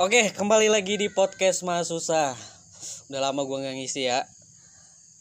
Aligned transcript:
Oke, 0.00 0.32
kembali 0.32 0.72
lagi 0.72 0.96
di 0.96 1.12
podcast 1.12 1.60
Mas 1.60 1.92
Susah. 1.92 2.32
Udah 3.12 3.20
lama 3.20 3.44
gua 3.44 3.60
nggak 3.60 3.84
ngisi 3.84 4.08
ya. 4.08 4.24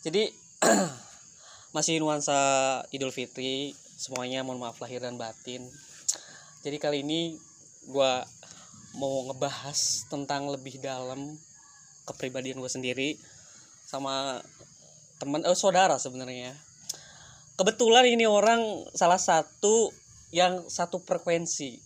Jadi 0.07 0.31
masih 1.75 1.99
nuansa 1.99 2.39
Idul 2.87 3.11
Fitri. 3.11 3.75
Semuanya 3.75 4.39
mohon 4.39 4.63
maaf 4.63 4.79
lahir 4.79 5.03
dan 5.03 5.19
batin. 5.19 5.67
Jadi 6.63 6.79
kali 6.79 7.03
ini 7.03 7.35
gua 7.91 8.23
mau 8.95 9.27
ngebahas 9.27 10.07
tentang 10.07 10.47
lebih 10.47 10.79
dalam 10.79 11.35
kepribadian 12.07 12.63
gue 12.63 12.71
sendiri 12.71 13.19
sama 13.83 14.39
teman 15.19 15.43
eh 15.43 15.59
saudara 15.59 15.99
sebenarnya. 15.99 16.55
Kebetulan 17.59 18.07
ini 18.07 18.23
orang 18.31 18.87
salah 18.95 19.19
satu 19.19 19.91
yang 20.31 20.71
satu 20.71 21.03
frekuensi. 21.03 21.83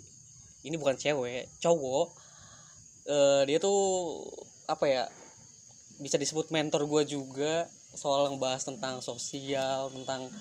Ini 0.61 0.77
bukan 0.77 0.93
cewek, 0.93 1.49
cowok 1.57 2.22
eh, 3.07 3.41
dia 3.47 3.57
tuh 3.59 3.79
apa 4.67 4.85
ya 4.87 5.03
bisa 5.99 6.15
disebut 6.17 6.49
mentor 6.49 6.87
gue 6.87 7.15
juga 7.15 7.67
soal 7.93 8.33
ngebahas 8.33 8.65
tentang 8.65 8.99
sosial 9.05 9.93
tentang 9.93 10.31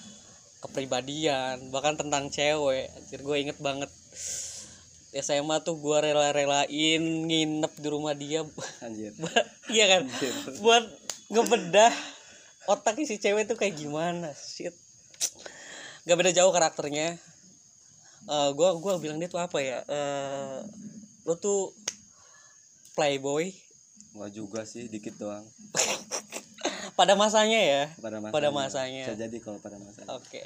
kepribadian 0.62 1.68
bahkan 1.74 1.98
tentang 1.98 2.30
cewek. 2.30 2.88
Jadi 3.10 3.22
gue 3.22 3.36
inget 3.36 3.58
banget. 3.58 3.90
SMA 5.12 5.60
tuh 5.60 5.76
gue 5.76 5.96
rela-relain 6.08 7.02
nginep 7.28 7.72
di 7.76 7.88
rumah 7.90 8.16
dia. 8.16 8.46
Anjir. 8.80 9.12
iya 9.74 9.84
kan? 9.90 10.02
Anjir. 10.08 10.34
buat 10.64 10.86
ngebedah 11.28 11.92
otak 12.70 13.02
si 13.04 13.18
cewek 13.18 13.50
tuh 13.50 13.58
kayak 13.58 13.76
gimana 13.76 14.32
shit. 14.38 14.72
Gak 16.06 16.16
beda 16.16 16.32
jauh 16.32 16.54
karakternya. 16.54 17.18
Gue 18.54 18.68
gua 18.78 19.02
bilang 19.02 19.18
dia 19.18 19.26
tuh 19.26 19.42
apa 19.42 19.58
ya 19.58 19.82
eh 19.82 20.62
lo 21.26 21.38
tuh 21.38 21.70
playboy. 22.92 23.52
Gua 24.12 24.28
juga 24.28 24.62
sih 24.62 24.86
dikit 24.86 25.16
doang. 25.16 25.44
Pada 26.98 27.16
masanya 27.16 27.56
ya? 27.56 27.82
Pada 27.98 28.20
masanya. 28.20 28.34
Pada 28.36 28.48
masanya. 28.50 29.04
Bisa 29.08 29.16
jadi 29.16 29.36
kalau 29.40 29.58
pada 29.58 29.80
masanya. 29.80 30.12
oke. 30.12 30.42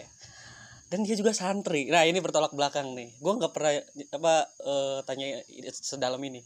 Dan 0.87 1.03
dia 1.03 1.19
juga 1.19 1.35
santri. 1.35 1.91
Nah 1.91 2.07
ini 2.07 2.23
bertolak 2.23 2.55
belakang 2.55 2.95
nih. 2.95 3.11
Gue 3.19 3.33
nggak 3.35 3.51
pernah 3.51 3.75
apa 4.15 4.35
eh, 4.63 4.99
tanya 5.03 5.43
sedalam 5.75 6.23
ini. 6.23 6.39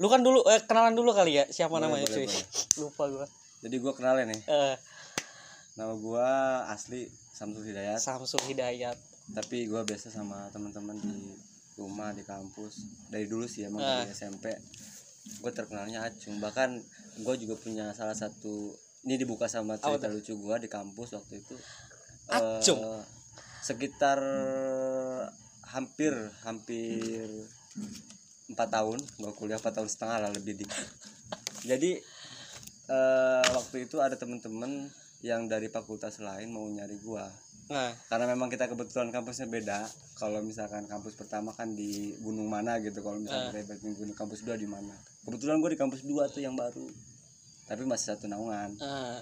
Lu 0.00 0.08
kan 0.08 0.24
dulu 0.24 0.40
eh, 0.48 0.64
kenalan 0.64 0.96
dulu 0.96 1.12
kali 1.12 1.36
ya? 1.36 1.44
Siapa 1.44 1.76
Boleh, 1.76 1.84
namanya 1.84 2.08
boleh, 2.08 2.16
cuy? 2.16 2.26
boleh. 2.26 2.44
lupa 2.80 3.04
gue 3.06 3.26
Jadi 3.60 3.76
gua 3.76 3.92
kenalin 3.92 4.32
nih. 4.32 4.40
eh. 4.48 4.76
Nama 5.76 5.92
gua 5.94 6.28
asli 6.72 7.04
Samsul 7.30 7.68
Hidayat, 7.68 8.00
Samsul 8.00 8.40
Hidayat. 8.48 8.96
Tapi 9.30 9.68
gua 9.68 9.84
biasa 9.84 10.08
sama 10.08 10.48
teman-teman 10.48 10.96
di 10.96 11.36
rumah 11.80 12.12
di 12.12 12.20
kampus. 12.20 13.08
Dari 13.08 13.24
dulu 13.24 13.48
sih 13.48 13.64
emang 13.64 13.80
Ah. 13.80 14.04
dari 14.04 14.12
SMP. 14.12 14.52
Gue 15.40 15.52
terkenalnya 15.56 16.04
Acung. 16.04 16.36
Bahkan 16.36 16.70
gue 17.24 17.34
juga 17.40 17.56
punya 17.56 17.96
salah 17.96 18.14
satu 18.14 18.76
ini 19.00 19.16
dibuka 19.16 19.48
sama 19.48 19.80
cerita 19.80 20.12
lucu 20.12 20.36
gua 20.36 20.60
di 20.60 20.68
kampus 20.68 21.16
waktu 21.16 21.40
itu. 21.40 21.56
Acung? 22.28 23.00
sekitar 23.60 24.18
hampir 25.68 26.16
hampir 26.42 27.28
empat 28.48 28.68
tahun 28.72 28.98
gua 29.20 29.32
kuliah 29.36 29.60
empat 29.60 29.78
tahun 29.78 29.90
setengah 29.92 30.16
lah 30.16 30.30
lebih 30.32 30.64
dikit 30.64 30.88
jadi 31.68 32.00
eh, 32.88 33.44
waktu 33.52 33.84
itu 33.86 34.00
ada 34.00 34.16
temen-temen 34.16 34.88
yang 35.20 35.44
dari 35.46 35.68
fakultas 35.68 36.18
lain 36.24 36.48
mau 36.50 36.64
nyari 36.66 36.96
gua 37.04 37.28
nah. 37.70 37.94
Karena 38.10 38.26
memang 38.34 38.50
kita 38.50 38.66
kebetulan 38.66 39.14
kampusnya 39.14 39.46
beda. 39.46 39.86
Kalau 40.18 40.42
misalkan 40.42 40.84
kampus 40.90 41.16
pertama 41.16 41.54
kan 41.54 41.72
di 41.72 42.18
gunung 42.20 42.50
mana 42.50 42.82
gitu. 42.82 43.00
Kalau 43.00 43.16
misalkan 43.22 43.54
kita 43.54 43.60
ibaratnya 43.64 43.90
gunung 43.96 44.16
kampus 44.18 44.42
dua 44.42 44.58
di 44.58 44.68
mana? 44.68 44.92
Kebetulan 45.24 45.62
gue 45.62 45.70
di 45.72 45.80
kampus 45.80 46.02
dua 46.04 46.28
tuh 46.28 46.42
yang 46.42 46.58
baru. 46.58 46.84
Tapi 47.70 47.82
masih 47.86 48.12
satu 48.12 48.26
naungan. 48.26 48.74
Eh, 48.76 49.18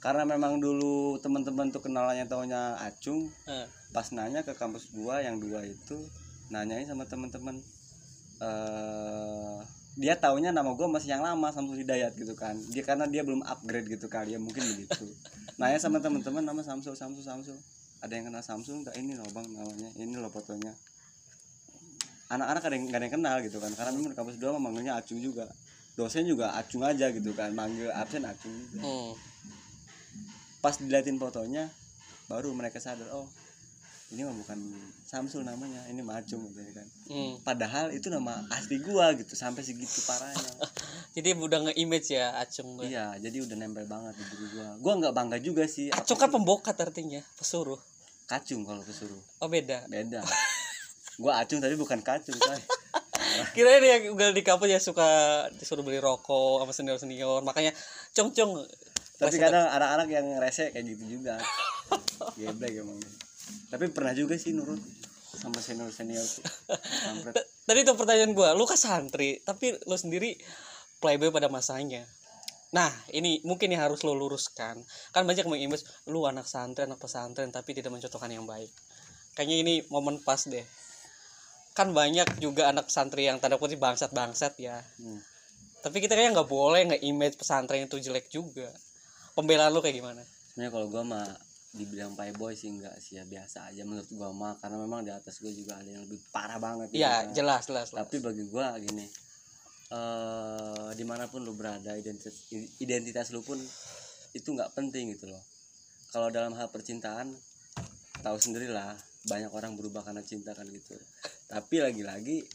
karena 0.00 0.24
memang 0.24 0.62
dulu 0.62 1.20
teman-teman 1.20 1.68
tuh 1.68 1.84
kenalannya 1.84 2.24
taunya 2.24 2.78
acung 2.80 3.28
eh. 3.44 3.68
pas 3.92 4.08
nanya 4.16 4.40
ke 4.40 4.56
kampus 4.56 4.88
gua 4.96 5.20
yang 5.20 5.36
dua 5.36 5.60
itu 5.66 5.98
nanyain 6.48 6.88
sama 6.88 7.04
teman-teman 7.04 7.60
eh 8.40 9.60
dia 9.98 10.14
taunya 10.14 10.54
nama 10.54 10.70
gua 10.74 10.86
masih 10.86 11.18
yang 11.18 11.22
lama 11.26 11.50
Samsul 11.50 11.82
Hidayat 11.82 12.14
gitu 12.14 12.34
kan. 12.38 12.54
Dia 12.70 12.86
karena 12.86 13.10
dia 13.10 13.26
belum 13.26 13.42
upgrade 13.42 13.90
gitu 13.90 14.06
kali 14.06 14.34
ya 14.34 14.38
mungkin 14.38 14.62
begitu. 14.62 15.06
Nanya 15.58 15.78
sama 15.82 15.98
teman-teman 15.98 16.42
nama 16.46 16.62
Samsul 16.62 16.94
Samsul 16.94 17.26
Samsul. 17.26 17.58
Ada 18.00 18.16
yang 18.16 18.30
kenal 18.30 18.42
Samsul 18.44 18.80
enggak 18.80 18.96
ini 18.96 19.18
loh 19.18 19.26
bang 19.34 19.46
namanya 19.50 19.90
ini 19.98 20.14
loh 20.14 20.30
fotonya. 20.30 20.72
Anak-anak 22.30 22.62
ada 22.62 22.74
yang 22.78 22.84
nggak 22.86 22.98
ada 22.98 23.06
yang 23.10 23.16
kenal 23.18 23.36
gitu 23.42 23.58
kan 23.58 23.72
karena 23.74 23.90
memang 23.90 24.14
kampus 24.14 24.38
dua 24.38 24.54
mah 24.54 24.62
manggilnya 24.70 24.94
acung 24.94 25.18
juga. 25.18 25.50
Dosen 25.98 26.24
juga 26.24 26.54
acung 26.54 26.86
aja 26.86 27.10
gitu 27.10 27.34
kan 27.34 27.50
manggil 27.50 27.90
absen 27.90 28.22
acung 28.22 28.54
juga. 28.70 28.86
Hmm. 28.86 29.12
pas 30.60 30.76
diliatin 30.76 31.16
fotonya 31.16 31.72
baru 32.28 32.52
mereka 32.52 32.76
sadar 32.76 33.08
oh 33.16 33.24
ini 34.10 34.26
mah 34.26 34.34
bukan 34.34 34.58
Samsul 35.06 35.46
namanya 35.46 35.86
ini 35.86 36.02
Macung 36.02 36.42
gitu 36.50 36.58
kan. 36.74 36.86
Hmm. 37.06 37.38
padahal 37.46 37.94
itu 37.94 38.10
nama 38.10 38.42
asli 38.50 38.82
gua 38.82 39.14
gitu 39.14 39.38
sampai 39.38 39.62
segitu 39.62 40.02
parahnya. 40.02 40.50
Jadi 41.14 41.34
udah 41.34 41.70
nge-image 41.70 42.14
ya 42.14 42.34
Acung 42.38 42.78
gue 42.78 42.86
iya 42.86 43.18
jadi 43.18 43.42
udah 43.42 43.58
nempel 43.58 43.82
banget 43.90 44.14
di 44.14 44.24
diri 44.30 44.46
gua. 44.54 44.68
Gua 44.78 44.92
nggak 44.98 45.14
bangga 45.14 45.38
juga 45.42 45.66
sih. 45.66 45.90
Acung 45.90 46.18
kan 46.18 46.30
pembokat 46.30 46.74
artinya 46.78 47.22
pesuruh. 47.38 47.78
Kacung 48.30 48.62
kalau 48.62 48.82
kesuruh 48.86 49.18
oh 49.42 49.48
beda. 49.50 49.86
Beda. 49.90 50.22
Gua 51.18 51.42
acung 51.42 51.58
tapi 51.58 51.74
bukan 51.74 52.02
kacung 52.02 52.38
coy. 52.38 52.60
Kira 53.54 53.78
ini 53.78 53.86
yang 53.90 54.02
udah 54.14 54.34
di 54.34 54.42
kampus 54.42 54.70
ya 54.70 54.78
suka 54.82 55.06
disuruh 55.54 55.86
beli 55.86 56.02
rokok 56.02 56.66
sama 56.66 56.72
senior 56.74 56.98
senior 56.98 57.46
makanya 57.46 57.70
cong 58.10 58.34
cong 58.34 58.66
tapi 59.20 59.36
kadang 59.36 59.68
anak-anak 59.68 60.08
yang 60.08 60.26
rese 60.40 60.74
kayak 60.74 60.86
gitu 60.96 61.18
juga. 61.18 61.36
Geblek 62.40 62.80
emang 62.80 62.98
tapi 63.70 63.90
pernah 63.90 64.14
juga 64.16 64.34
sih 64.36 64.54
nurut 64.54 64.78
sama 65.30 65.62
senior 65.62 65.88
senior 65.94 66.26
tadi 67.68 67.80
tuh 67.86 67.94
pertanyaan 67.94 68.34
gua 68.34 68.52
lu 68.52 68.66
kan 68.66 68.76
santri 68.76 69.40
tapi 69.46 69.78
lu 69.86 69.96
sendiri 69.96 70.36
playboy 71.00 71.32
pada 71.32 71.48
masanya. 71.48 72.04
Nah 72.70 72.92
ini 73.10 73.42
mungkin 73.42 73.72
yang 73.72 73.90
harus 73.90 74.04
lo 74.06 74.14
luruskan. 74.14 74.78
Kan 75.10 75.26
banyak 75.26 75.48
mengimage 75.48 75.82
lu 76.06 76.28
anak 76.28 76.46
santri 76.46 76.86
anak 76.86 77.00
pesantren 77.00 77.50
tapi 77.50 77.74
tidak 77.74 77.90
mencontohkan 77.90 78.30
yang 78.30 78.46
baik. 78.46 78.70
Kayaknya 79.34 79.56
ini 79.64 79.74
momen 79.88 80.20
pas 80.22 80.44
deh. 80.46 80.62
Kan 81.74 81.96
banyak 81.96 82.38
juga 82.38 82.70
anak 82.70 82.92
santri 82.92 83.26
yang 83.26 83.40
tanda 83.42 83.58
kutip 83.58 83.80
bangsat 83.80 84.12
bangsat 84.12 84.54
ya. 84.60 84.78
Hmm. 85.00 85.18
tapi 85.80 86.04
kita 86.04 86.12
kayaknya 86.12 86.36
nggak 86.36 86.50
boleh 86.52 86.80
nggak 86.92 87.02
image 87.08 87.40
pesantren 87.40 87.88
itu 87.88 87.96
jelek 87.96 88.28
juga. 88.28 88.68
Pembelaan 89.32 89.72
lu 89.72 89.80
kayak 89.80 89.96
gimana? 89.96 90.20
Sebenarnya 90.52 90.76
kalau 90.76 90.86
gua 90.92 91.02
mah 91.08 91.24
dibilang 91.70 92.18
playboy 92.18 92.58
sih 92.58 92.66
enggak 92.66 92.98
sih 92.98 93.14
ya 93.14 93.24
biasa 93.24 93.70
aja 93.70 93.86
menurut 93.86 94.10
gua 94.10 94.34
mah 94.34 94.58
karena 94.58 94.76
memang 94.78 95.06
di 95.06 95.12
atas 95.14 95.38
gua 95.38 95.54
juga 95.54 95.78
ada 95.78 95.86
yang 95.86 96.02
lebih 96.02 96.18
parah 96.34 96.58
banget 96.58 96.90
gitu 96.90 96.98
Iya 96.98 97.30
kan. 97.30 97.34
jelas 97.34 97.62
jelas 97.70 97.86
jelas. 97.94 97.98
tapi 98.02 98.16
bagi 98.18 98.44
gua 98.50 98.74
gini 98.76 99.06
eh 99.90 100.90
di 100.94 101.04
mana 101.06 101.26
pun 101.26 101.42
lu 101.42 101.54
berada 101.54 101.94
identitas 101.94 102.46
identitas 102.78 103.30
lu 103.30 103.42
pun 103.42 103.58
itu 104.30 104.46
nggak 104.46 104.74
penting 104.74 105.14
gitu 105.14 105.26
loh 105.26 105.42
kalau 106.10 106.30
dalam 106.30 106.54
hal 106.54 106.70
percintaan 106.70 107.30
tahu 108.22 108.36
sendirilah 108.38 108.94
banyak 109.26 109.50
orang 109.50 109.74
berubah 109.74 110.06
karena 110.06 110.22
cinta 110.22 110.54
kan 110.54 110.66
gitu 110.70 110.94
tapi 111.46 111.82
lagi-lagi 111.82 112.46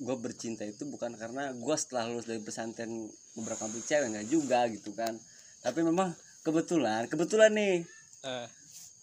gue 0.00 0.16
bercinta 0.16 0.64
itu 0.64 0.88
bukan 0.88 1.12
karena 1.14 1.52
gue 1.54 1.76
setelah 1.76 2.08
lulus 2.08 2.26
dari 2.26 2.40
pesantren 2.40 3.06
beberapa 3.36 3.68
kampung 3.68 3.84
cewek 3.84 4.08
nggak 4.10 4.26
juga 4.32 4.66
gitu 4.72 4.90
kan 4.96 5.12
tapi 5.60 5.84
memang 5.84 6.10
kebetulan 6.40 7.04
kebetulan 7.06 7.52
nih 7.52 7.84
Eh, 8.20 8.46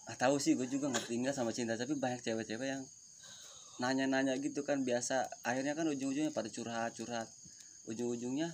ah 0.08 0.16
tahu 0.16 0.38
sih 0.38 0.54
gue 0.54 0.64
juga 0.66 0.86
ngerti 0.88 1.18
nggak 1.18 1.34
sama 1.34 1.50
cinta 1.50 1.74
tapi 1.74 1.98
banyak 1.98 2.22
cewek-cewek 2.22 2.68
yang 2.70 2.82
nanya-nanya 3.78 4.34
gitu 4.38 4.62
kan 4.62 4.82
biasa 4.82 5.26
akhirnya 5.42 5.74
kan 5.74 5.86
ujung-ujungnya 5.86 6.30
pada 6.30 6.46
curhat-curhat 6.50 7.26
ujung-ujungnya 7.86 8.50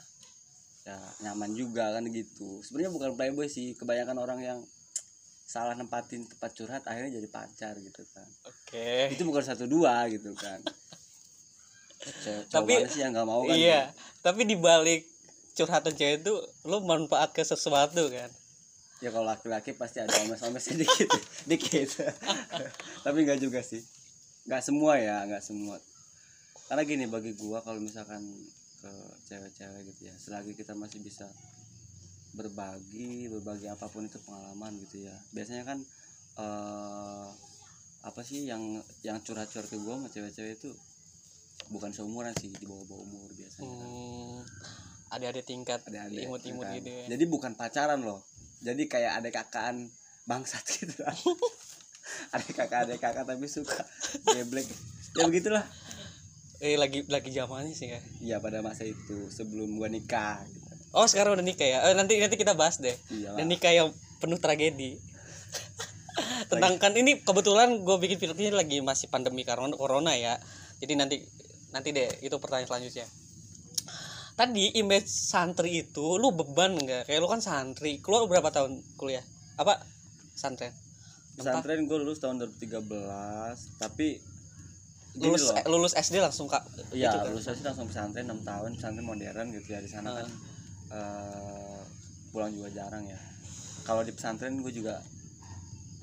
ya 0.84 0.96
nyaman 1.24 1.56
juga 1.56 1.92
kan 1.96 2.04
gitu. 2.08 2.60
Sebenarnya 2.60 2.92
bukan 2.92 3.10
playboy 3.16 3.48
sih 3.48 3.72
kebanyakan 3.72 4.16
orang 4.20 4.40
yang 4.40 4.58
salah 5.44 5.72
nempatin 5.76 6.24
tempat 6.28 6.50
curhat 6.52 6.82
akhirnya 6.84 7.20
jadi 7.20 7.28
pacar 7.28 7.74
gitu 7.80 8.04
kan. 8.12 8.28
Oke. 8.44 9.12
Itu 9.12 9.24
bukan 9.24 9.44
satu 9.44 9.64
dua 9.64 10.04
gitu 10.12 10.32
kan. 10.36 10.60
Cewek- 12.04 12.48
Tapi- 12.52 12.84
sih 12.88 13.00
yang 13.00 13.16
nggak 13.16 13.24
mau 13.24 13.40
kan 13.48 13.56
iya 13.56 13.88
tapi 14.20 14.44
dibalik 14.44 15.08
curhatan 15.56 15.96
cewek 15.96 16.20
itu 16.20 16.34
lu 16.68 16.84
manfaat 16.84 17.32
ke 17.32 17.40
sesuatu 17.40 18.12
kan 18.12 18.28
ya 19.04 19.12
kalau 19.12 19.28
laki-laki 19.28 19.76
pasti 19.76 20.00
ada 20.00 20.16
omes-omes 20.24 20.64
sedikit 20.64 21.12
dikit. 21.50 22.00
Tapi 23.04 23.18
nggak 23.20 23.36
juga 23.36 23.60
sih. 23.60 23.84
Nggak 24.48 24.62
semua 24.64 24.96
ya 24.96 25.28
nggak 25.28 25.44
semua. 25.44 25.76
Karena 26.72 26.82
gini 26.88 27.04
bagi 27.04 27.36
gua 27.36 27.60
kalau 27.60 27.76
misalkan 27.84 28.24
ke 28.80 28.92
cewek-cewek 29.28 29.92
gitu 29.92 30.08
ya 30.08 30.14
selagi 30.16 30.56
kita 30.56 30.72
masih 30.76 31.00
bisa 31.04 31.28
berbagi 32.36 33.28
berbagi 33.32 33.68
apa 33.68 33.88
pun 33.92 34.08
itu 34.08 34.16
pengalaman 34.24 34.72
gitu 34.88 35.04
ya. 35.04 35.16
Biasanya 35.36 35.68
kan 35.68 35.78
eh 36.40 37.28
apa 38.04 38.20
sih 38.24 38.48
yang 38.48 38.80
yang 39.00 39.20
curhat-curhat 39.24 39.68
ke 39.68 39.80
gue 39.80 39.94
sama 39.96 40.08
cewek-cewek 40.12 40.60
itu 40.60 40.68
bukan 41.72 41.88
seumuran 41.88 42.36
sih 42.36 42.52
di 42.52 42.68
bawah-bawah 42.68 43.00
umur 43.00 43.32
biasanya 43.32 43.64
kan. 43.64 43.88
hmm, 43.88 44.36
ada 45.08 45.24
ada 45.32 45.40
tingkat 45.40 45.80
ada 45.88 46.04
imut-imut 46.12 46.68
gitu 46.76 46.90
ya. 46.92 47.04
Jadi 47.16 47.24
bukan 47.24 47.56
pacaran 47.56 48.04
loh 48.04 48.20
jadi 48.64 48.82
kayak 48.88 49.12
ada 49.20 49.28
kakaan 49.28 49.92
bangsat 50.24 50.64
gitu 50.80 51.04
lah. 51.04 51.12
Ada 52.32 52.48
kakak 52.48 52.80
ada 52.88 52.94
kakak 52.96 53.24
tapi 53.28 53.44
suka 53.46 53.84
geblek. 54.32 54.64
Ya 55.20 55.28
begitulah. 55.28 55.64
Eh 56.64 56.80
lagi 56.80 57.04
lagi 57.04 57.28
zamannya 57.28 57.76
sih 57.76 57.92
ya. 57.92 58.00
Iya 58.24 58.36
pada 58.40 58.64
masa 58.64 58.88
itu 58.88 59.28
sebelum 59.28 59.76
gua 59.76 59.92
nikah 59.92 60.40
gitu. 60.48 60.64
oh 60.96 61.04
sekarang 61.04 61.36
udah 61.36 61.44
nikah 61.44 61.68
ya? 61.68 61.78
Eh, 61.90 61.94
nanti 61.98 62.16
nanti 62.16 62.40
kita 62.40 62.56
bahas 62.56 62.80
deh. 62.80 62.96
Iyalah. 63.12 63.36
dan 63.36 63.46
nikah 63.52 63.72
yang 63.74 63.88
penuh 64.22 64.40
tragedi. 64.40 64.96
Tentang 66.50 66.78
kan 66.78 66.94
ini 66.94 67.20
kebetulan 67.26 67.82
gue 67.82 67.96
bikin 67.98 68.22
film 68.22 68.38
ini 68.38 68.54
lagi 68.54 68.78
masih 68.78 69.10
pandemi 69.10 69.42
corona 69.42 69.74
corona 69.74 70.14
ya. 70.14 70.38
Jadi 70.78 70.94
nanti 70.94 71.16
nanti 71.74 71.90
deh 71.90 72.06
itu 72.22 72.36
pertanyaan 72.38 72.70
selanjutnya 72.70 73.06
tadi 74.34 74.74
image 74.74 75.06
santri 75.06 75.80
itu 75.80 76.16
lu 76.16 76.30
beban 76.30 76.74
nggak 76.74 77.06
kayak 77.06 77.18
lu 77.18 77.26
kan 77.26 77.38
santri 77.38 77.98
keluar 77.98 78.26
berapa 78.26 78.50
tahun 78.50 78.82
kuliah 78.94 79.22
apa 79.54 79.78
santren 80.34 80.74
Enam 81.34 81.38
tahun? 81.40 81.46
pesantren 81.62 81.80
gue 81.84 81.98
lulus 81.98 82.18
tahun 82.18 82.36
2013 82.38 82.86
tapi 83.76 84.18
lulus 85.16 85.42
loh 85.44 85.54
lulus 85.70 85.94
SD 85.94 86.18
langsung 86.18 86.46
kak 86.46 86.62
Iya, 86.90 87.06
gitu 87.08 87.16
kan? 87.16 87.24
lulus 87.30 87.44
sih 87.48 87.62
langsung 87.62 87.86
pesantren 87.86 88.26
6 88.28 88.42
tahun, 88.42 88.70
pesantren 88.74 89.02
modern 89.04 89.46
gitu 89.52 89.68
ya 89.68 89.78
di 89.78 89.86
sana 89.86 90.10
Ah. 90.10 90.14
kan 90.16 90.28
eh, 90.90 91.80
pulang 92.30 92.50
juga 92.50 92.70
jarang 92.72 93.02
ya. 93.04 93.18
Kalau 93.82 94.02
di 94.02 94.10
pesantren 94.10 94.58
gue 94.58 94.70
juga 94.70 94.98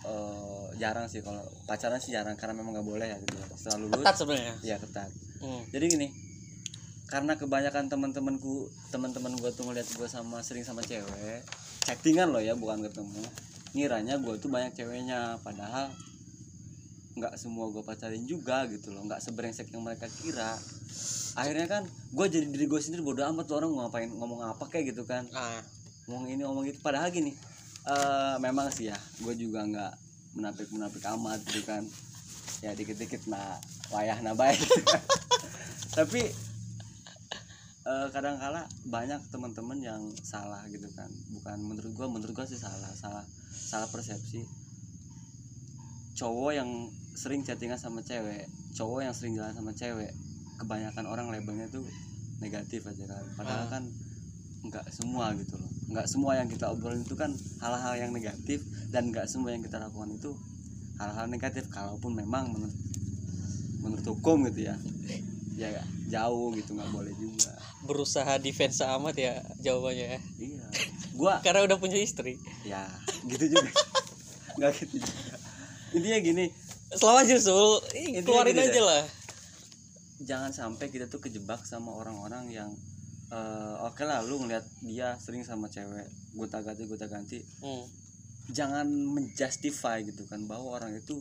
eh, 0.02 0.66
jarang 0.78 1.06
sih 1.06 1.20
kalau 1.20 1.40
pacaran 1.64 2.00
sih 2.00 2.10
jarang 2.10 2.34
karena 2.34 2.56
memang 2.56 2.72
nggak 2.74 2.88
boleh 2.88 3.04
ya 3.06 3.18
gitu. 3.20 3.36
Setelah 3.54 3.78
lulus, 3.82 4.00
ketat 4.00 4.16
sebenarnya 4.18 4.56
ya 4.64 4.76
ketat. 4.80 5.12
Hmm. 5.40 5.64
Jadi 5.70 5.86
gini, 5.90 6.08
karena 7.12 7.36
kebanyakan 7.36 7.92
teman-temanku, 7.92 8.72
teman-teman 8.88 9.36
gue 9.36 9.52
tuh 9.52 9.68
ngeliat 9.68 9.84
gue 9.84 10.08
sama 10.08 10.40
sering 10.40 10.64
sama 10.64 10.80
cewek, 10.80 11.44
chattingan 11.84 12.32
loh 12.32 12.40
ya, 12.40 12.56
bukan 12.56 12.88
ketemu. 12.88 13.20
Ngiranya 13.76 14.16
gue 14.24 14.40
tuh 14.40 14.48
banyak 14.48 14.72
ceweknya, 14.72 15.36
padahal 15.44 15.92
nggak 17.12 17.36
semua 17.36 17.68
gue 17.68 17.84
pacarin 17.84 18.24
juga 18.24 18.64
gitu 18.72 18.96
loh 18.96 19.04
nggak 19.04 19.20
seberengsek 19.20 19.68
yang 19.76 19.84
mereka 19.84 20.08
kira. 20.08 20.56
Akhirnya 21.36 21.68
kan 21.68 21.84
gue 21.88 22.26
jadi 22.32 22.48
diri 22.48 22.66
gue 22.68 22.80
sendiri 22.80 23.04
bodoh 23.04 23.28
amat 23.36 23.52
tuh 23.52 23.60
orang 23.60 23.70
mau 23.72 23.88
ngapain 23.88 24.08
ngomong 24.08 24.48
apa 24.48 24.64
kayak 24.72 24.96
gitu 24.96 25.04
kan. 25.04 25.28
Ah. 25.36 25.60
Ngomong 26.08 26.28
ini 26.32 26.42
ngomong 26.44 26.64
itu. 26.68 26.80
Padahal 26.80 27.12
gini 27.12 27.36
eh 27.82 28.36
memang 28.40 28.70
sih 28.72 28.94
ya 28.94 28.98
gue 29.20 29.34
juga 29.36 29.66
nggak 29.66 29.94
menapik 30.40 30.68
menapik 30.72 31.04
amat 31.20 31.40
gitu 31.52 31.68
kan. 31.68 31.84
Ya 32.64 32.72
dikit 32.76 32.96
dikit 32.96 33.28
nah 33.28 33.60
wayah 33.92 34.20
nah 34.24 34.32
baik. 34.32 34.60
Tapi 35.98 36.51
eh 37.82 38.08
kadang 38.14 38.38
kala 38.38 38.70
banyak 38.86 39.18
teman-teman 39.34 39.82
yang 39.82 40.02
salah 40.22 40.62
gitu 40.70 40.86
kan. 40.94 41.10
Bukan 41.34 41.58
menurut 41.66 41.92
gue 41.98 42.08
menurut 42.08 42.34
gue 42.38 42.46
sih 42.46 42.60
salah 42.62 42.94
salah 42.94 43.26
salah 43.50 43.90
persepsi. 43.90 44.46
Cowok 46.14 46.52
yang 46.54 46.70
sering 47.18 47.42
chattingan 47.42 47.82
sama 47.82 48.06
cewek 48.06 48.46
cowok 48.78 49.02
yang 49.04 49.14
sering 49.18 49.34
jalan 49.36 49.52
sama 49.52 49.74
cewek 49.74 50.14
kebanyakan 50.62 51.06
orang 51.10 51.28
labelnya 51.34 51.66
tuh 51.74 51.82
negatif 52.38 52.86
aja 52.86 53.04
kan. 53.10 53.26
Padahal 53.34 53.66
Ah. 53.66 53.70
kan 53.74 53.84
nggak 54.62 54.86
semua 54.94 55.34
gitu 55.34 55.58
loh. 55.58 55.72
Nggak 55.90 56.06
semua 56.06 56.38
yang 56.38 56.46
kita 56.46 56.70
obrolin 56.70 57.02
itu 57.02 57.18
kan 57.18 57.34
hal-hal 57.66 57.98
yang 57.98 58.14
negatif 58.14 58.62
dan 58.94 59.10
nggak 59.10 59.26
semua 59.26 59.58
yang 59.58 59.66
kita 59.66 59.82
lakukan 59.82 60.14
itu 60.14 60.38
hal-hal 61.02 61.26
negatif. 61.26 61.66
Kalaupun 61.74 62.14
memang 62.14 62.54
menurut 62.54 62.78
menurut 63.82 64.06
hukum 64.06 64.46
gitu 64.54 64.70
ya. 64.70 64.78
Ya 65.58 65.82
jauh 66.12 66.54
gitu 66.54 66.78
nggak 66.78 66.92
boleh 66.94 67.14
juga 67.18 67.61
berusaha 67.82 68.38
defense 68.38 68.82
amat 68.86 69.16
ya 69.18 69.34
jawabannya 69.62 70.18
ya. 70.18 70.20
Iya. 70.38 70.66
Gua 71.18 71.34
karena 71.46 71.66
udah 71.66 71.78
punya 71.82 71.98
istri. 71.98 72.38
Ya 72.66 72.86
gitu 73.26 73.50
juga. 73.50 73.72
Nggak 74.58 74.72
gitu 74.86 74.96
juga. 75.02 75.36
Intinya 75.92 76.20
gini. 76.22 76.46
Selama 76.92 77.24
aja 77.24 77.38
sul 77.40 77.80
keluarin 78.24 78.58
aja 78.58 78.72
deh. 78.72 78.84
lah. 78.84 79.04
Jangan 80.22 80.52
sampai 80.54 80.94
kita 80.94 81.10
tuh 81.10 81.18
kejebak 81.24 81.66
sama 81.66 81.96
orang-orang 81.98 82.54
yang 82.54 82.70
eh, 83.34 83.76
oke 83.82 84.04
lah 84.06 84.22
lu 84.22 84.44
ngeliat 84.44 84.68
dia 84.86 85.18
sering 85.18 85.42
sama 85.42 85.72
cewek 85.72 86.06
gonta 86.36 86.60
ganti 86.62 86.84
gonta 86.88 87.08
ganti 87.08 87.40
hmm. 87.64 87.84
jangan 88.52 88.88
menjustify 88.88 90.04
gitu 90.04 90.28
kan 90.28 90.44
bahwa 90.48 90.80
orang 90.80 90.96
itu 90.96 91.20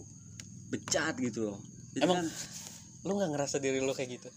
becat 0.70 1.16
gitu 1.18 1.54
loh. 1.54 1.58
Jadi 1.96 2.04
Emang- 2.06 2.26
kan 2.26 2.26
lu 3.06 3.16
nggak 3.16 3.30
ngerasa 3.32 3.56
diri 3.62 3.80
lu 3.80 3.96
kayak 3.96 4.20
gitu 4.20 4.30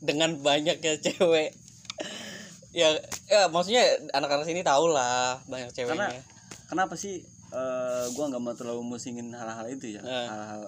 dengan 0.00 0.36
banyaknya 0.36 0.96
cewek 0.98 1.52
ya 2.70 2.88
ya 3.26 3.46
maksudnya 3.46 3.82
anak-anak 4.10 4.46
sini 4.46 4.62
tahu 4.62 4.88
lah 4.88 5.36
banyak 5.44 5.68
ceweknya 5.70 6.08
kenapa 6.66 6.94
sih 6.94 7.18
eh, 7.50 8.04
gua 8.14 8.30
nggak 8.30 8.40
mau 8.40 8.54
terlalu 8.54 8.82
musingin 8.86 9.28
hal-hal 9.30 9.66
itu 9.66 9.98
ya 9.98 10.00
Eh. 10.00 10.26
hal-hal 10.26 10.62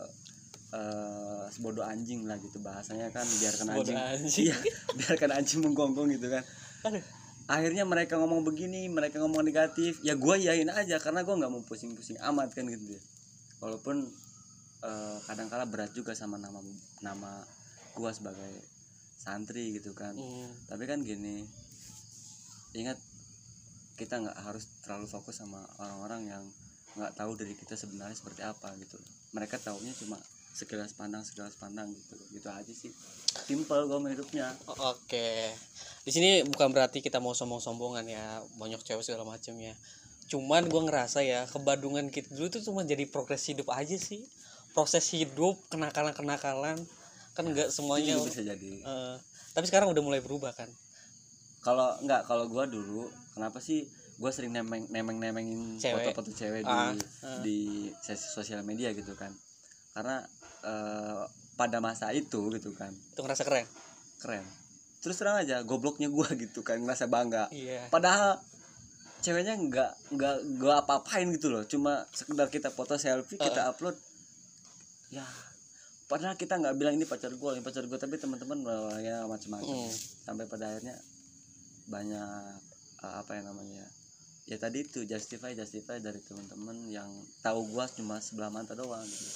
eh, 0.72 1.42
sebodoh 1.48 1.86
anjing 1.86 2.26
lah 2.26 2.36
gitu 2.36 2.58
bahasanya 2.58 3.08
kan 3.08 3.22
biarkan 3.22 3.66
Sebodoh 3.70 3.94
anjing 3.94 3.98
anjing. 4.18 4.44
iya 4.50 4.56
biarkan 4.98 5.30
anjing 5.32 5.60
menggonggong 5.60 6.10
gitu 6.10 6.26
kan 6.26 6.42
Aduh. 6.82 7.04
akhirnya 7.46 7.86
mereka 7.86 8.18
ngomong 8.18 8.42
begini 8.42 8.90
mereka 8.90 9.22
ngomong 9.22 9.46
negatif 9.46 10.02
ya 10.02 10.18
gua 10.18 10.34
yain 10.34 10.68
aja 10.68 10.98
karena 10.98 11.22
gua 11.22 11.38
nggak 11.38 11.52
mau 11.52 11.62
pusing-pusing 11.62 12.18
amat 12.18 12.50
kan 12.50 12.66
gitu 12.66 12.98
ya 12.98 13.00
walaupun 13.62 14.10
eh, 14.82 15.16
kadang-kala 15.24 15.70
berat 15.70 15.94
juga 15.94 16.12
sama 16.12 16.34
nama 16.34 16.58
nama 16.98 17.46
gua 17.94 18.10
sebagai 18.10 18.50
santri 19.22 19.78
gitu 19.78 19.94
kan. 19.94 20.18
Hmm. 20.18 20.50
tapi 20.66 20.90
kan 20.90 20.98
gini 21.06 21.46
ingat 22.74 22.98
kita 23.94 24.18
nggak 24.18 24.38
harus 24.42 24.66
terlalu 24.82 25.06
fokus 25.06 25.38
sama 25.38 25.62
orang-orang 25.78 26.26
yang 26.26 26.44
nggak 26.98 27.12
tahu 27.16 27.38
dari 27.38 27.54
kita 27.56 27.78
sebenarnya 27.78 28.16
seperti 28.16 28.42
apa 28.44 28.72
gitu. 28.80 28.98
Mereka 29.32 29.60
taunya 29.62 29.92
cuma 29.96 30.18
sekilas 30.52 30.92
pandang 30.92 31.24
sekilas 31.24 31.56
pandang 31.56 31.88
gitu. 31.92 32.16
Gitu 32.32 32.48
aja 32.48 32.72
sih. 32.72 32.92
Simple 33.32 33.88
gue 33.88 33.98
hidupnya 34.12 34.52
Oke, 34.92 35.48
di 36.04 36.10
sini 36.12 36.44
bukan 36.44 36.68
berarti 36.68 37.00
kita 37.00 37.16
mau 37.16 37.32
sombong-sombongan 37.32 38.04
ya, 38.04 38.44
banyak 38.60 38.80
cewek 38.84 39.00
segala 39.00 39.24
macam 39.24 39.56
ya. 39.56 39.72
Cuman 40.28 40.68
gue 40.68 40.82
ngerasa 40.84 41.24
ya 41.24 41.48
kebadungan 41.48 42.12
kita 42.12 42.32
dulu 42.36 42.52
itu 42.52 42.60
cuma 42.60 42.84
jadi 42.84 43.08
progres 43.08 43.48
hidup 43.48 43.72
aja 43.72 43.96
sih, 43.96 44.28
proses 44.76 45.08
hidup 45.16 45.56
kenakalan-kenakalan 45.72 46.76
kan 47.32 47.44
nggak 47.44 47.68
semuanya. 47.68 48.14
itu 48.14 48.24
bisa 48.24 48.42
jadi 48.42 48.72
eh, 48.78 49.14
tapi 49.52 49.64
sekarang 49.64 49.88
udah 49.88 50.00
mulai 50.00 50.18
berubah 50.18 50.52
kan. 50.52 50.68
kalau 51.58 51.94
nggak 51.98 52.24
kalau 52.24 52.44
gue 52.46 52.64
dulu 52.68 53.06
kenapa 53.32 53.58
sih 53.58 53.86
gue 54.14 54.30
sering 54.30 54.50
nemeng 54.50 54.84
nemeng 54.88 55.16
nemengin 55.16 55.76
Cewek. 55.76 56.10
foto-foto 56.10 56.30
cewek 56.30 56.62
Ah, 56.62 56.90
di 56.90 56.98
ah. 57.22 57.38
di 57.40 57.58
ses- 57.98 58.30
sosial 58.30 58.60
media 58.60 58.90
gitu 58.90 59.14
kan 59.14 59.30
karena 59.92 60.20
eh, 60.62 61.22
pada 61.52 61.78
masa 61.78 62.10
itu 62.10 62.50
gitu 62.50 62.72
kan 62.72 62.90
Itu 63.08 63.20
ngerasa 63.20 63.42
keren. 63.42 63.66
keren 64.18 64.44
terus 64.98 65.16
terang 65.16 65.34
aja 65.36 65.60
gobloknya 65.60 66.06
gue 66.06 66.28
gitu 66.44 66.60
kan 66.60 66.78
ngerasa 66.78 67.06
bangga 67.06 67.46
Iya. 67.48 67.88
padahal 67.88 68.38
ceweknya 69.18 69.54
nggak 69.56 69.90
nggak 70.12 70.36
gue 70.56 70.74
apa-apain 70.76 71.30
gitu 71.30 71.46
loh 71.48 71.62
cuma 71.62 72.02
sekedar 72.10 72.46
kita 72.46 72.68
foto 72.68 72.94
selfie 72.96 73.38
kita 73.38 73.66
upload 73.68 73.94
ya 75.08 75.22
padahal 76.12 76.36
kita 76.36 76.60
nggak 76.60 76.76
bilang 76.76 77.00
ini 77.00 77.08
pacar 77.08 77.32
gue 77.32 77.50
ini 77.56 77.64
pacar 77.64 77.88
gue 77.88 77.96
tapi 77.96 78.20
teman-teman 78.20 78.60
ya 79.00 79.24
macam-macam 79.24 79.72
Hmm. 79.72 79.92
sampai 80.28 80.44
pada 80.44 80.68
akhirnya 80.68 81.00
banyak 81.88 82.60
uh, 83.00 83.14
apa 83.24 83.40
yang 83.40 83.48
namanya 83.48 83.88
ya 84.46 84.56
tadi 84.58 84.84
itu 84.84 85.08
justify 85.08 85.56
justify 85.56 85.96
dari 86.02 86.18
teman-teman 86.20 86.76
yang 86.90 87.08
tahu 87.40 87.62
gua 87.70 87.86
cuma 87.86 88.18
sebelah 88.18 88.50
mata 88.50 88.74
doang 88.74 89.06
gitu. 89.06 89.30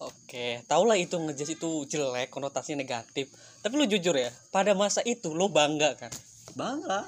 Oke, 0.00 0.64
tau 0.64 0.88
lah 0.88 0.96
itu 0.96 1.12
ngejudge 1.12 1.60
itu 1.60 1.70
jelek, 1.84 2.32
konotasinya 2.32 2.80
negatif. 2.80 3.28
Tapi 3.60 3.76
lu 3.76 3.84
jujur 3.84 4.16
ya, 4.16 4.32
pada 4.48 4.72
masa 4.72 5.04
itu 5.04 5.28
lu 5.36 5.52
bangga 5.52 5.92
kan? 5.94 6.12
bangga 6.50 7.06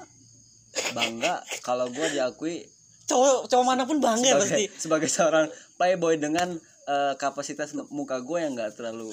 bangga 0.95 1.43
kalau 1.67 1.91
gua 1.91 2.07
diakui 2.07 2.63
Cowok 3.03 3.51
cowok 3.51 3.65
mana 3.67 3.83
pun 3.83 3.99
bangga 3.99 4.39
sebagai, 4.39 4.47
pasti. 4.47 4.63
sebagai 4.79 5.09
seorang 5.11 5.45
playboy 5.75 6.15
dengan 6.15 6.55
uh, 6.85 7.13
kapasitas 7.15 7.71
muka 7.89 8.19
gue 8.19 8.37
yang 8.39 8.53
nggak 8.53 8.75
terlalu 8.75 9.09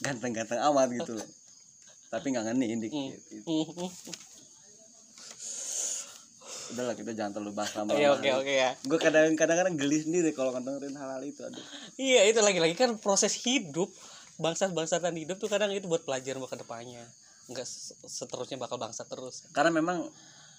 ganteng-ganteng 0.00 0.60
amat 0.72 0.88
gitu 0.92 1.12
loh 1.14 1.28
tapi 2.10 2.30
nggak 2.30 2.44
ngeni 2.46 2.78
dikit 2.78 3.18
gitu. 3.26 3.46
Hmm. 3.46 3.90
udahlah 6.74 6.94
kita 6.96 7.12
jangan 7.12 7.38
terlalu 7.38 7.52
bahas 7.54 7.70
lama 7.76 7.92
Oke 7.94 8.06
oke 8.08 8.28
oke 8.40 8.52
ya. 8.54 8.70
gue 8.82 8.98
kadang-kadang 8.98 9.56
kadang 9.62 9.74
geli 9.78 9.98
sendiri 10.00 10.30
kalau 10.32 10.50
dengerin 10.54 10.96
hal-hal 10.96 11.22
itu 11.22 11.44
aduh 11.44 11.62
Iya 11.94 12.26
itu 12.26 12.40
lagi-lagi 12.40 12.74
kan 12.74 12.98
proses 12.98 13.36
hidup 13.44 13.90
bangsa-bangsatan 14.40 15.14
hidup 15.14 15.38
tuh 15.38 15.46
kadang 15.46 15.70
itu 15.70 15.86
buat 15.86 16.02
pelajaran 16.02 16.42
buat 16.42 16.50
ke 16.50 16.58
depannya 16.58 17.04
nggak 17.46 17.66
se- 17.68 17.94
seterusnya 18.02 18.56
bakal 18.58 18.80
bangsa 18.80 19.06
terus 19.06 19.46
karena 19.52 19.70
memang 19.70 20.08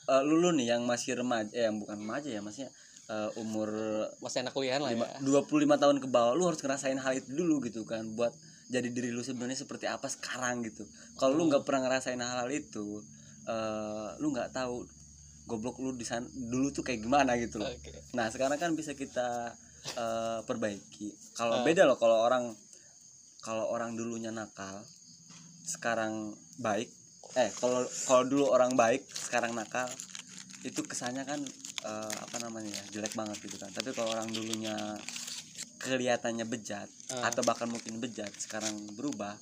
eh, 0.08 0.22
lu, 0.24 0.40
lu 0.40 0.54
nih 0.56 0.78
yang 0.78 0.86
masih 0.88 1.18
remaja 1.20 1.50
eh, 1.52 1.68
yang 1.68 1.82
bukan 1.82 1.98
remaja 2.00 2.30
ya 2.30 2.40
maksudnya 2.40 2.72
eh, 3.06 3.30
umur 3.38 3.70
masih 4.18 4.42
anak 4.42 4.54
kuliahan 4.54 4.82
lah 4.82 4.90
ya. 4.90 4.98
lima- 4.98 5.14
25 5.22 5.78
tahun 5.78 5.98
ke 6.00 6.08
bawah 6.08 6.34
lu 6.34 6.46
harus 6.46 6.58
ngerasain 6.58 6.98
hal 6.98 7.14
itu 7.14 7.30
dulu 7.32 7.62
gitu 7.62 7.86
kan 7.86 8.02
buat 8.14 8.34
jadi 8.66 8.90
diri 8.90 9.14
lu 9.14 9.22
sebenarnya 9.22 9.62
seperti 9.62 9.86
apa 9.86 10.10
sekarang 10.10 10.66
gitu. 10.66 10.90
Kalau 11.16 11.34
lu 11.34 11.46
nggak 11.46 11.62
pernah 11.64 11.86
ngerasain 11.86 12.18
hal-hal 12.18 12.50
itu 12.50 13.06
eh 13.46 14.10
lu 14.18 14.34
nggak 14.34 14.50
tahu 14.52 14.82
goblok 15.46 15.78
lu 15.78 15.94
di 15.94 16.02
sana 16.02 16.26
dulu 16.26 16.74
tuh 16.74 16.82
kayak 16.82 16.98
gimana 17.00 17.38
gitu 17.38 17.62
loh. 17.62 17.70
Oke. 17.70 17.94
nah 18.12 18.26
sekarang 18.28 18.58
kan 18.58 18.74
bisa 18.74 18.98
kita 18.98 19.54
eh, 19.94 20.40
perbaiki. 20.42 21.14
Kalau 21.38 21.62
beda 21.62 21.86
loh 21.86 21.94
kalau 21.96 22.26
orang 22.26 22.58
kalau 23.38 23.70
orang 23.70 23.94
dulunya 23.94 24.34
nakal 24.34 24.82
sekarang 25.62 26.34
baik. 26.58 26.90
Eh 27.38 27.54
kalau 27.54 27.86
kalau 28.08 28.24
dulu 28.26 28.46
orang 28.50 28.74
baik 28.74 29.06
sekarang 29.10 29.54
nakal 29.54 29.86
itu 30.64 30.82
kesannya 30.82 31.22
kan 31.22 31.46
eh, 31.84 32.16
apa 32.22 32.38
namanya 32.40 32.72
ya 32.72 32.84
jelek 33.00 33.18
banget 33.18 33.38
gitu 33.44 33.58
kan. 33.60 33.72
Tapi 33.74 33.92
kalau 33.92 34.14
orang 34.16 34.32
dulunya 34.32 34.76
kelihatannya 35.84 36.46
bejat 36.48 36.90
Ah. 37.14 37.30
atau 37.30 37.46
bahkan 37.46 37.70
mungkin 37.70 38.02
bejat 38.02 38.34
sekarang 38.42 38.74
berubah 38.98 39.38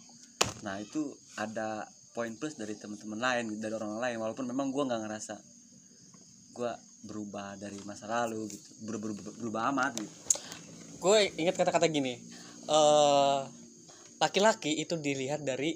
nah 0.60 0.75
itu 0.75 1.16
ada 1.40 1.88
poin 2.12 2.36
plus 2.36 2.60
dari 2.60 2.75
teman-teman 2.75 3.20
lain 3.20 3.44
dari 3.62 3.74
orang 3.75 4.00
lain. 4.00 4.18
Walaupun 4.20 4.46
memang 4.48 4.74
gua 4.74 4.90
nggak 4.90 5.02
ngerasa 5.08 5.36
gua 6.52 6.75
berubah 7.04 7.60
dari 7.60 7.75
masa 7.84 8.08
lalu 8.08 8.48
gitu 8.48 8.88
berubah, 8.88 9.12
berubah, 9.12 9.34
berubah 9.40 9.62
amat 9.75 9.92
gitu. 10.00 10.16
Gue 11.04 11.36
ingat 11.36 11.60
kata-kata 11.60 11.92
gini 11.92 12.16
eh 12.63 13.40
laki-laki 14.24 14.80
itu 14.80 14.96
dilihat 14.96 15.44
dari 15.44 15.75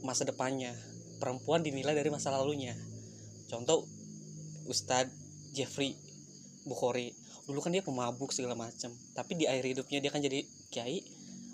masa 0.00 0.24
depannya 0.24 0.72
perempuan 1.20 1.60
dinilai 1.60 1.92
dari 1.92 2.08
masa 2.08 2.32
lalunya. 2.32 2.72
Contoh 3.52 3.84
Ustadz 4.64 5.12
Jeffrey 5.52 5.94
Bukhari. 6.64 7.12
Dulu 7.44 7.58
kan 7.60 7.70
dia 7.74 7.84
pemabuk 7.84 8.32
segala 8.32 8.56
macam 8.56 8.90
tapi 9.12 9.36
di 9.36 9.44
akhir 9.44 9.64
hidupnya 9.76 9.98
dia 10.00 10.10
kan 10.10 10.24
jadi 10.24 10.40
kiai. 10.72 11.04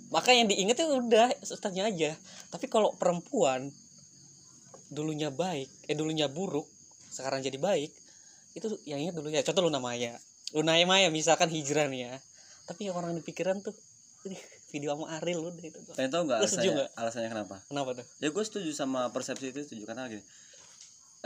Maka 0.09 0.33
yang 0.33 0.49
diinget 0.49 0.81
itu 0.81 0.89
udah 0.89 1.29
ustadznya 1.45 1.91
aja. 1.91 2.17
Tapi 2.49 2.71
kalau 2.71 2.97
perempuan 2.97 3.69
dulunya 4.89 5.29
baik 5.29 5.69
eh 5.85 5.93
dulunya 5.93 6.33
buruk 6.33 6.65
sekarang 7.13 7.45
jadi 7.45 7.61
baik 7.61 7.93
itu 8.57 8.67
yang 8.89 9.03
inget 9.03 9.15
dulunya. 9.19 9.45
Contoh 9.45 9.69
Luna 9.69 9.83
Maya. 9.83 10.17
Luna 10.57 10.75
Maya 10.89 11.13
misalkan 11.13 11.53
hijrah 11.53 11.87
nih 11.93 12.09
ya. 12.09 12.15
Tapi 12.65 12.89
yang 12.89 12.97
orang 12.97 13.13
di 13.17 13.23
pikiran 13.25 13.61
tuh 13.61 13.73
"Ih, 14.29 14.41
video 14.73 14.93
sama 14.97 15.13
Ariel 15.21 15.45
udah 15.45 15.65
itu. 15.65 15.79
Doang." 15.81 15.97
Pengen 15.97 16.11
tau 16.13 16.25
Lu 16.25 16.45
setuju 16.49 16.69
alasannya, 16.73 16.97
alasannya 16.97 17.31
kenapa? 17.33 17.57
kenapa 17.69 17.91
tuh? 18.03 18.07
Ya 18.21 18.29
gue 18.33 18.45
setuju 18.45 18.71
sama 18.73 19.09
persepsi 19.13 19.53
itu 19.53 19.61
setuju. 19.65 19.85
Karena 19.89 20.09
gini. 20.09 20.25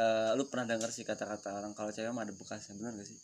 Eh, 0.02 0.30
lu 0.34 0.44
pernah 0.44 0.66
dengar 0.68 0.90
sih 0.90 1.02
kata-kata 1.02 1.54
orang 1.54 1.72
kalau 1.72 1.88
cewek 1.88 2.10
mah 2.10 2.22
ada 2.22 2.32
bekasnya 2.32 2.74
benar 2.74 2.92
gak 2.94 3.06
sih? 3.06 3.18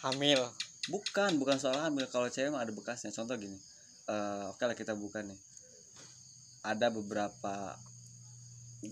hamil 0.00 0.40
Bukan, 0.88 1.36
bukan 1.36 1.56
soal 1.56 1.76
hamil 1.78 2.08
kalau 2.08 2.26
cewek 2.26 2.48
mah 2.48 2.64
ada 2.64 2.72
bekasnya. 2.72 3.10
Contoh 3.10 3.36
gini. 3.36 3.54
eh, 4.06 4.44
Oke 4.48 4.64
lah 4.64 4.72
kita 4.72 4.96
buka 4.96 5.20
nih. 5.20 5.36
Ada 6.62 6.88
beberapa 6.88 7.76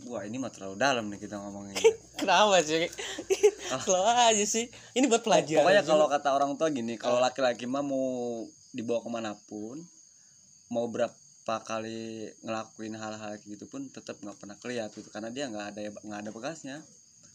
Wah 0.04 0.20
ini 0.22 0.36
mah 0.36 0.52
terlalu 0.52 0.76
dalam 0.76 1.08
nih 1.08 1.16
kita 1.18 1.36
ngomongin. 1.38 1.72
kenapa 2.20 2.60
sih 2.60 2.84
Ah. 3.68 3.76
slow 3.78 4.00
aja 4.00 4.44
sih 4.44 4.64
ini 4.92 5.04
buat 5.06 5.20
pelajaran 5.20 5.60
Pokoknya 5.60 5.82
kalau 5.82 6.06
kata 6.06 6.28
orang 6.30 6.56
tua 6.56 6.68
gini, 6.68 6.96
kalau 6.96 7.18
Ah. 7.18 7.24
laki-laki 7.26 7.64
mah 7.64 7.80
mau 7.80 8.44
dibawa 8.70 9.00
ke 9.00 9.08
mana 9.08 9.32
pun, 9.42 9.80
mau 10.68 10.84
berapa 10.86 11.16
kali 11.62 12.00
ngelakuin 12.38 12.92
hal-hal 12.94 13.16
kayak 13.34 13.44
gitu 13.46 13.64
pun 13.64 13.88
tetap 13.88 14.16
nggak 14.18 14.36
pernah 14.36 14.56
kelihatan 14.56 14.92
gitu 14.94 15.08
karena 15.08 15.28
dia 15.28 15.48
nggak 15.48 15.66
ada 15.70 15.80
nggak 15.98 16.20
ada 16.22 16.30
bekasnya. 16.30 16.76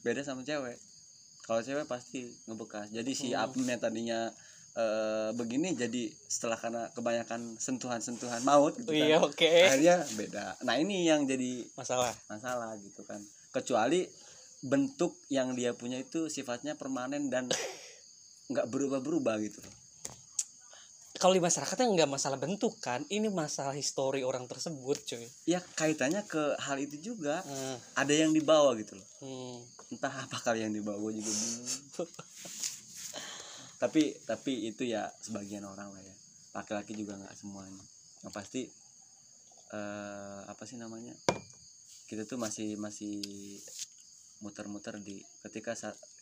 Beda 0.03 0.21
sama 0.21 0.43
cewek. 0.43 0.77
Kalau 1.43 1.59
cewek 1.63 1.87
pasti 1.87 2.27
ngebekas. 2.47 2.91
Jadi 2.91 3.11
si 3.15 3.31
Hmm. 3.33 3.47
Yang 3.55 3.79
tadinya 3.79 4.19
eh, 4.73 5.29
begini 5.37 5.77
jadi 5.77 6.09
setelah 6.25 6.57
karena 6.57 6.89
kebanyakan 6.97 7.61
sentuhan-sentuhan 7.61 8.41
maut 8.41 8.73
gitu 8.73 8.89
kan. 8.89 9.05
iya 9.05 9.17
oke 9.21 9.37
Akhirnya 9.69 10.01
beda. 10.17 10.45
Nah, 10.65 10.81
ini 10.81 11.05
yang 11.05 11.29
jadi 11.29 11.61
masalah 11.77 12.09
masalah 12.25 12.73
gitu 12.81 13.05
kan 13.05 13.21
kecuali 13.53 14.09
bentuk 14.65 15.13
yang 15.29 15.53
dia 15.53 15.77
punya 15.77 16.01
itu 16.01 16.25
sifatnya 16.25 16.73
permanen 16.73 17.29
dan 17.29 17.45
nggak 18.51 18.65
berubah-berubah 18.65 19.37
gitu 19.45 19.61
loh 19.61 19.82
kalau 21.23 21.39
di 21.39 21.39
masyarakatnya 21.39 21.87
nggak 21.87 22.11
masalah 22.11 22.35
bentuk 22.35 22.83
kan 22.83 22.99
ini 23.07 23.31
masalah 23.31 23.71
histori 23.71 24.27
orang 24.27 24.43
tersebut 24.43 25.07
cuy. 25.07 25.23
Ya 25.47 25.63
kaitannya 25.79 26.19
ke 26.27 26.59
hal 26.59 26.75
itu 26.83 26.99
juga. 26.99 27.39
Hmm, 27.47 27.79
ada 27.95 28.11
yang 28.11 28.35
dibawa 28.35 28.75
gitu 28.75 28.99
loh. 28.99 29.07
Hmm. 29.23 29.63
entah 29.87 30.11
apa 30.11 30.41
kali 30.43 30.67
yang 30.67 30.75
dibawa 30.75 31.07
juga 31.15 31.31
bingung. 31.31 31.63
Tapi 33.79 34.19
tapi 34.27 34.67
itu 34.67 34.83
ya 34.83 35.07
sebagian 35.23 35.63
orang 35.63 35.95
lah 35.95 36.03
ya. 36.03 36.15
Laki-laki 36.59 36.91
juga 36.91 37.15
nggak 37.15 37.39
semuanya. 37.39 37.83
Yang 38.27 38.33
pasti 38.35 38.61
eh, 39.71 40.41
apa 40.43 40.67
sih 40.67 40.75
namanya? 40.75 41.15
Kita 42.03 42.27
tuh 42.27 42.35
masih 42.35 42.75
masih 42.75 43.23
muter-muter 44.43 44.99
di 44.99 45.23
ketika 45.47 45.71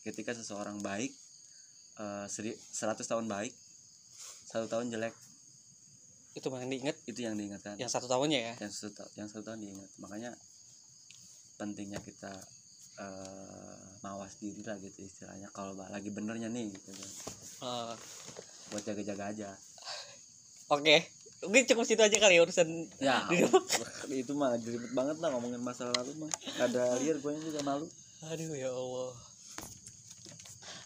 ketika 0.06 0.30
seseorang 0.30 0.78
baik 0.78 1.10
eh, 1.98 2.26
seri- 2.30 2.60
100 2.70 3.02
tahun 3.02 3.26
baik 3.26 3.61
satu 4.52 4.68
tahun 4.68 4.92
jelek. 4.92 5.16
Itu 6.36 6.52
yang 6.52 6.68
diinget 6.68 6.96
itu 7.08 7.20
yang 7.24 7.34
diingatkan. 7.40 7.80
Yang 7.80 7.96
satu 7.96 8.04
tahunnya 8.04 8.52
ya? 8.52 8.54
Yang 8.60 8.72
satu 8.76 8.88
ta- 9.00 9.12
yang 9.16 9.28
satu 9.32 9.42
tahun 9.48 9.64
diingat. 9.64 9.88
Makanya 9.96 10.36
pentingnya 11.56 12.00
kita 12.04 12.32
eh, 13.00 13.80
mawas 14.04 14.36
diri 14.36 14.60
lah 14.60 14.76
gitu 14.76 15.00
istilahnya. 15.00 15.48
Kalau 15.56 15.72
lagi 15.72 16.12
benernya 16.12 16.52
nih 16.52 16.68
gitu 16.68 16.92
kan. 16.92 17.10
Eh, 17.64 17.94
buat 18.76 18.82
jaga-jaga 18.84 19.24
aja. 19.32 19.50
Oke. 20.68 21.08
Mungkin 21.42 21.64
cukup 21.74 21.84
situ 21.88 21.98
aja 21.98 22.16
kali 22.22 22.38
ya 22.38 22.46
urusan 22.46 22.86
ya 23.02 23.26
itu 24.22 24.30
mah 24.30 24.54
ribet 24.62 24.94
banget 24.94 25.18
lah 25.18 25.34
ngomongin 25.34 25.58
masa 25.58 25.90
lalu 25.90 26.28
mah. 26.28 26.30
Ada 26.60 27.02
liar 27.02 27.18
gue 27.18 27.32
juga 27.40 27.60
malu. 27.66 27.88
Aduh 28.30 28.54
ya 28.54 28.70
allah. 28.70 29.10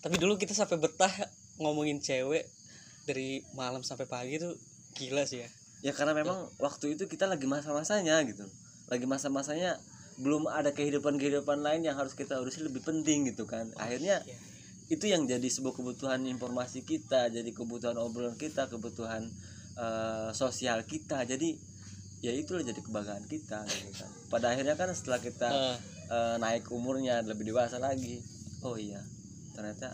Tapi 0.01 0.17
dulu 0.17 0.41
kita 0.41 0.57
sampai 0.57 0.81
betah 0.81 1.13
ngomongin 1.61 2.01
cewek 2.01 2.49
dari 3.07 3.41
malam 3.55 3.81
sampai 3.81 4.05
pagi 4.05 4.37
tuh 4.37 4.53
gila 4.99 5.23
sih 5.25 5.41
ya. 5.41 5.49
Ya 5.85 5.93
karena 5.95 6.13
memang 6.13 6.51
waktu 6.59 6.99
itu 6.99 7.07
kita 7.07 7.31
lagi 7.31 7.47
masa-masanya 7.47 8.19
gitu. 8.27 8.43
Lagi 8.91 9.07
masa-masanya 9.07 9.79
belum 10.19 10.49
ada 10.49 10.73
kehidupan-kehidupan 10.73 11.61
lain 11.63 11.85
yang 11.85 11.95
harus 11.95 12.17
kita 12.17 12.41
urusin 12.41 12.67
lebih 12.67 12.83
penting 12.83 13.29
gitu 13.31 13.47
kan. 13.47 13.71
Akhirnya 13.77 14.25
Iya. 14.27 14.39
itu 14.87 15.05
yang 15.07 15.27
jadi 15.27 15.45
sebuah 15.47 15.75
kebutuhan 15.77 16.23
informasi 16.25 16.83
kita 16.87 17.29
jadi 17.31 17.51
kebutuhan 17.51 17.95
obrolan 17.99 18.35
kita 18.35 18.67
kebutuhan 18.67 19.31
eh, 19.77 20.31
sosial 20.33 20.83
kita. 20.89 21.23
Jadi 21.29 21.55
ya 22.25 22.33
itulah 22.33 22.65
jadi 22.65 22.81
kebanggaan 22.81 23.29
kita 23.29 23.63
gitu 23.69 23.91
kan. 23.93 24.11
Pada 24.33 24.57
akhirnya 24.57 24.75
kan 24.75 24.89
setelah 24.91 25.21
kita 25.21 25.49
Eh, 25.53 25.77
eh, 26.09 26.37
naik 26.41 26.71
umurnya 26.73 27.21
lebih 27.23 27.51
dewasa 27.53 27.77
lagi 27.77 28.23
oh 28.63 28.75
iya 28.75 28.99
ternyata 29.53 29.93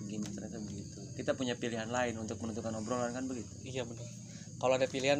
begini 0.00 0.26
ternyata 0.32 0.58
begitu 0.58 0.81
kita 1.12 1.32
punya 1.32 1.54
pilihan 1.54 1.86
lain 1.86 2.16
untuk 2.16 2.38
menentukan 2.38 2.70
obrolan 2.74 3.10
kan 3.10 3.24
begitu? 3.24 3.48
Iya 3.62 3.82
bener. 3.82 4.04
Kalau 4.56 4.74
ada 4.74 4.86
pilihan 4.86 5.18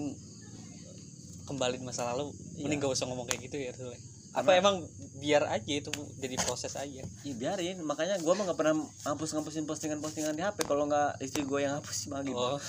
kembali 1.42 1.76
di 1.76 1.82
masa 1.82 2.06
lalu 2.08 2.30
Iya. 2.54 2.62
mending 2.64 2.78
gak 2.80 2.92
usah 2.94 3.04
ngomong 3.06 3.26
kayak 3.26 3.40
gitu 3.46 3.56
ya 3.58 3.70
Tul. 3.72 3.92
apa 4.32 4.48
Karena- 4.48 4.60
emang 4.64 4.76
biar 5.20 5.42
aja 5.44 5.72
itu 5.74 5.90
jadi 6.16 6.34
proses 6.40 6.72
aja? 6.74 7.02
Iya 7.20 7.34
biarin, 7.36 7.76
makanya 7.84 8.16
gua 8.18 8.32
mah 8.32 8.46
nggak 8.46 8.56
pernah 8.56 8.74
ngapus 9.04 9.36
ngapusin 9.36 9.68
postingan-postingan 9.68 10.32
di 10.32 10.40
HP 10.40 10.64
kalau 10.64 10.88
nggak 10.88 11.20
istri 11.20 11.44
gue 11.44 11.60
yang 11.60 11.76
hapus 11.76 12.08
mah 12.08 12.24
gitu. 12.24 12.32
oh. 12.32 12.56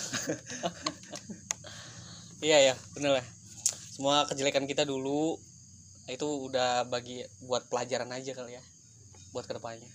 Iya 2.44 2.60
ya 2.60 2.76
bener 2.92 3.16
lah. 3.16 3.26
Semua 3.96 4.28
kejelekan 4.28 4.68
kita 4.68 4.84
dulu 4.84 5.40
itu 6.04 6.28
udah 6.28 6.84
bagi 6.84 7.24
buat 7.40 7.72
pelajaran 7.72 8.12
aja 8.12 8.36
kali 8.36 8.52
ya 8.52 8.64
buat 9.32 9.48
ke 9.48 9.56
depannya 9.56 9.88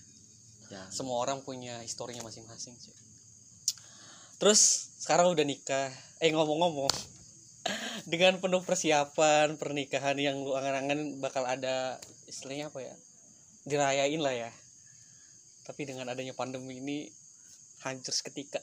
Ya, 0.69 0.85
semua 0.89 1.17
orang 1.17 1.41
punya 1.41 1.81
historinya 1.81 2.21
masing-masing 2.21 2.77
sih 2.77 2.93
terus 4.39 4.89
sekarang 4.99 5.31
udah 5.31 5.45
nikah. 5.45 5.91
Eh 6.23 6.31
ngomong-ngomong. 6.31 6.91
Dengan 8.11 8.39
penuh 8.41 8.63
persiapan 8.65 9.59
pernikahan 9.59 10.17
yang 10.17 10.41
lu 10.41 10.55
angan-angan 10.55 11.19
bakal 11.21 11.45
ada 11.45 11.99
istilahnya 12.25 12.71
apa 12.73 12.79
ya 12.81 12.95
dirayain 13.67 14.21
lah 14.23 14.33
ya. 14.33 14.51
Tapi 15.69 15.85
dengan 15.85 16.09
adanya 16.09 16.33
pandemi 16.33 16.81
ini 16.81 17.05
hancur 17.85 18.09
seketika. 18.09 18.57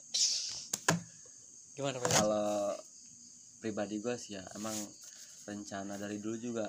Gimana 1.77 2.03
pak? 2.03 2.11
Kalau 2.11 2.75
pribadi 3.63 4.03
gue 4.03 4.15
sih 4.19 4.35
ya 4.35 4.43
emang 4.59 4.75
rencana 5.47 5.95
dari 5.95 6.19
dulu 6.19 6.35
juga 6.35 6.67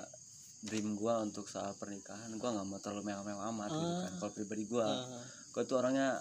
dream 0.59 0.95
gua 0.99 1.23
untuk 1.23 1.47
soal 1.47 1.71
pernikahan 1.79 2.31
gua 2.35 2.51
nggak 2.51 2.67
mau 2.67 2.79
terlalu 2.83 3.11
mewah-mewah 3.11 3.45
amat 3.55 3.69
gitu 3.71 3.95
kan. 3.95 4.11
Ah. 4.11 4.17
Kalau 4.19 4.31
pribadi 4.35 4.63
gua, 4.67 4.87
Eh, 4.87 5.23
gua 5.55 5.63
tuh 5.63 5.75
orangnya 5.79 6.19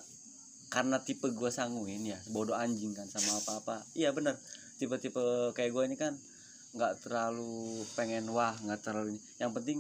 karena 0.68 1.00
tipe 1.00 1.28
gua 1.32 1.48
sanguin 1.48 2.04
ya, 2.04 2.18
bodoh 2.32 2.56
anjing 2.56 2.92
kan 2.92 3.08
sama 3.08 3.40
apa-apa. 3.40 3.84
Iya 3.96 4.12
bener, 4.12 4.36
tipe-tipe 4.76 5.52
kayak 5.56 5.72
gua 5.72 5.88
ini 5.88 5.96
kan 5.96 6.16
nggak 6.76 7.00
terlalu 7.00 7.84
pengen 7.96 8.28
wah 8.32 8.52
nggak 8.60 8.80
terlalu 8.84 9.16
ini. 9.16 9.20
Yang 9.40 9.52
penting 9.56 9.78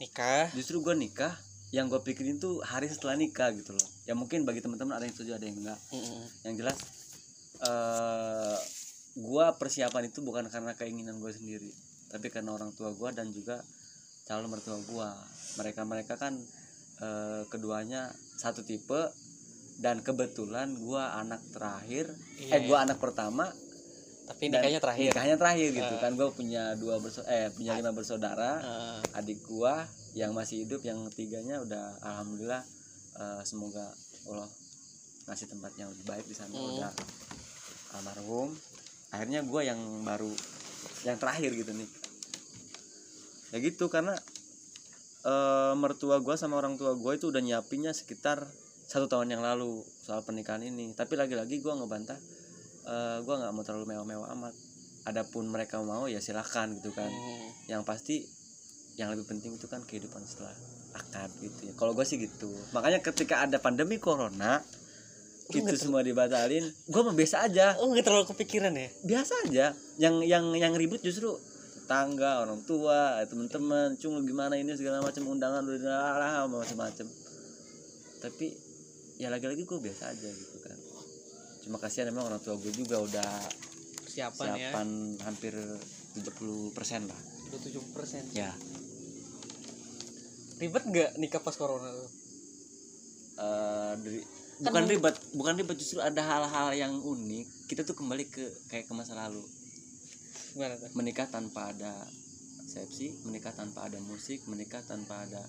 nikah 0.00 0.48
justru 0.56 0.80
gue 0.80 0.96
nikah 0.96 1.36
yang 1.76 1.86
gue 1.86 2.00
pikirin 2.00 2.40
tuh 2.40 2.64
hari 2.64 2.88
setelah 2.88 3.14
nikah 3.14 3.52
gitu 3.52 3.76
loh 3.76 3.88
ya 4.08 4.16
mungkin 4.16 4.48
bagi 4.48 4.64
teman-teman 4.64 4.96
ada 4.96 5.04
yang 5.04 5.14
setuju 5.14 5.36
ada 5.36 5.44
yang 5.44 5.60
enggak 5.60 5.78
Mm-mm. 5.92 6.24
yang 6.42 6.54
jelas 6.56 6.78
eh 7.60 8.58
gue 9.20 9.46
persiapan 9.60 10.08
itu 10.08 10.24
bukan 10.24 10.48
karena 10.48 10.72
keinginan 10.72 11.20
gue 11.20 11.28
sendiri 11.28 11.68
tapi 12.08 12.32
karena 12.32 12.56
orang 12.56 12.72
tua 12.72 12.96
gue 12.96 13.10
dan 13.12 13.28
juga 13.30 13.60
calon 14.24 14.48
mertua 14.48 14.80
gue 14.80 15.08
mereka 15.60 15.84
mereka 15.84 16.14
kan 16.16 16.32
eh, 17.04 17.42
keduanya 17.52 18.08
satu 18.40 18.64
tipe 18.64 19.12
dan 19.80 20.00
kebetulan 20.00 20.76
gue 20.76 21.00
anak 21.00 21.40
terakhir 21.50 22.12
Iya, 22.38 22.52
eh 22.52 22.60
gue 22.62 22.76
anak 22.76 22.96
pertama 22.96 23.48
tapi 24.22 24.46
nikahnya 24.46 24.78
terakhir. 24.78 25.10
nikahnya 25.10 25.36
terakhir 25.36 25.68
gitu 25.74 25.90
Ah. 25.90 25.98
kan. 25.98 26.12
Gue 26.14 26.30
punya 26.30 26.62
dua 26.76 27.02
berso 27.02 27.26
eh 27.26 27.50
punya 27.50 27.74
lima 27.74 27.90
bersaudara. 27.90 28.62
Eh, 28.62 29.18
adik 29.18 29.42
gua 29.42 29.82
yang 30.12 30.30
masih 30.30 30.62
hidup 30.62 30.78
yang 30.80 31.02
ketiganya 31.10 31.58
udah 31.58 31.98
alhamdulillah 32.00 32.62
eh, 33.16 33.42
semoga 33.42 33.90
Allah 34.24 34.46
ngasih 35.26 35.46
tempat 35.48 35.74
yang 35.74 35.90
lebih 35.90 36.06
baik 36.06 36.24
di 36.24 36.36
sana. 36.36 36.52
Hmm. 36.52 36.62
udah 36.70 36.92
almarhum. 37.92 38.54
Akhirnya 39.10 39.42
gua 39.42 39.66
yang 39.66 39.82
baru 40.04 40.30
yang 41.02 41.18
terakhir 41.18 41.50
gitu 41.52 41.74
nih. 41.74 41.90
Ya 43.50 43.58
gitu 43.58 43.90
karena 43.90 44.14
eh, 45.22 45.74
mertua 45.74 46.22
gua 46.22 46.38
sama 46.38 46.54
orang 46.54 46.78
tua 46.78 46.94
gua 46.94 47.18
itu 47.18 47.26
udah 47.26 47.42
nyiapinnya 47.42 47.90
sekitar 47.90 48.46
satu 48.90 49.06
tahun 49.06 49.38
yang 49.38 49.42
lalu 49.46 49.86
soal 50.02 50.26
pernikahan 50.26 50.66
ini. 50.66 50.90
Tapi 50.98 51.14
lagi-lagi 51.14 51.62
gua 51.62 51.78
ngebantah 51.78 52.18
eh, 52.90 53.18
gua 53.22 53.34
nggak 53.38 53.52
mau 53.54 53.62
terlalu 53.62 53.94
mewah-mewah 53.94 54.34
amat. 54.34 54.54
Adapun 55.06 55.46
mereka 55.46 55.78
mau 55.80 56.10
ya 56.10 56.18
silahkan 56.18 56.66
gitu 56.74 56.90
kan. 56.90 57.08
Hmm. 57.08 57.48
yang 57.70 57.86
pasti 57.86 58.26
yang 58.98 59.14
lebih 59.14 59.30
penting 59.30 59.56
itu 59.56 59.64
kan 59.70 59.80
kehidupan 59.86 60.20
setelah 60.26 60.52
akad 60.92 61.30
gitu 61.40 61.70
ya. 61.70 61.72
Kalau 61.78 61.96
gue 61.96 62.04
sih 62.04 62.18
gitu. 62.20 62.50
Makanya 62.76 63.00
ketika 63.00 63.46
ada 63.46 63.56
pandemi 63.56 63.96
corona 63.96 64.60
Lu 65.50 65.66
itu 65.66 65.76
semua 65.80 66.04
dibatalin. 66.04 66.62
Gue 66.86 67.02
mah 67.02 67.14
biasa 67.14 67.48
aja. 67.50 67.74
Oh 67.82 67.90
nggak 67.90 68.06
terlalu 68.06 68.26
kepikiran 68.30 68.70
ya? 68.70 68.88
Biasa 69.02 69.32
aja. 69.46 69.66
Yang 69.98 70.14
yang 70.30 70.44
yang 70.54 70.72
ribut 70.78 71.02
justru 71.02 71.34
tetangga 71.74 72.46
orang 72.46 72.62
tua 72.62 73.18
teman-teman. 73.26 73.98
Cung 73.98 74.20
gimana 74.22 74.54
ini 74.54 74.76
segala 74.78 75.02
macam 75.02 75.26
undangan 75.26 75.64
udah 75.66 76.46
macam-macam. 76.46 77.06
Tapi 78.20 78.69
ya 79.20 79.28
lagi-lagi 79.28 79.68
gue 79.68 79.78
biasa 79.78 80.16
aja 80.16 80.28
gitu 80.32 80.56
kan. 80.64 80.78
Cuma 81.60 81.76
kasihan 81.76 82.08
emang 82.08 82.32
orang 82.32 82.40
tua 82.40 82.56
gue 82.56 82.72
juga 82.72 83.04
udah 83.04 83.30
persiapan 84.08 84.46
ya. 84.56 84.72
siapan 84.72 84.88
hampir 85.20 85.52
70% 86.16 87.04
lah. 87.04 87.20
Udah 87.52 87.60
70 87.60 87.96
persen. 87.96 88.22
Ya. 88.32 88.56
Ribet 90.56 90.84
nggak 90.88 91.10
nikah 91.20 91.44
pas 91.44 91.54
corona 91.54 91.92
tuh? 91.92 92.10
Eh 93.40 93.94
dari 94.00 94.20
Kan 94.60 94.76
bukan 94.76 94.92
ribet 94.92 95.16
bukan 95.32 95.54
ribet 95.56 95.76
justru 95.80 96.04
ada 96.04 96.20
hal-hal 96.20 96.76
yang 96.76 97.00
unik. 97.00 97.68
Kita 97.68 97.80
tuh 97.84 97.96
kembali 97.96 98.28
ke 98.28 98.44
kayak 98.68 98.88
ke 98.88 98.92
masa 98.92 99.16
lalu. 99.16 99.40
Gimana 100.52 100.76
tuh? 100.76 100.92
Menikah 100.92 101.32
tanpa 101.32 101.72
ada 101.72 101.92
resepsi 102.70 103.26
menikah 103.26 103.50
tanpa 103.50 103.90
ada 103.90 103.98
musik 103.98 104.46
menikah 104.46 104.78
tanpa 104.86 105.26
ada 105.26 105.42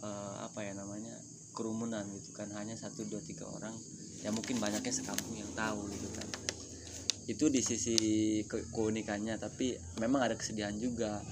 eh, 0.00 0.36
apa 0.40 0.64
ya 0.64 0.72
namanya 0.72 1.12
kerumunan 1.56 2.04
gitu 2.12 2.30
kan. 2.30 2.52
Hanya 2.52 2.76
satu 2.76 3.02
dua 3.02 3.18
tiga 3.18 3.48
orang. 3.48 3.72
Ya 4.20 4.28
mungkin 4.28 4.60
banyaknya 4.60 4.92
sekampung 4.92 5.32
yang 5.32 5.48
tahu 5.52 5.88
gitu 5.88 6.08
kan. 6.12 6.28
Itu 7.24 7.48
di 7.48 7.58
sisi 7.58 7.96
ke- 8.44 8.68
keunikannya 8.70 9.34
tapi 9.36 9.72
memang 9.96 10.20
ada 10.20 10.36
kesedihan 10.36 10.76
juga. 10.76 11.24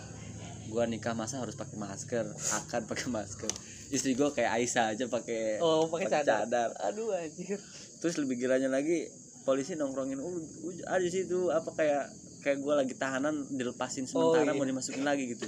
Gua 0.64 0.88
nikah 0.88 1.12
masa 1.12 1.38
harus 1.38 1.52
pakai 1.54 1.76
masker 1.76 2.24
akan 2.32 2.80
pakai 2.90 3.08
masker. 3.12 3.52
Istri 3.92 4.16
gua 4.16 4.32
kayak 4.32 4.50
Aisyah 4.56 4.96
aja 4.96 5.04
pakai 5.06 5.60
oh 5.60 5.86
pakai 5.86 6.08
cadar. 6.08 6.48
cadar. 6.48 6.70
aduh 6.80 7.12
anjir. 7.12 7.60
Terus 8.00 8.16
lebih 8.16 8.40
gilanya 8.40 8.72
lagi 8.72 9.06
polisi 9.44 9.76
nongkrongin 9.76 10.18
uh, 10.18 10.24
uh, 10.24 10.40
ada 10.88 11.04
di 11.04 11.12
situ 11.12 11.52
apa 11.52 11.68
kayak 11.76 12.04
kayak 12.40 12.60
gue 12.60 12.74
lagi 12.74 12.94
tahanan 12.96 13.44
dilepasin 13.50 14.08
Oh, 14.12 14.32
sementara 14.32 14.52
iya. 14.52 14.56
mau 14.56 14.64
dimasukin 14.64 15.04
lagi 15.04 15.28
gitu. 15.28 15.44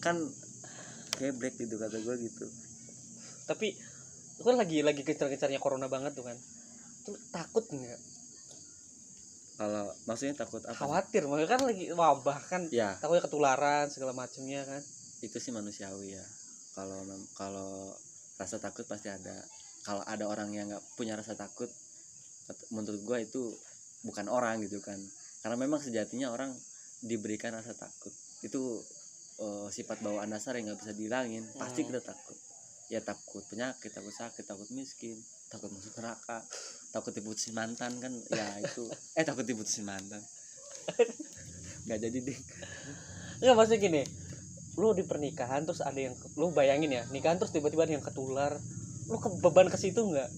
Kan 0.00 0.20
kayak 1.16 1.36
break 1.36 1.56
gitu 1.56 1.76
kata 1.76 1.96
gue 1.96 2.16
gitu 2.22 2.44
tapi 3.50 3.74
itu 3.74 4.42
kan 4.46 4.54
lagi 4.54 4.78
lagi 4.86 5.02
gencar-gencarnya 5.02 5.58
corona 5.58 5.90
banget 5.90 6.14
tuh 6.14 6.22
kan. 6.22 6.38
Tuh 7.02 7.18
takut 7.34 7.66
nggak? 7.66 8.00
Kalau 9.58 9.90
maksudnya 10.06 10.38
takut 10.38 10.62
apa? 10.62 10.78
Khawatir 10.78 11.26
makanya 11.26 11.58
kan 11.58 11.60
lagi 11.66 11.90
wabah 11.90 12.38
kan 12.46 12.62
ya. 12.70 12.94
takutnya 13.02 13.26
ketularan 13.26 13.90
segala 13.90 14.14
macemnya 14.14 14.62
kan. 14.62 14.80
Itu 15.20 15.42
sih 15.42 15.50
manusiawi 15.50 16.14
ya. 16.14 16.24
Kalau 16.78 17.02
kalau 17.34 17.90
rasa 18.38 18.62
takut 18.62 18.86
pasti 18.86 19.10
ada. 19.10 19.34
Kalau 19.82 20.06
ada 20.06 20.24
orang 20.30 20.54
yang 20.54 20.70
nggak 20.70 20.84
punya 20.94 21.18
rasa 21.18 21.34
takut 21.34 21.68
menurut 22.70 23.02
gue 23.02 23.18
itu 23.26 23.42
bukan 24.06 24.30
orang 24.30 24.62
gitu 24.62 24.78
kan. 24.80 24.96
Karena 25.42 25.58
memang 25.58 25.82
sejatinya 25.82 26.30
orang 26.30 26.54
diberikan 27.02 27.52
rasa 27.52 27.74
takut. 27.74 28.14
Itu 28.46 28.80
eh, 29.42 29.68
sifat 29.68 30.00
bawaan 30.00 30.30
dasar 30.32 30.56
yang 30.56 30.72
nggak 30.72 30.80
bisa 30.80 30.92
dihilangin. 30.96 31.44
Pasti 31.58 31.84
Hmm. 31.84 31.92
kita 31.92 32.00
takut 32.00 32.38
ya 32.90 32.98
takut 32.98 33.46
penyakit 33.46 33.94
takut 33.94 34.10
sakit 34.10 34.42
takut 34.42 34.66
miskin 34.74 35.14
takut 35.46 35.70
masuk 35.70 35.94
neraka 36.02 36.42
takut 36.90 37.14
diputusin 37.14 37.54
mantan 37.54 37.94
kan 38.02 38.12
ya 38.34 38.46
itu. 38.60 38.90
Eh 39.18 39.22
takut 39.22 39.46
diputusin 39.46 39.86
mantan. 39.86 40.18
Nggak 41.86 41.98
jadi 42.02 42.18
deh. 42.18 42.38
Enggak 43.40 43.54
maksudnya 43.56 43.80
gini 43.80 44.02
lu 44.78 44.94
di 44.94 45.04
pernikahan 45.04 45.66
terus 45.66 45.82
ada 45.82 45.98
yang 45.98 46.14
lu 46.38 46.54
bayangin 46.54 46.88
ya 46.94 47.02
nikahan 47.10 47.36
terus 47.36 47.52
tiba-tiba 47.52 47.84
ada 47.84 47.92
yang 47.98 48.06
ketular 48.06 48.56
lu 49.10 49.18
ke 49.18 49.28
beban 49.42 49.70
ke 49.70 49.78
situ 49.78 50.06
nggak? 50.06 50.30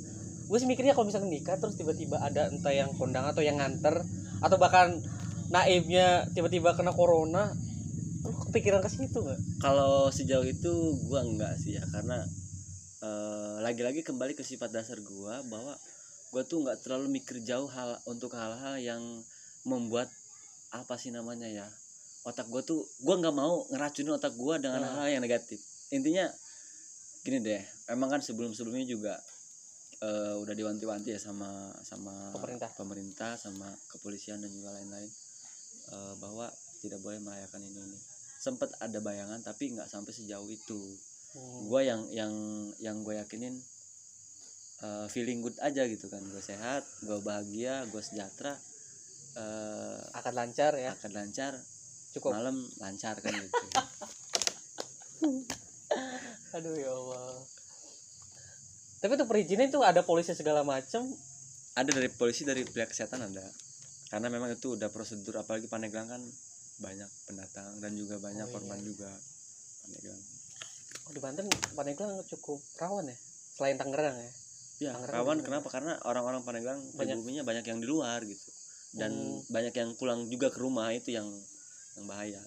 Gue 0.49 0.59
sih 0.61 0.69
mikirnya 0.69 0.93
kalau 0.93 1.09
misalnya 1.09 1.33
nikah 1.33 1.57
terus 1.57 1.77
tiba-tiba 1.77 2.21
ada 2.21 2.49
entah 2.49 2.73
yang 2.73 2.93
kondang 2.97 3.29
atau 3.29 3.45
yang 3.45 3.61
nganter 3.61 4.05
atau 4.41 4.57
bahkan 4.57 5.01
naibnya 5.53 6.29
tiba-tiba 6.33 6.73
kena 6.77 6.93
corona 6.93 7.53
lu 8.25 8.33
kepikiran 8.49 8.81
ke 8.81 8.89
situ 8.89 9.21
nggak? 9.21 9.41
Kalau 9.61 10.09
sejauh 10.09 10.45
itu 10.45 10.97
gua 11.09 11.21
enggak 11.25 11.57
sih 11.61 11.77
ya 11.77 11.85
karena 11.93 12.25
eh, 13.03 13.57
lagi-lagi 13.61 14.01
kembali 14.03 14.33
ke 14.33 14.43
sifat 14.43 14.71
dasar 14.71 14.99
gua 15.03 15.43
bahwa 15.45 15.75
gua 16.31 16.43
tuh 16.43 16.63
nggak 16.63 16.81
terlalu 16.81 17.19
mikir 17.19 17.43
jauh 17.43 17.69
hal 17.69 17.99
untuk 18.07 18.33
hal-hal 18.33 18.79
yang 18.79 19.03
membuat 19.63 20.09
apa 20.73 20.97
sih 20.97 21.11
namanya 21.11 21.47
ya 21.47 21.69
otak 22.23 22.47
gua 22.49 22.63
tuh 22.63 22.87
gua 23.03 23.19
nggak 23.19 23.35
mau 23.35 23.67
ngeracunin 23.69 24.15
otak 24.15 24.35
gua 24.35 24.57
dengan 24.57 24.81
Hmm. 24.81 24.89
hal-hal 24.95 25.19
yang 25.19 25.23
negatif 25.23 25.59
intinya 25.91 26.31
gini 27.23 27.39
deh 27.39 27.63
emang 27.87 28.09
kan 28.09 28.21
sebelum-sebelumnya 28.23 28.87
juga 28.87 29.15
eh, 30.03 30.35
udah 30.35 30.55
diwanti-wanti 30.57 31.15
ya 31.15 31.21
sama 31.21 31.47
sama 31.87 32.35
Pemerintah. 32.35 32.71
pemerintah 32.75 33.33
sama 33.39 33.71
kepolisian 33.87 34.43
dan 34.43 34.51
juga 34.51 34.75
lain-lain 34.75 35.07
eh, 35.91 36.15
bahwa 36.19 36.51
tidak 36.83 36.99
boleh 36.99 37.23
merayakan 37.23 37.63
ini 37.63 37.79
ini 37.79 37.99
sempat 38.43 38.75
ada 38.83 38.99
bayangan 38.99 39.39
tapi 39.39 39.71
nggak 39.71 39.87
sampai 39.87 40.11
sejauh 40.11 40.51
itu 40.51 40.81
Hmm. 41.33 41.65
gue 41.65 41.81
yang 41.81 42.01
yang 42.13 42.33
yang 42.77 42.97
gue 43.01 43.17
yakinin 43.17 43.57
eh, 44.85 45.07
feeling 45.09 45.41
good 45.41 45.57
aja 45.65 45.89
gitu 45.89 46.09
kan. 46.13 46.21
Gue 46.29 46.45
sehat 46.45 46.85
gue 47.01 47.19
bahagia 47.25 47.89
gue 47.89 48.03
sejahtera 48.05 48.53
eh, 49.37 50.01
akan 50.17 50.33
lancar 50.37 50.77
ya. 50.77 50.93
akan 50.97 51.11
lancar. 51.17 51.57
Cukup. 52.13 52.37
Malam 52.37 52.61
lancar 52.77 53.17
kan 53.25 53.33
gitu. 53.33 53.67
Aduh 56.57 56.77
ya 56.77 56.93
allah. 56.93 57.41
Tapi 59.03 59.19
tuh 59.19 59.27
perizinan 59.27 59.67
itu 59.67 59.81
ada 59.83 60.05
polisi 60.07 60.37
segala 60.37 60.63
macem? 60.63 61.03
Ada 61.75 61.91
dari 61.91 62.13
polisi 62.13 62.45
dari 62.45 62.63
pihak 62.63 62.93
kesehatan 62.93 63.33
ada. 63.33 63.43
Karena 64.13 64.29
memang 64.29 64.53
itu 64.53 64.77
udah 64.77 64.93
prosedur 64.93 65.41
apalagi 65.41 65.67
Pandeglang 65.67 66.07
kan 66.07 66.21
banyak 66.79 67.09
pendatang 67.25 67.81
dan 67.81 67.97
juga 67.97 68.21
banyak 68.21 68.45
Oh, 68.45 68.51
iya. 68.51 68.55
korban 68.55 68.81
juga. 68.85 69.11
Pandeglang. 69.83 70.21
oh, 70.21 70.32
di 71.13 71.21
Banten 71.21 71.47
Pandeglang 71.77 72.25
cukup 72.25 72.65
rawan 72.81 73.13
ya 73.13 73.19
selain 73.53 73.77
Tangerang 73.77 74.17
ya. 74.17 74.33
Ya 74.81 74.91
Tangerang 74.97 75.15
rawan 75.21 75.39
kenapa? 75.45 75.69
Karena 75.69 76.01
orang-orang 76.09 76.41
Pandeglang 76.43 76.81
Banyak. 76.97 77.45
banyak 77.45 77.65
yang 77.69 77.79
di 77.85 77.87
luar 77.87 78.25
gitu. 78.25 78.49
Dan 78.93 79.13
Hmm. 79.13 79.45
banyak 79.49 79.75
yang 79.77 79.91
pulang 79.97 80.29
juga 80.33 80.49
ke 80.49 80.59
rumah 80.61 80.89
itu 80.93 81.13
yang 81.13 81.29
yang 81.97 82.05
bahaya. 82.09 82.41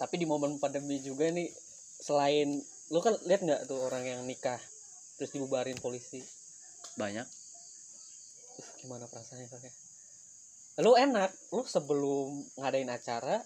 Tapi 0.00 0.14
di 0.16 0.24
momen 0.24 0.56
pandemi 0.56 0.96
juga 1.04 1.28
nih 1.28 1.52
selain 2.00 2.56
lu 2.88 2.98
kan 3.04 3.12
lihat 3.28 3.44
nggak 3.44 3.68
tuh 3.68 3.84
orang 3.84 4.08
yang 4.08 4.20
nikah 4.24 4.56
terus 5.20 5.28
dibubarin 5.36 5.76
polisi? 5.76 6.24
Banyak. 6.96 7.28
Gimana 8.80 9.04
perasaannya 9.04 9.52
kakek 9.52 9.89
lu 10.78 10.94
enak 10.94 11.34
lu 11.50 11.66
sebelum 11.66 12.30
ngadain 12.56 12.88
acara 12.88 13.42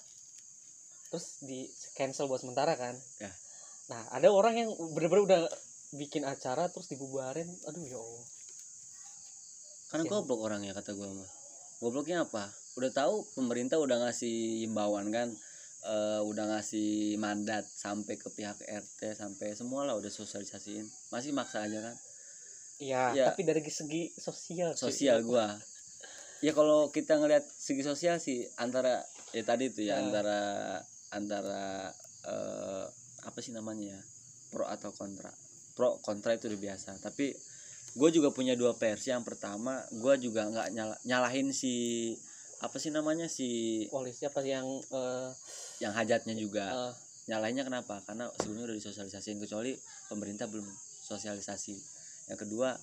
terus 1.09 1.41
di 1.41 1.65
cancel 1.95 2.29
buat 2.29 2.43
sementara 2.43 2.75
kan? 2.77 2.95
Ya. 3.17 3.31
nah 3.87 4.03
ada 4.11 4.29
orang 4.29 4.59
yang 4.59 4.71
bener-bener 4.93 5.25
udah 5.25 5.43
bikin 5.95 6.27
acara 6.27 6.67
terus 6.69 6.91
dibubarin. 6.91 7.47
Aduh 7.65 7.85
ya 7.85 7.97
allah. 7.97 8.27
Karena 9.89 10.05
Sian. 10.05 10.13
goblok 10.13 10.41
orangnya 10.43 10.75
kata 10.75 10.91
gue 10.91 11.07
mah. 11.07 11.31
Gobloknya 11.79 12.27
apa? 12.27 12.51
Udah 12.75 12.91
tahu 12.91 13.23
pemerintah 13.39 13.79
udah 13.79 14.09
ngasih 14.09 14.67
himbauan 14.67 15.13
kan? 15.15 15.31
Eh, 15.85 16.21
udah 16.25 16.45
ngasih 16.49 17.15
mandat 17.21 17.63
sampai 17.69 18.17
ke 18.17 18.33
pihak 18.33 18.57
RT 18.65 19.15
sampai 19.15 19.53
semua 19.53 19.85
lah 19.85 19.95
udah 19.95 20.09
sosialisasiin. 20.09 20.89
Masih 21.13 21.31
maksa 21.31 21.63
aja 21.63 21.79
kan? 21.79 21.97
Iya, 22.81 23.03
Ya. 23.15 23.25
tapi 23.31 23.47
dari 23.47 23.63
segi 23.69 24.11
sosial. 24.19 24.75
sosial 24.75 25.23
gua 25.23 25.55
ya 26.45 26.53
kalau 26.53 26.93
kita 26.93 27.17
ngelihat 27.17 27.45
segi 27.49 27.81
sosial 27.81 28.21
sih 28.21 28.45
antara 28.57 29.01
ya 29.33 29.43
tadi 29.43 29.73
tuh 29.73 29.81
ya 29.83 29.97
Ah. 29.97 30.01
antara 30.03 30.41
antara 31.11 31.65
eh, 32.25 32.85
apa 33.25 33.39
sih 33.41 33.51
namanya 33.51 33.97
ya 33.97 34.01
pro 34.49 34.65
atau 34.67 34.93
kontra. 34.93 35.33
Pro 35.73 35.97
kontra 35.99 36.33
itu 36.33 36.47
udah 36.47 36.61
biasa. 36.63 37.01
Tapi 37.01 37.33
gue 37.95 38.09
juga 38.11 38.29
punya 38.29 38.53
dua 38.55 38.73
versi. 38.73 39.09
Yang 39.09 39.25
pertama 39.27 39.81
gue 39.91 40.15
juga 40.21 40.45
nggak 40.45 40.69
nyala- 40.71 41.01
nyalahin 41.03 41.49
si 41.51 41.73
apa 42.61 42.77
sih 42.79 42.89
namanya 42.89 43.27
si 43.27 43.49
Polisi 43.89 44.25
apa 44.25 44.41
yang 44.41 44.65
eh, 44.91 45.29
yang 45.81 45.93
hajatnya 45.93 46.35
juga. 46.35 46.65
eh, 46.69 46.93
nyalahinnya 47.25 47.65
kenapa? 47.65 48.05
Karena 48.05 48.29
sebelumnya 48.37 48.69
udah 48.69 48.77
disosialisasiin 48.77 49.41
kecuali 49.41 49.73
pemerintah 50.07 50.45
belum 50.45 50.69
sosialisasi. 51.05 51.75
Yang 52.29 52.39
kedua 52.45 52.77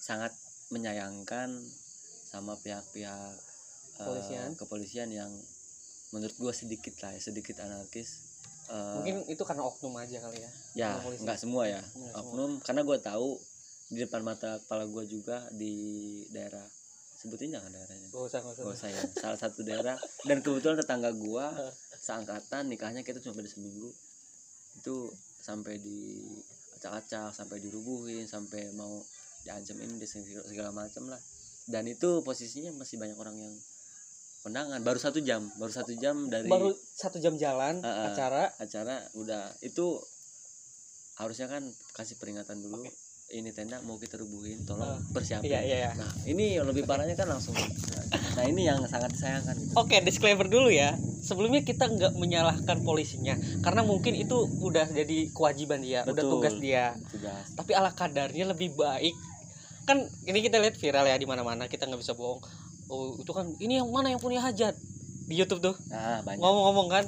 sangat 0.00 0.30
menyayangkan 0.70 1.50
sama 2.32 2.56
pihak-pihak 2.56 3.34
eh, 3.34 3.98
Kepolisian. 3.98 4.48
kepolisian 4.56 5.08
yang 5.12 5.28
menurut 6.10 6.32
gua 6.36 6.52
sedikit 6.52 6.96
lah 6.98 7.12
ya 7.12 7.20
sedikit 7.22 7.60
anarkis 7.60 8.32
Eh, 8.64 8.94
mungkin 8.94 9.26
itu 9.26 9.42
karena 9.42 9.60
oknum 9.60 9.92
aja 9.96 10.16
kali 10.18 10.38
ya. 10.38 10.50
ya 10.72 10.90
nggak 10.96 11.34
semua 11.36 11.66
ya 11.66 11.82
Nggak 11.82 11.92
semua. 12.08 12.20
oknum 12.22 12.50
karena 12.58 12.80
gua 12.82 12.96
tahu 12.96 13.36
di 13.90 13.98
depan 13.98 14.22
mata 14.22 14.56
kepala 14.56 14.86
gua 14.86 15.02
juga 15.04 15.44
di 15.52 15.74
daerah 16.28 16.62
sebutin 17.12 17.52
jangan 17.52 17.68
daerahnya 17.68 18.08
Gak 18.08 18.22
usah, 18.22 18.38
gak 18.40 18.54
usah. 18.54 18.62
Gak 18.64 18.72
usah 18.72 18.88
ya 18.88 19.02
salah 19.14 19.36
satu 19.36 19.60
daerah 19.60 19.96
dan 20.22 20.40
kebetulan 20.40 20.78
tetangga 20.78 21.10
gua 21.12 21.52
Eh. 21.52 21.72
seangkatan 22.06 22.66
nikahnya 22.66 23.02
kita 23.02 23.18
cuma 23.18 23.36
beda 23.36 23.50
seminggu 23.50 23.90
itu 24.74 24.94
sampai 25.38 25.76
di 25.76 26.22
acak-acak 26.74 27.30
sampai 27.30 27.58
dirubuhin 27.58 28.24
sampai 28.24 28.72
mau 28.72 29.02
diancam 29.42 29.74
ini 29.76 30.00
segala 30.06 30.70
macam 30.72 31.06
lah 31.06 31.18
dan 31.64 31.86
itu 31.86 32.20
posisinya 32.20 32.72
masih 32.72 32.98
banyak 32.98 33.14
orang 33.14 33.36
yang 33.36 33.54
kondangan 34.42 34.82
baru 34.82 34.98
satu 34.98 35.22
jam 35.22 35.46
baru 35.54 35.70
satu 35.70 35.94
jam 35.94 36.26
dari 36.26 36.50
Baru 36.50 36.74
satu 36.74 37.16
jam 37.16 37.38
jalan 37.38 37.78
ah. 37.80 38.10
acara. 38.10 38.50
acara 38.58 39.06
udah 39.14 39.54
itu 39.62 40.02
harusnya 41.14 41.46
kan 41.46 41.62
kasih 41.92 42.18
peringatan 42.18 42.58
dulu 42.58 42.82
ini 43.32 43.48
tenda 43.48 43.80
mau 43.80 43.96
kita 43.96 44.18
rubuhin 44.18 44.66
tolong 44.66 44.84
Ah. 44.84 45.00
persiapin 45.14 45.46
Iya, 45.46 45.60
iya, 45.62 45.76
iya. 45.78 45.90
nah 45.94 46.10
ini 46.26 46.58
yang 46.58 46.66
lebih 46.66 46.84
parahnya 46.84 47.14
kan 47.14 47.30
langsung 47.30 47.54
nah 48.32 48.44
ini 48.44 48.66
yang 48.66 48.82
sangat 48.84 49.14
disayangkan 49.14 49.54
gitu 49.56 49.72
Oke, 49.78 50.02
disclaimer 50.02 50.44
dulu 50.44 50.68
ya. 50.68 50.92
Sebelumnya 51.22 51.62
kita 51.62 51.86
nggak 51.86 52.18
menyalahkan 52.18 52.82
polisinya, 52.82 53.32
karena 53.62 53.80
mungkin 53.80 54.12
itu 54.12 54.34
udah 54.58 54.90
jadi 54.90 55.30
kewajiban 55.30 55.78
dia, 55.80 56.02
udah 56.02 56.12
Betul. 56.12 56.32
tugas 56.34 56.54
dia. 56.58 56.92
tugas 57.08 57.46
Tapi 57.54 57.72
ala 57.72 57.94
kadarnya 57.94 58.50
lebih 58.50 58.74
baik. 58.74 59.14
Kan 59.88 60.06
ini 60.28 60.38
kita 60.42 60.62
lihat 60.62 60.78
viral 60.78 61.06
ya 61.10 61.16
di 61.18 61.26
mana-mana, 61.26 61.66
kita 61.66 61.90
nggak 61.90 62.00
bisa 62.00 62.14
bohong. 62.14 62.42
Oh, 62.92 63.16
itu 63.18 63.32
kan 63.32 63.48
ini 63.58 63.80
yang 63.80 63.88
mana 63.88 64.12
yang 64.12 64.20
punya 64.20 64.42
hajat 64.42 64.76
di 65.26 65.38
YouTube 65.38 65.62
tuh 65.62 65.74
nah 65.88 66.20
ngomong-ngomong 66.20 66.88
kan, 66.92 67.04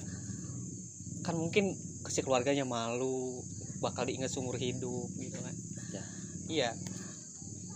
kan 1.27 1.35
mungkin 1.35 1.75
si 2.09 2.23
keluarganya 2.23 2.65
malu, 2.65 3.43
bakal 3.85 4.07
diingat 4.09 4.33
seumur 4.33 4.57
hidup 4.57 5.11
gitu 5.19 5.37
kan. 5.41 5.55
Ya. 5.93 6.05
Iya. 6.49 6.71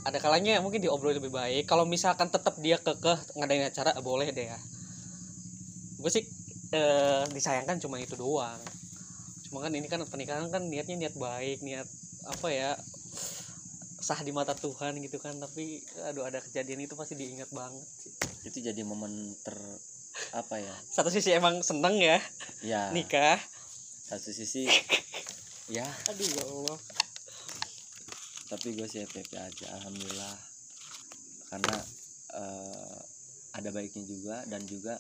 Ada 0.09 0.25
kalanya 0.25 0.63
mungkin 0.65 0.81
diobrol 0.81 1.13
lebih 1.13 1.29
baik. 1.29 1.69
Kalau 1.69 1.85
misalkan 1.85 2.33
tetap 2.33 2.57
dia 2.65 2.81
kekeh 2.81 3.37
ngadain 3.37 3.69
acara 3.69 3.93
eh, 3.93 4.05
boleh 4.05 4.33
deh 4.33 4.47
ya. 4.49 4.59
Gue 6.01 6.09
sih 6.09 6.25
eh, 6.73 7.23
disayangkan 7.29 7.77
cuma 7.83 8.01
itu 8.01 8.17
doang. 8.17 8.63
Cuma 9.49 9.61
kan 9.61 9.73
ini 9.75 9.85
kan 9.85 10.01
pernikahan 10.09 10.49
kan 10.49 10.65
niatnya 10.65 10.97
niat 10.97 11.15
baik, 11.19 11.61
niat 11.61 11.89
apa 12.25 12.49
ya 12.49 12.71
sah 14.09 14.25
di 14.25 14.33
mata 14.33 14.57
Tuhan 14.57 14.97
gitu 15.05 15.21
kan 15.21 15.37
tapi 15.37 15.85
aduh 16.09 16.25
ada 16.25 16.41
kejadian 16.41 16.89
itu 16.89 16.97
pasti 16.97 17.13
diingat 17.13 17.53
banget 17.53 17.85
sih. 17.85 18.13
itu 18.49 18.65
jadi 18.65 18.81
momen 18.81 19.37
ter 19.45 19.53
apa 20.33 20.57
ya? 20.57 20.73
Satu 20.89 21.13
sisi 21.13 21.29
emang 21.37 21.61
seneng 21.61 22.01
ya 22.01 22.17
ya. 22.65 22.89
nikah. 22.97 23.37
Satu 24.09 24.33
sisi 24.33 24.65
ya. 25.77 25.85
Aduh 26.09 26.25
ya 26.25 26.45
Allah. 26.49 26.79
Tapi 28.49 28.81
gue 28.81 28.89
sih 28.89 29.05
happy 29.05 29.37
aja 29.37 29.67
alhamdulillah. 29.77 30.37
Karena 31.53 31.77
eh, 32.33 32.99
ada 33.61 33.69
baiknya 33.77 34.09
juga 34.09 34.41
dan 34.49 34.65
juga 34.65 34.97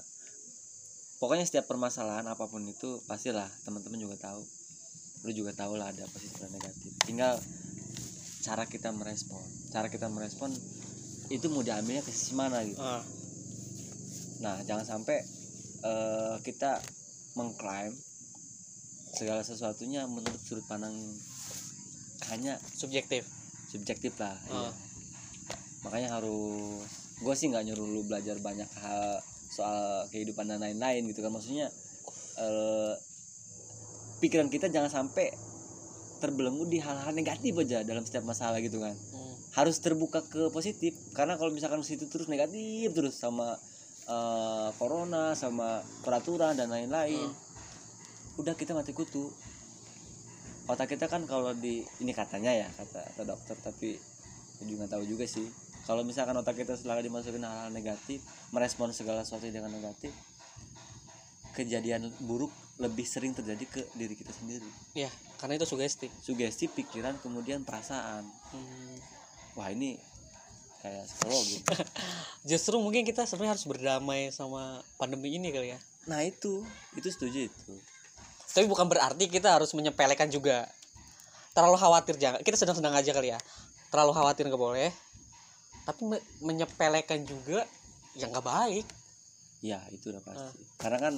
pokoknya 1.16 1.48
setiap 1.48 1.64
permasalahan 1.64 2.28
apa 2.28 2.44
pun 2.44 2.60
itu 2.68 3.00
pastilah 3.08 3.48
teman-teman 3.64 4.04
juga 4.04 4.20
tahu. 4.20 4.44
Lu 5.24 5.32
juga 5.32 5.56
tahu 5.56 5.80
lah 5.80 5.96
ada 5.96 6.04
positif 6.12 6.44
dan 6.44 6.52
negatif. 6.52 6.92
Tinggal 7.08 7.40
cara 8.48 8.64
kita 8.64 8.88
merespon 8.90 9.44
cara 9.68 9.86
kita 9.86 10.08
merespon 10.08 10.48
itu 11.28 11.44
mau 11.52 11.60
diambilnya 11.60 12.00
ke 12.00 12.08
sisi 12.08 12.32
mana 12.32 12.64
gitu 12.64 12.80
Ah, 12.80 13.04
Nah, 14.38 14.54
jangan 14.62 14.86
sampai 14.86 15.18
eh, 15.82 16.36
kita 16.40 16.78
mengklaim 17.34 17.90
segala 19.10 19.42
sesuatunya 19.42 20.06
menurut 20.06 20.38
sudut 20.38 20.62
pandang 20.64 20.94
hanya 22.28 22.54
subjektif 22.70 23.26
subjektif 23.66 24.14
lah. 24.16 24.38
iya. 24.46 24.70
Ah. 24.70 24.72
Makanya 25.82 26.08
harus 26.14 26.86
gue 27.18 27.34
sih 27.34 27.50
nggak 27.50 27.66
nyuruh 27.66 27.88
lu 27.88 28.06
belajar 28.06 28.38
banyak 28.38 28.70
hal 28.78 29.18
soal 29.50 30.06
kehidupan 30.08 30.46
dan 30.46 30.62
lain-lain 30.62 31.02
gitu 31.04 31.18
kan 31.18 31.34
maksudnya 31.34 31.66
eh, 32.38 32.94
pikiran 34.18 34.46
kita 34.46 34.70
jangan 34.70 34.88
sampai 34.88 35.34
terbelenggu 36.18 36.66
di 36.66 36.78
hal-hal 36.78 37.10
negatif 37.10 37.54
aja 37.56 37.80
dalam 37.80 38.02
setiap 38.02 38.22
masalah 38.22 38.58
gitu 38.58 38.78
kan 38.78 38.92
Hmm. 38.92 39.34
harus 39.54 39.78
terbuka 39.78 40.20
ke 40.22 40.50
positif 40.50 40.92
karena 41.12 41.34
kalau 41.34 41.48
misalkan 41.48 41.80
situ 41.80 42.06
terus 42.06 42.26
negatif 42.26 42.92
terus 42.92 43.14
sama 43.14 43.56
eh, 44.04 44.68
corona 44.74 45.32
sama 45.32 45.78
peraturan 46.00 46.52
dan 46.52 46.68
lain-lain 46.68 47.22
Hmm. 47.24 48.38
udah 48.38 48.52
kita 48.52 48.70
mati 48.70 48.90
kutu 48.90 49.30
otak 50.66 50.90
kita 50.90 51.06
kan 51.06 51.24
kalau 51.24 51.52
di 51.52 51.80
ini 51.98 52.12
katanya 52.12 52.52
ya 52.52 52.68
kata 52.70 53.00
kata 53.00 53.22
dokter 53.24 53.56
tapi 53.56 53.96
juga 54.60 54.84
nggak 54.84 54.92
tahu 54.92 55.04
juga 55.06 55.24
sih 55.24 55.48
kalau 55.84 56.04
misalkan 56.04 56.36
otak 56.36 56.54
kita 56.54 56.76
setelah 56.76 57.00
dimasukin 57.00 57.40
hal-hal 57.40 57.70
negatif 57.70 58.20
merespon 58.48 58.92
segala 58.92 59.24
sesuatu 59.24 59.48
dengan 59.48 59.72
negatif 59.72 60.12
kejadian 61.52 62.12
buruk 62.20 62.52
lebih 62.78 63.02
sering 63.02 63.34
terjadi 63.34 63.64
ke 63.66 63.80
diri 63.98 64.14
kita 64.14 64.30
sendiri. 64.30 64.66
Ya 64.94 65.10
karena 65.38 65.58
itu 65.58 65.66
sugesti. 65.66 66.10
Sugesti 66.22 66.66
pikiran 66.70 67.18
kemudian 67.22 67.62
perasaan. 67.62 68.26
Hmm. 68.54 68.96
wah 69.58 69.74
ini 69.74 69.98
kayak 70.78 71.02
psikologi. 71.10 71.58
Justru 72.50 72.78
mungkin 72.78 73.02
kita 73.02 73.26
sebenarnya 73.26 73.58
harus 73.58 73.66
berdamai 73.66 74.30
sama 74.30 74.78
pandemi 74.94 75.34
ini 75.34 75.50
kali 75.50 75.74
ya. 75.74 75.78
Nah 76.06 76.22
itu. 76.22 76.62
Itu 76.94 77.10
setuju 77.10 77.50
itu. 77.50 77.72
Tapi 78.54 78.70
bukan 78.70 78.86
berarti 78.86 79.26
kita 79.26 79.58
harus 79.58 79.74
menyepelekan 79.74 80.30
juga. 80.30 80.70
Terlalu 81.52 81.76
khawatir 81.78 82.14
jangan. 82.22 82.38
Kita 82.46 82.54
sedang-sedang 82.54 82.94
aja 82.94 83.10
kali 83.10 83.34
ya. 83.34 83.38
Terlalu 83.90 84.12
khawatir 84.14 84.46
nggak 84.46 84.62
boleh. 84.62 84.90
Tapi 85.82 86.02
me- 86.06 86.26
menyepelekan 86.46 87.26
juga 87.26 87.66
yang 88.14 88.30
nggak 88.30 88.46
baik. 88.46 88.86
Ya 89.58 89.82
itu 89.90 90.14
udah 90.14 90.22
pasti. 90.22 90.62
Karena 90.78 90.98
kan 91.02 91.14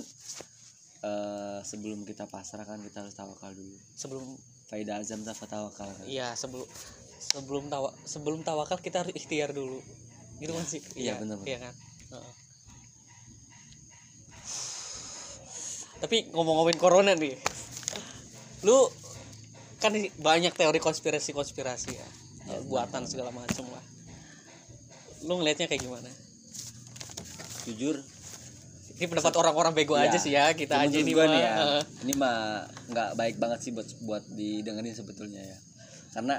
eh, 1.04 1.60
sebelum 1.64 2.04
kita 2.04 2.28
pasrah 2.28 2.64
kan 2.64 2.80
kita 2.80 3.04
harus 3.04 3.14
tawakal 3.16 3.52
dulu. 3.52 3.76
Sebelum 3.96 4.24
Faida 4.70 5.02
azam 5.02 5.26
tawakal 5.26 5.90
kan? 5.90 6.06
iya 6.06 6.30
sebelum 6.38 6.62
sebelum 7.18 7.66
tawa 7.66 7.90
sebelum 8.06 8.40
tawakal 8.46 8.78
kita 8.78 9.02
harus 9.02 9.14
ikhtiar 9.18 9.50
dulu. 9.50 9.82
Gitu 10.38 10.52
kan 10.54 10.64
sih? 10.64 10.80
Iya, 10.96 11.20
benar, 11.20 11.36
benar. 11.42 11.48
iya 11.48 11.58
kan? 11.60 11.74
Tapi 16.00 16.32
ngomong-ngomongin 16.32 16.80
corona 16.80 17.12
nih. 17.12 17.36
Lu 18.64 18.88
kan 19.80 19.92
banyak 20.20 20.52
teori 20.52 20.80
konspirasi 20.80 21.32
konspirasi 21.32 21.92
ya 21.96 22.08
Ya, 22.50 22.58
buatan 22.66 23.06
segala 23.06 23.30
macam 23.30 23.68
lah. 23.70 23.84
Lu 25.22 25.38
ngelihatnya 25.38 25.70
kayak 25.70 25.86
gimana? 25.86 26.10
Jujur 27.68 28.00
ini 29.00 29.08
pendapat 29.08 29.32
orang-orang 29.40 29.72
bego 29.72 29.96
ya, 29.96 30.12
aja 30.12 30.18
sih 30.20 30.36
ya 30.36 30.52
kita 30.52 30.76
aja 30.76 30.92
nih 30.92 31.14
gua 31.16 31.24
mah 31.24 31.32
nih 31.32 31.40
ya 31.40 31.54
ini 32.04 32.12
mah 32.20 32.68
nggak 32.92 33.10
baik 33.16 33.36
banget 33.40 33.58
sih 33.64 33.72
buat 33.72 33.88
buat 34.04 34.24
didengerin 34.36 34.92
sebetulnya 34.92 35.40
ya. 35.40 35.58
Karena 36.12 36.36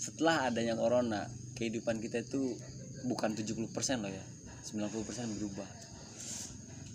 setelah 0.00 0.48
adanya 0.48 0.72
corona 0.72 1.28
kehidupan 1.60 2.00
kita 2.00 2.24
itu 2.24 2.56
bukan 3.04 3.36
70% 3.36 3.68
loh 4.00 4.08
ya 4.08 4.24
90% 4.72 5.36
berubah. 5.36 5.68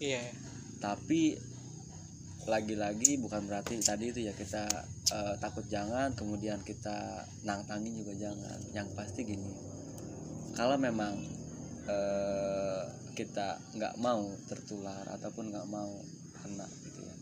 Iya. 0.01 0.33
Tapi 0.81 1.37
lagi-lagi 2.49 3.21
bukan 3.21 3.45
berarti 3.45 3.77
tadi 3.85 4.09
itu 4.09 4.25
ya 4.25 4.33
kita 4.33 4.65
eh, 5.13 5.35
takut 5.37 5.65
jangan 5.69 6.17
kemudian 6.17 6.65
kita 6.65 7.29
nantangin 7.45 7.93
juga 8.01 8.17
jangan. 8.17 8.57
Yang 8.73 8.87
pasti 8.97 9.21
gini 9.29 9.49
kalau 10.57 10.79
memang 10.81 11.21
eh, 11.85 13.04
kita 13.15 13.57
nggak 13.79 13.95
mau 14.03 14.27
tertular 14.45 15.07
ataupun 15.15 15.55
nggak 15.55 15.67
mau 15.71 15.89
kena 16.43 16.67
gitu 16.83 16.99
ya. 17.01 17.15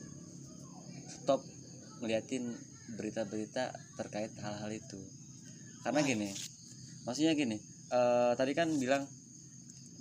Stop 1.07 1.45
ngeliatin 2.01 2.51
berita-berita 2.97 3.71
terkait 3.95 4.33
hal-hal 4.41 4.73
itu. 4.73 4.99
Karena 5.85 6.01
gini 6.01 6.33
maksudnya 7.05 7.37
gini 7.37 7.61
eh 7.93 8.33
tadi 8.33 8.51
kan 8.57 8.73
bilang 8.81 9.05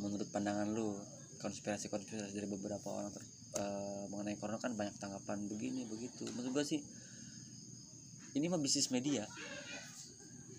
menurut 0.00 0.26
pandangan 0.32 0.72
lu 0.72 0.96
konspirasi 1.38 1.92
konspirasi 1.92 2.32
dari 2.32 2.48
beberapa 2.48 2.88
orang 2.88 3.12
ter, 3.12 3.22
eh, 3.58 4.04
mengenai 4.08 4.38
corona 4.38 4.56
kan 4.62 4.72
banyak 4.72 4.96
tanggapan 4.96 5.44
begini 5.46 5.84
begitu. 5.86 6.24
Menurut 6.32 6.62
gua 6.62 6.64
sih 6.64 6.80
ini 8.32 8.48
mah 8.48 8.56
bisnis 8.56 8.88
media. 8.88 9.28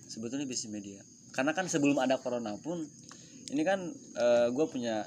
Sebetulnya 0.06 0.46
bisnis 0.46 0.70
media. 0.70 1.02
Karena 1.34 1.58
kan 1.58 1.66
sebelum 1.66 1.98
ada 1.98 2.22
corona 2.22 2.54
pun 2.62 2.86
ini 3.50 3.66
kan 3.66 3.90
gue 4.54 4.66
punya 4.70 5.04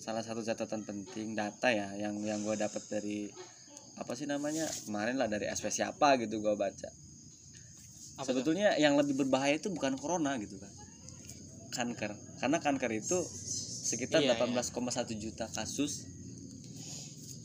salah 0.00 0.22
satu 0.22 0.44
catatan 0.44 0.86
penting 0.86 1.34
data 1.34 1.68
ya 1.72 1.92
yang 1.98 2.16
yang 2.22 2.40
gue 2.44 2.54
dapat 2.54 2.82
dari 2.88 3.28
apa 3.96 4.12
sih 4.12 4.28
namanya 4.28 4.68
kemarin 4.84 5.16
lah 5.16 5.26
dari 5.26 5.48
SP 5.48 5.72
siapa 5.72 6.20
gitu 6.20 6.40
gue 6.40 6.54
baca. 6.54 6.90
Apa 8.16 8.32
sebetulnya 8.32 8.76
yang 8.80 8.96
lebih 8.96 9.16
berbahaya 9.16 9.60
itu 9.60 9.68
bukan 9.72 9.96
corona 10.00 10.36
gitu 10.40 10.56
kan 10.56 10.72
kanker. 11.76 12.12
Karena 12.40 12.58
kanker 12.60 12.90
itu 12.96 13.18
sekitar 13.86 14.24
Iya, 14.24 14.34
18,1 14.40 14.72
juta 15.20 15.46
kasus 15.52 16.08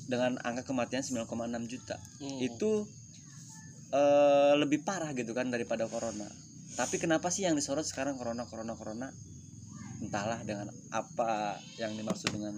dengan 0.07 0.39
angka 0.41 0.63
kematian 0.63 1.03
9,6 1.03 1.27
juta. 1.67 1.99
Hmm. 2.23 2.39
itu 2.39 2.87
eh, 3.91 4.53
lebih 4.55 4.87
parah 4.87 5.11
gitu 5.11 5.35
kan 5.35 5.51
daripada 5.51 5.87
corona. 5.91 6.27
Tapi 6.79 6.95
kenapa 7.03 7.27
sih 7.27 7.43
yang 7.43 7.59
disorot 7.59 7.83
sekarang 7.83 8.15
corona 8.15 8.47
corona 8.47 8.73
corona 8.79 9.11
entahlah 10.01 10.41
dengan 10.41 10.67
apa 10.89 11.61
yang 11.77 11.93
dimaksud 11.93 12.33
dengan 12.33 12.57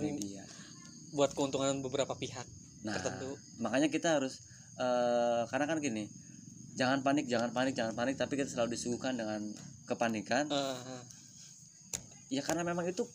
media 0.00 0.42
buat 1.12 1.32
keuntungan 1.36 1.84
beberapa 1.84 2.16
pihak 2.16 2.44
nah 2.84 2.96
tertentu. 2.96 3.36
makanya 3.60 3.88
kita 3.92 4.20
harus 4.20 4.40
eh, 4.80 5.42
karena 5.48 5.68
kan 5.68 5.78
gini 5.80 6.08
jangan 6.76 7.00
panik 7.00 7.24
jangan 7.26 7.50
panik 7.56 7.72
jangan 7.72 7.96
panik 7.96 8.20
tapi 8.20 8.36
kita 8.36 8.52
selalu 8.52 8.76
disuguhkan 8.76 9.16
dengan 9.16 9.40
kepanikan. 9.88 10.44
Eh. 10.52 11.02
ya 12.36 12.42
karena 12.44 12.66
memang 12.66 12.84
itu 12.84 13.08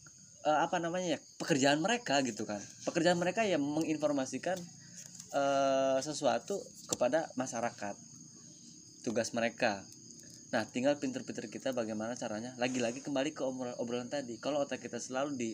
eh, 0.47 0.60
apa 0.65 0.82
namanya 0.82 1.15
ya 1.15 1.19
pekerjaan 1.38 1.77
mereka 1.84 2.23
gitu 2.25 2.49
kan. 2.49 2.60
Pekerjaan 2.88 3.21
mereka 3.21 3.45
ya 3.45 3.62
menginformasikan 3.62 4.58
eh, 5.36 5.97
sesuatu 6.01 6.58
kepada 6.89 7.30
masyarakat 7.38 7.95
tugas 9.06 9.30
mereka 9.38 9.86
nah 10.52 10.68
tinggal 10.68 11.00
pinter-pinter 11.00 11.48
kita 11.48 11.72
bagaimana 11.72 12.20
caranya. 12.20 12.52
Lagi-lagi 12.60 13.00
kembali 13.00 13.32
ke 13.32 13.40
obrolan, 13.40 13.76
obrolan 13.80 14.12
tadi. 14.12 14.36
Kalau 14.36 14.60
otak 14.60 14.84
kita 14.84 15.00
selalu 15.00 15.40
di 15.40 15.52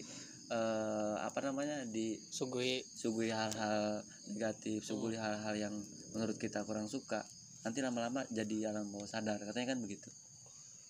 eh, 0.50 1.16
apa 1.22 1.40
namanya 1.46 1.86
sugui. 2.34 2.82
disuguhi 2.82 3.30
hal-hal 3.30 4.02
negatif 4.34 4.82
suguhi 4.82 5.16
hal-hal 5.16 5.54
yang 5.54 5.74
menurut 6.18 6.36
kita 6.42 6.66
kurang 6.66 6.90
suka 6.90 7.22
nanti 7.62 7.84
lama-lama 7.86 8.26
jadi 8.34 8.74
alam 8.74 8.90
bawah 8.90 9.06
sadar. 9.06 9.38
Katanya 9.38 9.78
kan 9.78 9.80
begitu. 9.86 10.10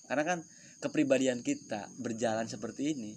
Karena 0.08 0.24
kan 0.24 0.39
kepribadian 0.80 1.43
kita 1.43 1.91
berjalan 2.00 2.48
seperti 2.48 2.96
ini 2.96 3.12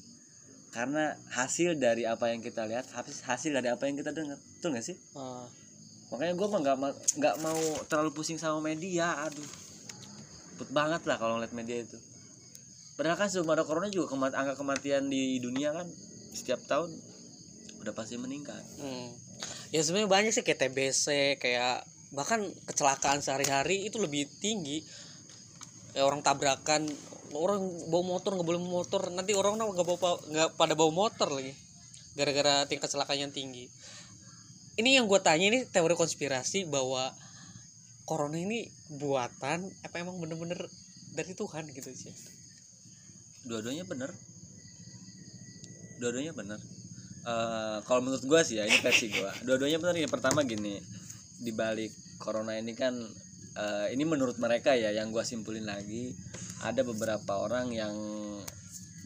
karena 0.70 1.18
hasil 1.34 1.78
dari 1.78 2.06
apa 2.06 2.30
yang 2.30 2.42
kita 2.42 2.62
lihat 2.62 2.86
hasil 2.94 3.26
hasil 3.26 3.50
dari 3.54 3.70
apa 3.70 3.86
yang 3.86 3.94
kita 3.94 4.10
dengar. 4.10 4.42
Betul 4.58 4.74
nggak 4.74 4.86
sih? 4.86 4.98
Eh, 4.98 5.46
makanya 6.10 6.34
gue 6.34 6.46
mah 6.50 6.60
nggak 6.66 6.76
nggak 7.22 7.36
mau 7.38 7.62
terlalu 7.86 8.10
pusing 8.10 8.34
sama 8.34 8.58
media 8.58 9.14
aduh 9.22 9.59
Ribet 10.60 10.76
banget 10.76 11.02
lah 11.08 11.16
kalau 11.16 11.40
ngeliat 11.40 11.56
media 11.56 11.80
itu. 11.80 11.96
Padahal 13.00 13.16
kan 13.16 13.32
sebelum 13.32 13.56
ada 13.56 13.64
corona 13.64 13.88
juga 13.88 14.12
kemat 14.12 14.36
angka 14.36 14.60
kematian 14.60 15.08
di 15.08 15.40
dunia 15.40 15.72
kan 15.72 15.88
setiap 16.36 16.60
tahun 16.68 16.92
udah 17.80 17.96
pasti 17.96 18.20
meningkat. 18.20 18.60
Hmm. 18.76 19.08
ya 19.72 19.80
sebenarnya 19.80 20.12
banyak 20.12 20.32
sih 20.36 20.44
kayak 20.44 20.68
TBC 20.68 21.40
kayak 21.40 21.80
bahkan 22.12 22.44
kecelakaan 22.68 23.24
sehari-hari 23.24 23.88
itu 23.88 23.96
lebih 23.96 24.28
tinggi. 24.44 24.84
Ya 25.96 26.04
orang 26.04 26.20
tabrakan 26.20 26.84
orang 27.32 27.64
bawa 27.88 28.04
motor 28.04 28.36
nggak 28.36 28.44
boleh 28.44 28.60
motor. 28.60 29.08
Nanti 29.08 29.32
orang 29.32 29.56
nggak 29.56 29.88
bawa 29.88 30.20
nggak 30.28 30.48
pada 30.60 30.76
bawa 30.76 30.92
motor 30.92 31.32
lagi 31.32 31.56
gara-gara 32.20 32.68
tingkat 32.68 32.92
kecelakaan 32.92 33.16
yang 33.16 33.32
tinggi. 33.32 33.72
Ini 34.76 35.00
yang 35.00 35.08
gue 35.08 35.20
tanya 35.24 35.48
ini 35.48 35.64
teori 35.64 35.96
konspirasi 35.96 36.68
bahwa 36.68 37.16
corona 38.10 38.34
ini 38.34 38.66
buatan 38.90 39.70
apa 39.86 40.02
emang 40.02 40.18
bener-bener 40.18 40.58
dari 41.14 41.30
Tuhan 41.30 41.70
gitu 41.70 41.94
sih? 41.94 42.10
Dua-duanya 43.46 43.86
bener. 43.86 44.10
Dua-duanya 46.02 46.34
bener. 46.34 46.58
Eh, 47.22 47.78
kalau 47.86 48.02
menurut 48.02 48.26
gua 48.26 48.42
sih 48.42 48.58
ya 48.58 48.66
ini 48.66 48.82
versi 48.82 49.14
gua. 49.14 49.30
Dua-duanya 49.46 49.78
bener 49.78 50.02
ini 50.02 50.10
pertama 50.10 50.42
gini 50.42 50.82
di 51.38 51.54
balik 51.54 51.94
corona 52.18 52.58
ini 52.58 52.74
kan 52.74 52.98
eh, 53.54 53.86
ini 53.94 54.02
menurut 54.02 54.42
mereka 54.42 54.74
ya 54.74 54.90
yang 54.90 55.14
gua 55.14 55.22
simpulin 55.22 55.70
lagi 55.70 56.10
ada 56.66 56.82
beberapa 56.82 57.46
orang 57.46 57.70
yang 57.70 57.94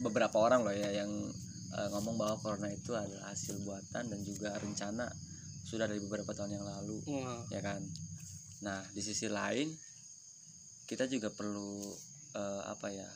beberapa 0.01 0.41
orang 0.41 0.65
loh 0.65 0.73
ya 0.73 0.89
yang 0.89 1.13
eh, 1.77 1.87
ngomong 1.93 2.17
bahwa 2.17 2.41
corona 2.41 2.73
itu 2.73 2.97
adalah 2.97 3.29
hasil 3.29 3.61
buatan 3.61 4.09
dan 4.09 4.19
juga 4.25 4.57
rencana 4.57 5.05
sudah 5.61 5.85
dari 5.85 6.01
beberapa 6.01 6.33
tahun 6.33 6.57
yang 6.57 6.65
lalu. 6.65 6.97
Hmm. 7.05 7.45
ya 7.53 7.61
kan 7.61 7.85
nah 8.65 8.81
di 8.89 9.01
sisi 9.05 9.29
lain 9.29 9.69
kita 10.89 11.05
juga 11.05 11.29
perlu 11.29 11.93
eh, 12.33 12.63
apa 12.65 12.89
ya 12.89 13.09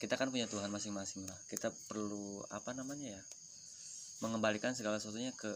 kita 0.00 0.16
kan 0.16 0.32
punya 0.32 0.48
Tuhan 0.48 0.72
masing-masing 0.72 1.28
lah. 1.28 1.36
Kita 1.44 1.68
perlu 1.92 2.40
apa 2.48 2.72
namanya 2.72 3.20
ya 3.20 3.22
mengembalikan 4.24 4.72
segala 4.72 4.96
sesuatunya 4.96 5.36
ke 5.36 5.52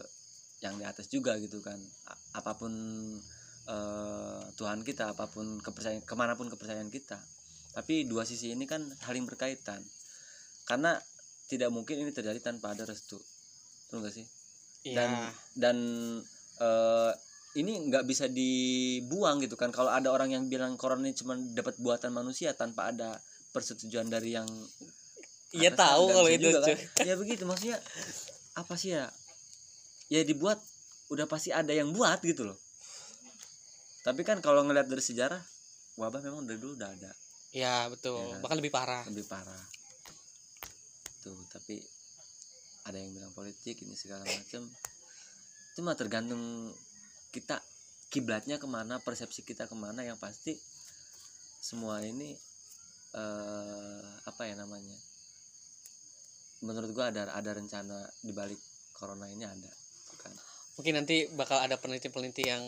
yang 0.61 0.77
di 0.77 0.85
atas 0.85 1.09
juga 1.09 1.33
gitu 1.41 1.65
kan. 1.65 1.81
A- 2.05 2.21
apa 2.39 2.53
pun 2.53 2.71
eh, 3.65 4.43
Tuhan 4.53 4.85
kita 4.85 5.17
apa 5.17 5.25
pun 5.33 5.57
kepercayaan 5.65 6.05
ke 6.05 6.13
mana 6.13 6.37
pun 6.37 6.45
kepercayaan 6.53 6.93
kita. 6.93 7.17
Tapi 7.73 8.05
dua 8.05 8.21
sisi 8.23 8.53
ini 8.53 8.69
kan 8.69 8.85
saling 9.01 9.25
berkaitan. 9.25 9.81
Karena 10.69 10.93
tidak 11.49 11.73
mungkin 11.73 12.05
ini 12.05 12.13
terjadi 12.13 12.37
tanpa 12.37 12.77
ada 12.77 12.85
restu. 12.85 13.17
Betul 13.89 14.05
nggak 14.05 14.13
sih? 14.13 14.25
Dan 14.93 15.09
Iya. 15.09 15.33
dan 15.57 15.77
eh, 16.61 17.11
ini 17.55 17.87
nggak 17.87 18.03
bisa 18.03 18.27
dibuang 18.27 19.39
gitu 19.39 19.55
kan 19.55 19.71
kalau 19.71 19.87
ada 19.87 20.11
orang 20.11 20.35
yang 20.35 20.43
bilang 20.51 20.75
corona 20.75 21.07
ini 21.07 21.15
cuma 21.15 21.39
dapat 21.55 21.79
buatan 21.79 22.11
manusia 22.11 22.51
tanpa 22.51 22.91
ada 22.91 23.15
persetujuan 23.55 24.11
dari 24.11 24.35
yang 24.35 24.47
Iya 25.55 25.71
tahu 25.71 26.11
kalau 26.11 26.27
itu 26.27 26.51
juga, 26.51 26.67
kan. 26.67 26.75
ya 27.07 27.15
begitu 27.15 27.47
maksudnya 27.47 27.79
apa 28.59 28.75
sih 28.75 28.91
ya 28.91 29.07
ya 30.11 30.19
dibuat 30.27 30.59
udah 31.07 31.23
pasti 31.31 31.55
ada 31.55 31.71
yang 31.71 31.95
buat 31.95 32.19
gitu 32.19 32.43
loh 32.43 32.59
tapi 34.03 34.27
kan 34.27 34.43
kalau 34.43 34.67
ngeliat 34.67 34.91
dari 34.91 34.99
sejarah 34.99 35.39
wabah 35.95 36.19
memang 36.19 36.43
dari 36.43 36.59
dulu 36.59 36.75
udah 36.75 36.91
ada 36.91 37.11
Ya 37.55 37.87
betul. 37.87 38.19
Iya 38.19 38.35
kan? 38.35 38.39
Bahkan 38.43 38.57
lebih 38.59 38.73
parah. 38.75 39.03
lebih 39.07 39.23
parah 39.31 39.63
tuh 41.23 41.39
tapi 41.49 41.79
ada 42.83 42.99
yang 42.99 43.15
bilang 43.15 43.31
politik 43.31 43.79
ini 43.79 43.95
segala 43.95 44.27
macam 44.27 44.67
itu 45.71 45.79
mah 45.79 45.95
tergantung 45.95 46.69
kita 47.35 47.59
kiblatnya 48.07 48.55
ke 48.55 48.63
mana 48.65 49.03
persepsi 49.03 49.43
kita 49.43 49.67
ke 49.67 49.75
mana 49.75 49.99
yang 50.01 50.15
pasti 50.15 50.55
semua 51.59 51.99
ini 51.99 52.31
eh 53.11 54.03
apa 54.23 54.41
ya 54.43 54.55
namanya 54.55 54.95
menurut 56.61 56.91
gua 56.91 57.11
ada 57.11 57.27
ada 57.29 57.51
rencana 57.51 57.95
di 58.21 58.31
balik 58.31 58.59
corona 58.93 59.27
ini 59.27 59.43
ada 59.43 59.71
kan 60.17 60.31
Mungkin 60.75 60.91
nanti 60.93 61.27
bakal 61.31 61.59
ada 61.59 61.75
peneliti-peneliti 61.75 62.43
yang 62.45 62.63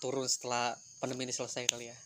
turun 0.00 0.24
setelah 0.24 0.72
pandemi 0.96 1.24
ini 1.24 1.32
selesai 1.32 1.64
kali 1.66 1.88
ya. 1.88 1.96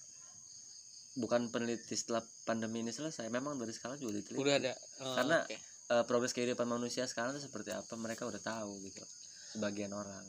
bukan 1.14 1.52
peneliti 1.52 1.92
setelah 1.92 2.24
pandemi 2.42 2.80
ini 2.80 2.88
selesai 2.88 3.28
memang 3.28 3.54
dari 3.54 3.68
sekarang 3.70 4.00
juga 4.00 4.16
diteliti 4.16 4.40
Udah 4.40 4.54
ada. 4.56 4.72
Oh, 5.04 5.12
Karena- 5.12 5.44
oke. 5.44 5.56
eh, 5.92 6.04
progres 6.08 6.32
kehidupan 6.32 6.64
manusia 6.64 7.04
sekarang 7.04 7.36
itu 7.36 7.44
seperti 7.44 7.68
apa 7.68 7.92
mereka 7.94 8.24
udah 8.24 8.40
tahu 8.40 8.80
gitu 8.80 9.04
sebagian 9.52 9.92
orang 9.92 10.24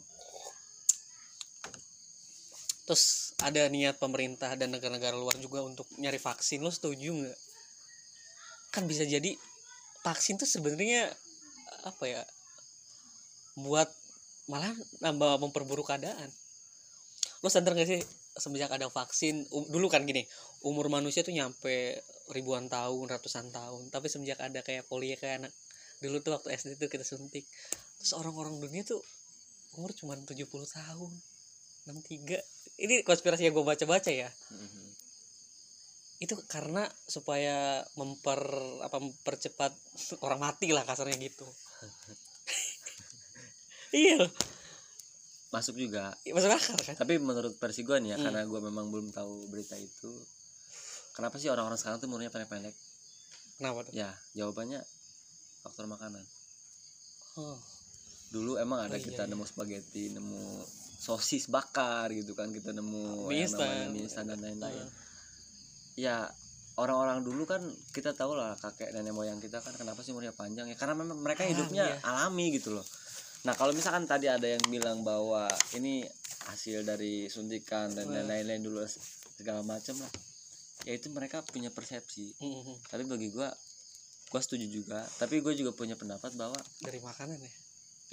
Terus 2.83 3.31
ada 3.39 3.67
niat 3.71 3.95
pemerintah 3.95 4.53
dan 4.59 4.75
negara-negara 4.75 5.15
luar 5.15 5.39
juga 5.39 5.63
untuk 5.63 5.87
nyari 5.95 6.19
vaksin. 6.19 6.59
Lo 6.59 6.71
setuju 6.71 7.15
nggak? 7.15 7.39
Kan 8.75 8.83
bisa 8.89 9.07
jadi 9.07 9.35
vaksin 10.03 10.35
tuh 10.35 10.49
sebenarnya 10.49 11.07
apa 11.87 12.03
ya? 12.05 12.21
Buat 13.55 13.87
malah 14.51 14.75
nambah 14.99 15.39
memperburuk 15.39 15.87
keadaan. 15.87 16.27
Lo 17.39 17.47
sadar 17.47 17.75
gak 17.75 17.87
sih 17.87 18.03
semenjak 18.33 18.73
ada 18.73 18.89
vaksin 18.89 19.45
um- 19.53 19.69
dulu 19.69 19.85
kan 19.93 20.01
gini 20.09 20.25
umur 20.65 20.89
manusia 20.89 21.21
tuh 21.21 21.35
nyampe 21.35 22.01
ribuan 22.33 22.65
tahun 22.65 23.05
ratusan 23.05 23.53
tahun 23.53 23.93
tapi 23.93 24.09
semenjak 24.09 24.41
ada 24.41 24.65
kayak 24.65 24.89
polio 24.89 25.13
kayak 25.21 25.45
anak 25.45 25.53
dulu 26.01 26.17
tuh 26.19 26.33
waktu 26.33 26.57
SD 26.57 26.81
tuh 26.81 26.89
kita 26.89 27.05
suntik 27.05 27.45
terus 28.01 28.13
orang-orang 28.17 28.57
dunia 28.57 28.81
tuh 28.81 28.99
umur 29.77 29.93
cuma 29.93 30.17
70 30.17 30.49
tahun 30.49 31.11
63 31.85 32.39
ini 32.79 33.03
konspirasi 33.03 33.45
yang 33.45 33.53
gue 33.53 33.65
baca-baca 33.65 34.11
ya. 34.11 34.29
Mhm. 34.51 34.81
itu 36.23 36.39
karena 36.47 36.87
supaya 37.03 37.83
memper 37.99 38.39
apa 38.79 38.95
mempercepat 38.95 39.75
orang 40.25 40.39
mati 40.39 40.71
lah 40.71 40.87
kasarnya 40.87 41.19
gitu. 41.19 41.43
Iya 43.93 44.25
masuk 45.53 45.77
juga. 45.77 46.17
Masuk 46.25 46.49
akal 46.49 46.77
kan? 46.81 46.95
Tapi 46.97 47.21
menurut 47.21 47.53
versi 47.61 47.85
gue 47.85 47.93
nih 48.01 48.15
ya 48.15 48.17
Hmm. 48.17 48.25
karena 48.25 48.41
gue 48.41 48.57
memang 48.57 48.89
belum 48.89 49.13
tahu 49.13 49.53
berita 49.53 49.77
itu 49.77 50.09
kenapa 51.13 51.37
sih 51.37 51.53
orang-orang 51.53 51.77
sekarang 51.77 52.01
tuh 52.01 52.09
umurnya 52.09 52.33
pendek-pendek? 52.33 52.73
Kenapa 53.61 53.85
tuh? 53.85 53.93
Ya 53.93 54.09
jawabannya 54.33 54.81
faktor 55.61 55.85
makanan. 55.85 56.25
Oh. 57.37 57.61
Dulu 58.33 58.57
emang 58.57 58.89
ada 58.89 58.97
Oh, 58.97 58.99
iya, 58.99 59.05
kita 59.05 59.23
iya. 59.23 59.31
nemu 59.31 59.45
spaghetti 59.45 60.09
nemu 60.09 60.65
sosis 60.97 61.45
bakar 61.47 62.09
gitu 62.09 62.33
kan 62.33 62.49
kita 62.49 62.73
nemu 62.73 63.29
Mie 63.29 63.45
instan. 63.45 63.93
dan 64.25 64.39
lain-lain 64.41 64.73
Heeh. 64.73 64.89
ya 65.99 66.25
orang-orang 66.73 67.21
dulu 67.21 67.45
kan 67.45 67.61
kita 67.93 68.17
tahu 68.17 68.33
lah 68.33 68.57
kakek 68.57 68.89
nenek 68.89 69.13
moyang 69.13 69.37
kita 69.37 69.61
kan 69.61 69.77
kenapa 69.77 70.01
sih 70.01 70.09
umurnya 70.09 70.33
panjang 70.33 70.65
ya 70.65 70.73
karena 70.73 70.97
memang 70.97 71.21
mereka 71.21 71.45
Alami, 71.45 71.53
hidupnya 71.53 71.85
ya. 71.85 71.97
alami 72.01 72.45
gitu 72.57 72.73
loh 72.73 72.85
nah 73.43 73.53
kalau 73.53 73.75
misalkan 73.75 74.09
tadi 74.09 74.31
ada 74.31 74.47
yang 74.47 74.63
bilang 74.65 75.03
bahwa 75.03 75.45
ini 75.75 76.01
hasil 76.49 76.81
dari 76.81 77.29
suntikan 77.29 77.93
dan 77.93 78.09
lain-lain 78.09 78.63
dulu 78.63 78.81
segala 79.37 79.61
macam 79.61 79.99
lah 79.99 80.09
ya 80.83 80.95
itu 80.95 81.11
mereka 81.11 81.45
punya 81.45 81.69
persepsi 81.69 82.33
tapi 82.89 83.03
bagi 83.05 83.29
gua 83.29 83.51
gua 84.31 84.41
setuju 84.41 84.65
juga 84.65 85.03
tapi 85.21 85.39
gue 85.39 85.53
juga 85.53 85.71
punya 85.71 85.93
pendapat 85.93 86.33
bahwa 86.33 86.57
dari 86.81 86.97
makanan 86.97 87.37
ya 87.37 87.53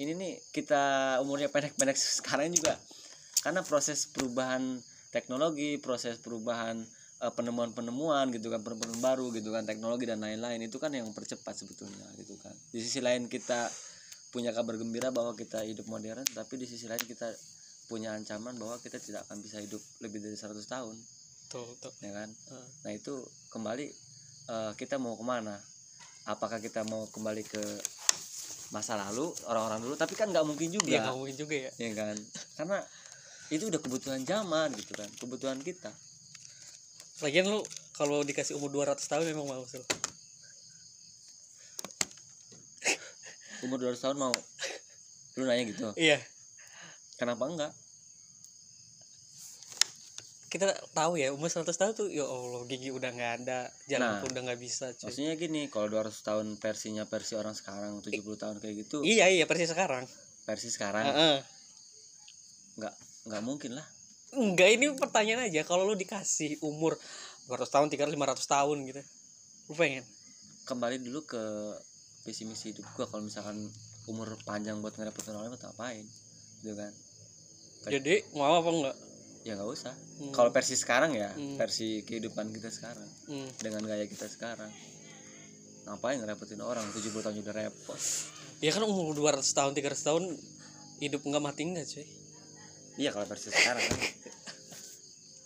ini 0.01 0.17
nih 0.17 0.33
kita 0.49 1.17
umurnya 1.21 1.53
pendek-pendek 1.53 1.97
sekarang 2.25 2.49
juga. 2.57 2.81
Karena 3.45 3.61
proses 3.61 4.09
perubahan 4.09 4.81
teknologi 5.13 5.77
proses 5.77 6.17
perubahan 6.23 6.81
eh, 7.21 7.33
penemuan-penemuan 7.35 8.33
gitu 8.33 8.49
kan 8.49 8.63
penemuan 8.63 9.01
baru 9.03 9.27
gitu 9.35 9.51
kan 9.51 9.67
teknologi 9.67 10.07
dan 10.07 10.23
lain-lain 10.23 10.63
itu 10.63 10.79
kan 10.79 10.95
yang 10.95 11.05
mempercepat 11.11 11.53
sebetulnya 11.53 12.09
gitu 12.17 12.41
kan. 12.41 12.57
Di 12.73 12.81
sisi 12.81 13.05
lain 13.05 13.29
kita 13.29 13.69
punya 14.31 14.55
kabar 14.55 14.79
gembira 14.79 15.11
bahwa 15.11 15.35
kita 15.35 15.67
hidup 15.67 15.91
modern 15.91 16.23
tapi 16.33 16.55
di 16.57 16.65
sisi 16.65 16.87
lain 16.87 17.03
kita 17.03 17.35
punya 17.91 18.15
ancaman 18.15 18.55
bahwa 18.55 18.79
kita 18.79 19.03
tidak 19.03 19.27
akan 19.27 19.43
bisa 19.43 19.59
hidup 19.59 19.83
lebih 19.99 20.23
dari 20.23 20.39
100 20.39 20.55
tahun. 20.65 20.95
Tuh 21.51 21.75
tuh 21.83 21.91
ya 21.99 22.15
kan? 22.15 22.31
Heeh. 22.31 22.67
nah 22.87 22.93
itu 22.95 23.15
kembali 23.51 23.87
eh, 24.49 24.73
kita 24.79 24.97
mau 24.97 25.19
ke 25.19 25.25
mana? 25.27 25.59
Apakah 26.31 26.63
kita 26.63 26.87
mau 26.87 27.11
kembali 27.11 27.43
ke 27.43 27.63
masa 28.71 28.95
lalu 28.97 29.31
orang-orang 29.47 29.83
dulu. 29.83 29.95
Tapi 29.99 30.15
kan 30.15 30.31
nggak 30.31 30.47
mungkin 30.47 30.71
juga. 30.71 30.91
Ya 30.91 30.99
nggak 31.07 31.17
mungkin 31.19 31.37
juga 31.37 31.55
ya. 31.55 31.71
Ya 31.79 31.91
kan? 31.95 32.17
Karena 32.59 32.79
itu 33.51 33.67
udah 33.67 33.81
kebutuhan 33.83 34.23
zaman 34.23 34.71
gitu 34.79 34.95
kan 34.95 35.11
kebutuhan 35.19 35.59
kita. 35.59 35.91
Lagian 37.21 37.51
lu 37.51 37.61
kalau 37.93 38.23
dikasih 38.23 38.57
umur 38.57 38.71
200 38.73 39.03
tahun 39.03 39.35
memang 39.35 39.47
mau 39.47 39.65
Sul. 39.67 39.83
umur 43.67 43.77
200 43.77 43.99
tahun 44.01 44.17
mau. 44.17 44.35
Lu 45.37 45.45
nanya 45.45 45.65
gitu. 45.69 45.93
Iya. 45.99 46.23
Kenapa 47.21 47.45
enggak 47.45 47.75
kita 50.51 50.67
tahu 50.91 51.15
ya 51.15 51.31
umur 51.31 51.47
100 51.47 51.63
tahun 51.71 51.93
tuh 51.95 52.11
ya 52.11 52.27
Allah 52.27 52.67
gigi 52.67 52.91
udah 52.91 53.07
nggak 53.09 53.33
ada 53.41 53.71
jalan 53.87 54.03
Nah, 54.03 54.19
pun 54.19 54.35
udah 54.35 54.43
nggak 54.51 54.59
bisa 54.59 54.91
cuy. 54.93 55.07
maksudnya 55.07 55.35
gini 55.39 55.71
kalau 55.71 55.87
200 55.87 56.11
tahun 56.11 56.47
versinya 56.59 57.07
versi 57.07 57.39
orang 57.39 57.55
sekarang 57.55 58.03
70 58.03 58.19
tahun 58.35 58.57
kayak 58.59 58.75
gitu 58.83 59.07
iya 59.07 59.31
iya 59.31 59.47
persis 59.47 59.71
sekarang. 59.71 60.11
versi 60.43 60.67
sekarang? 60.69 61.07
Heeh. 61.07 61.37
nggak 62.77 62.95
nggak 63.31 63.43
mungkin 63.47 63.79
lah. 63.79 63.87
Enggak 64.31 64.75
ini 64.75 64.91
pertanyaan 64.95 65.47
aja 65.47 65.63
kalau 65.63 65.87
lu 65.87 65.95
dikasih 65.95 66.59
umur 66.63 66.99
200 67.47 67.67
tahun 67.67 67.87
300 67.87 68.11
500 68.11 68.47
tahun 68.47 68.77
gitu 68.91 69.03
lu 69.67 69.75
pengen? 69.75 70.03
Kembali 70.67 70.99
dulu 70.99 71.23
ke 71.25 71.43
visi 72.27 72.43
misi 72.43 72.75
hidup 72.75 72.87
gua 72.95 73.07
kalau 73.07 73.23
misalkan 73.23 73.71
umur 74.07 74.35
panjang 74.43 74.83
buat 74.83 74.99
ngerepotin 74.99 75.35
orang 75.35 75.51
lain 75.51 75.59
ngapain? 75.59 76.07
Gitu 76.59 76.75
kan? 76.75 76.91
Jadi 77.87 78.27
mau 78.35 78.59
apa 78.59 78.67
enggak 78.67 78.97
ya 79.41 79.55
nggak 79.55 79.71
usah 79.71 79.95
Hmm. 80.21 80.33
kalau 80.33 80.51
versi 80.51 80.75
sekarang 80.75 81.13
ya 81.13 81.31
Hmm. 81.31 81.57
versi 81.57 82.01
kehidupan 82.03 82.51
kita 82.51 82.69
sekarang 82.69 83.09
Hmm. 83.27 83.49
dengan 83.57 83.83
gaya 83.85 84.05
kita 84.05 84.27
sekarang 84.27 84.69
ngapain 85.83 86.21
ngerepotin 86.21 86.61
orang 86.61 86.85
70 86.87 87.21
tahun 87.21 87.41
udah 87.41 87.55
repot 87.57 88.01
ya 88.59 88.71
kan 88.71 88.85
umur 88.85 89.13
200 89.13 89.41
tahun 89.51 89.73
300 89.73 89.97
tahun 90.03 90.25
hidup 91.01 91.25
enggak 91.25 91.41
mati 91.43 91.63
enggak 91.63 91.87
cuy 91.87 92.05
iya 92.97 93.11
kalau 93.11 93.25
versi 93.25 93.49
sekarang 93.49 93.81
kan 93.83 94.01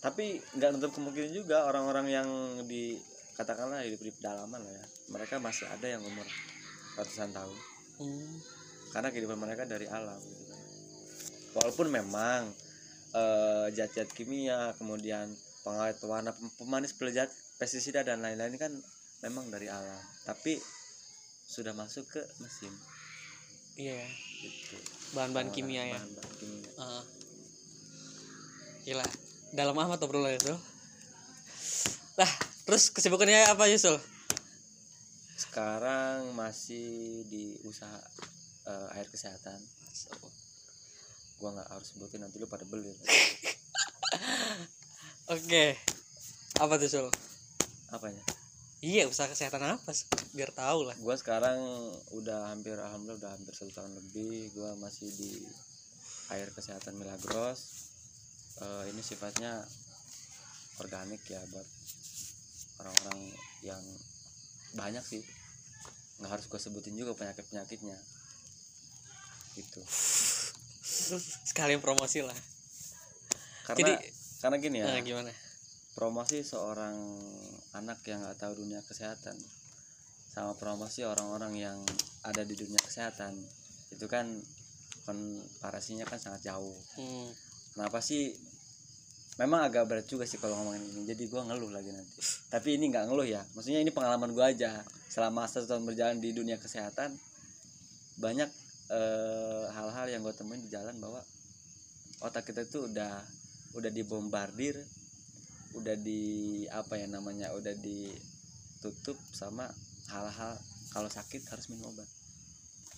tapi 0.00 0.24
nggak 0.52 0.70
nutup 0.72 0.90
kemungkinan 0.92 1.33
juga 1.33 1.64
orang-orang 1.64 2.07
yang 2.09 2.28
di 2.66 2.98
katakanlah 3.35 3.80
hidup 3.80 4.00
di 4.00 4.12
pedalaman 4.12 4.61
lah 4.61 4.74
ya 4.74 4.85
mereka 5.09 5.38
masih 5.38 5.64
ada 5.66 5.87
yang 5.87 6.02
umur 6.02 6.26
ratusan 6.94 7.30
tahun 7.30 7.57
Hmm. 7.94 8.42
karena 8.90 9.09
kehidupan 9.09 9.38
mereka 9.38 9.62
dari 9.64 9.87
alam 9.87 10.18
gitu 10.18 10.44
kan. 10.44 10.61
walaupun 11.54 11.87
memang 11.88 12.50
eh, 13.14 13.66
zat-zat 13.72 14.11
kimia 14.12 14.74
kemudian 14.77 15.31
pengawet 15.62 15.96
pewarna 16.03 16.35
pem- 16.35 16.55
pemanis 16.61 16.92
pelejat 16.98 17.31
pestisida 17.57 18.03
dan 18.03 18.20
lain-lain 18.20 18.59
kan 18.59 18.72
memang 19.22 19.48
dari 19.48 19.70
alam. 19.70 20.03
Tapi 20.27 20.59
sudah 21.48 21.72
masuk 21.72 22.05
ke 22.11 22.20
mesin. 22.42 22.74
Iya. 23.79 24.03
Gitu. 24.42 24.77
Bahan-bahan 25.14 25.55
kimia 25.55 25.88
ya? 25.88 25.96
bahan-bahan 25.96 26.33
kimia. 26.37 26.70
Heeh. 26.74 27.05
gila. 28.85 29.07
Dalam 29.55 29.79
amat 29.79 30.03
obrolannya 30.05 30.42
Sul 30.42 30.59
lah 32.14 32.31
terus 32.62 32.94
kesibukannya 32.94 33.50
apa 33.50 33.66
aja 33.66 33.79
Sul 33.90 33.98
sekarang 35.35 36.31
masih 36.38 37.27
di 37.27 37.59
usaha 37.66 37.98
eh, 38.70 38.94
air 38.94 39.11
kesehatan 39.11 39.59
gua 41.40 41.50
nggak 41.54 41.68
harus 41.70 41.88
sebutin 41.94 42.20
nanti 42.22 42.38
lu 42.38 42.46
pada 42.46 42.66
beli. 42.66 42.90
Oke. 45.34 45.78
Apa 46.60 46.78
tuh 46.78 46.88
Sul? 46.88 47.08
Apanya? 47.90 48.22
Iya 48.84 49.08
usaha 49.08 49.24
kesehatan 49.24 49.64
apa 49.64 49.90
biar 50.36 50.52
tahu 50.52 50.86
lah. 50.86 50.96
Gua 51.00 51.16
sekarang 51.16 51.58
udah 52.12 52.52
hampir 52.52 52.76
alhamdulillah 52.76 53.20
udah 53.20 53.32
hampir 53.32 53.52
satu 53.56 53.72
tahun 53.72 53.96
lebih. 53.96 54.52
Gua 54.52 54.76
masih 54.78 55.08
di 55.16 55.40
air 56.30 56.52
kesehatan 56.52 56.94
Milagros. 57.00 57.90
Eh, 58.60 58.94
ini 58.94 59.02
sifatnya 59.02 59.64
organik 60.78 61.24
ya 61.26 61.42
buat 61.50 61.66
orang-orang 62.84 63.32
yang 63.64 63.82
banyak 64.76 65.02
sih. 65.02 65.24
Nggak 66.22 66.38
harus 66.38 66.46
gue 66.46 66.60
sebutin 66.62 66.94
juga 66.94 67.18
penyakit 67.18 67.42
penyakitnya 67.50 67.98
gitu 69.54 69.82
sekalian 71.50 71.83
promosi 71.83 72.22
lah. 72.22 72.37
Karena 73.64 73.78
Jadi, 73.80 73.92
karena 74.44 74.57
gini 74.61 74.76
ya. 74.80 74.87
Nah, 74.88 75.00
gimana? 75.00 75.30
Promosi 75.94 76.42
seorang 76.42 76.96
anak 77.74 78.02
yang 78.07 78.22
nggak 78.22 78.38
tahu 78.38 78.62
dunia 78.62 78.83
kesehatan 78.83 79.35
sama 80.35 80.59
promosi 80.59 81.07
orang-orang 81.07 81.54
yang 81.54 81.78
ada 82.26 82.42
di 82.42 82.59
dunia 82.59 82.83
kesehatan 82.83 83.38
itu 83.94 84.11
kan 84.11 84.26
komparasinya 85.07 86.02
kan 86.02 86.18
sangat 86.18 86.50
jauh. 86.50 86.74
Hmm. 86.98 87.30
kenapa 87.74 88.02
sih? 88.02 88.35
Memang 89.35 89.66
agak 89.66 89.90
berat 89.90 90.07
juga 90.07 90.26
sih 90.26 90.38
kalau 90.38 90.54
ngomongin 90.59 90.83
ini 90.94 91.11
jadi 91.11 91.26
gua 91.30 91.46
ngeluh 91.46 91.70
lagi 91.70 91.90
nanti. 91.90 92.18
Tapi 92.50 92.78
ini 92.78 92.90
nggak 92.90 93.11
ngeluh 93.11 93.26
ya 93.26 93.42
maksudnya 93.54 93.83
ini 93.83 93.94
pengalaman 93.94 94.35
gua 94.35 94.50
aja. 94.50 94.83
Selama 95.07 95.46
satu 95.46 95.70
tahun 95.70 95.87
berjalan 95.87 96.18
di 96.18 96.35
dunia 96.35 96.59
kesehatan 96.59 97.14
banyak 98.18 98.50
eh, 98.90 99.64
hal-hal 99.72 100.06
yang 100.10 100.20
gue 100.20 100.34
temuin 100.36 100.60
di 100.60 100.70
jalan 100.72 100.96
bahwa 101.00 101.20
otak 102.24 102.48
kita 102.48 102.64
tuh 102.68 102.88
udah 102.88 103.20
udah 103.74 103.90
dibombardir 103.90 104.78
udah 105.74 105.98
di 105.98 106.64
apa 106.70 106.94
ya 106.94 107.10
namanya 107.10 107.50
udah 107.52 107.74
ditutup 107.82 109.18
sama 109.34 109.66
hal-hal 110.08 110.54
kalau 110.94 111.10
sakit 111.10 111.42
harus 111.50 111.66
minum 111.74 111.90
obat. 111.90 112.06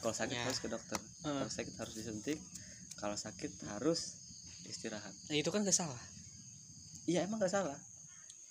Kalau 0.04 0.12
sakit 0.12 0.36
Ya. 0.36 0.44
harus 0.44 0.60
ke 0.60 0.68
dokter. 0.68 1.00
Kalau 1.24 1.48
sakit 1.48 1.74
harus 1.80 1.94
disuntik 1.96 2.38
kalau 2.96 3.16
sakit 3.16 3.52
harus 3.72 4.16
istirahat. 4.68 5.12
Nah 5.28 5.36
itu 5.36 5.48
kan 5.52 5.64
gak 5.64 5.76
salah. 5.76 6.00
Iya 7.08 7.24
emang 7.24 7.40
gak 7.40 7.52
salah. 7.52 7.76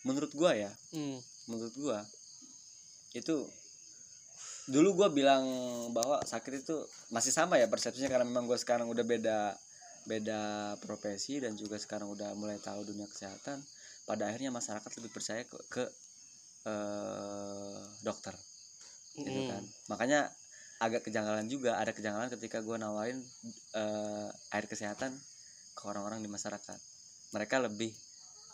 Menurut 0.06 0.34
gua 0.34 0.54
ya 0.58 0.72
hmm. 0.94 1.18
menurut 1.50 1.74
gua 1.78 2.02
itu 3.14 3.48
dulu 4.66 5.04
gua 5.04 5.10
bilang 5.14 5.46
bahwa 5.94 6.18
sakit 6.26 6.66
itu 6.66 6.78
masih 7.14 7.30
sama 7.30 7.62
ya 7.62 7.70
persepsinya 7.70 8.10
karena 8.10 8.26
memang 8.26 8.50
gua 8.50 8.58
sekarang 8.58 8.90
udah 8.90 9.06
beda 9.06 9.54
beda 10.06 10.74
profesi 10.82 11.42
dan 11.42 11.58
juga 11.58 11.82
sekarang 11.82 12.10
udah 12.14 12.34
mulai 12.38 12.58
tahu 12.62 12.86
dunia 12.86 13.10
kesehatan. 13.10 13.62
Pada 14.06 14.30
akhirnya 14.30 14.54
masyarakat 14.54 14.92
lebih 15.02 15.12
percaya 15.14 15.42
ke, 15.50 15.58
ke 15.70 15.84
eh, 16.70 17.82
dokter. 18.06 18.34
Gitu 19.18 19.42
Hmm. 19.42 19.50
kan. 19.50 19.64
Makanya 19.90 20.30
agak 20.78 21.08
kejanggalan 21.10 21.50
juga 21.50 21.82
ada 21.82 21.90
kejanggalan 21.90 22.30
ketika 22.34 22.62
gua 22.62 22.78
nawarin 22.78 23.18
eh, 23.74 24.30
air 24.54 24.66
kesehatan 24.70 25.14
ke 25.74 25.84
orang-orang 25.90 26.22
di 26.22 26.30
masyarakat. 26.30 26.78
Mereka 27.34 27.66
lebih 27.66 27.94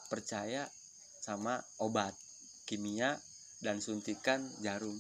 percaya 0.08 0.68
sama 1.20 1.60
obat 1.84 2.16
kimia 2.68 3.20
dan 3.62 3.78
suntikan 3.84 4.42
jarum 4.64 4.96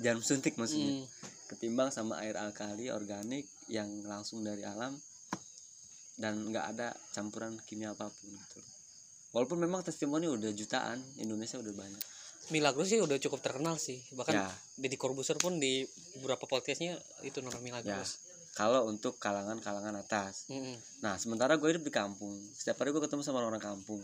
jarum 0.00 0.24
suntik 0.24 0.56
maksudnya. 0.56 1.04
Hmm. 1.04 1.06
ketimbang 1.50 1.90
sama 1.90 2.22
air 2.22 2.38
alkali 2.38 2.94
organik 2.94 3.42
yang 3.66 3.90
langsung 4.06 4.46
dari 4.46 4.62
alam 4.62 4.94
dan 6.14 6.46
nggak 6.46 6.66
ada 6.76 6.94
campuran 7.10 7.58
kimia 7.66 7.90
apa 7.90 8.06
pun 8.06 8.30
gitu. 8.30 8.60
Walaupun 9.34 9.58
memang 9.58 9.82
testimoni 9.82 10.30
udah 10.30 10.50
jutaan 10.54 11.02
Indonesia 11.18 11.58
udah 11.58 11.74
banyak. 11.74 12.02
Milagros 12.54 12.90
sih 12.90 13.02
udah 13.02 13.18
cukup 13.18 13.42
terkenal 13.42 13.78
sih. 13.82 13.98
Bahkan 14.14 14.34
ya. 14.34 14.46
Deddy 14.78 14.94
Corbuzier 14.94 15.38
pun 15.38 15.58
di 15.58 15.86
beberapa 16.18 16.46
podcastnya 16.46 16.98
itu 17.26 17.42
nama 17.42 17.58
Milagros. 17.58 18.22
Kalau 18.54 18.90
untuk 18.90 19.18
kalangan-kalangan 19.22 19.94
atas. 20.02 20.50
Mm-mm. 20.50 20.74
nah 21.02 21.14
sementara 21.18 21.54
gue 21.54 21.68
hidup 21.70 21.86
di 21.86 21.94
kampung. 21.94 22.34
Setiap 22.54 22.82
hari 22.82 22.90
gue 22.90 23.02
ketemu 23.02 23.22
sama 23.22 23.42
orang 23.42 23.62
kampung. 23.62 24.02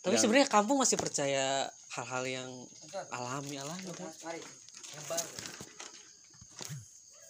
Tapi 0.00 0.16
Yang- 0.16 0.24
sebenarnya 0.24 0.48
kampung 0.48 0.80
masih 0.80 0.96
percaya 1.00 1.68
hal-hal 1.96 2.24
yang 2.24 2.50
alami 3.12 3.56
alami 3.60 3.88
kan? 3.92 4.08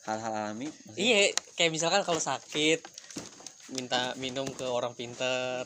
Hal-hal 0.09 0.33
alami 0.33 0.67
maksudnya- 0.69 0.99
iya 0.99 1.21
kayak 1.55 1.71
misalkan 1.71 2.03
kalau 2.03 2.19
sakit 2.19 2.81
minta 3.71 4.17
minum 4.19 4.49
ke 4.51 4.67
orang 4.67 4.97
pinter 4.99 5.63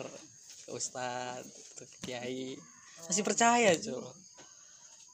ke 0.69 0.71
ustad 0.75 1.41
ke 1.79 1.85
kiai. 2.05 2.59
Masih 3.09 3.25
percaya 3.25 3.73
cuy 3.77 4.01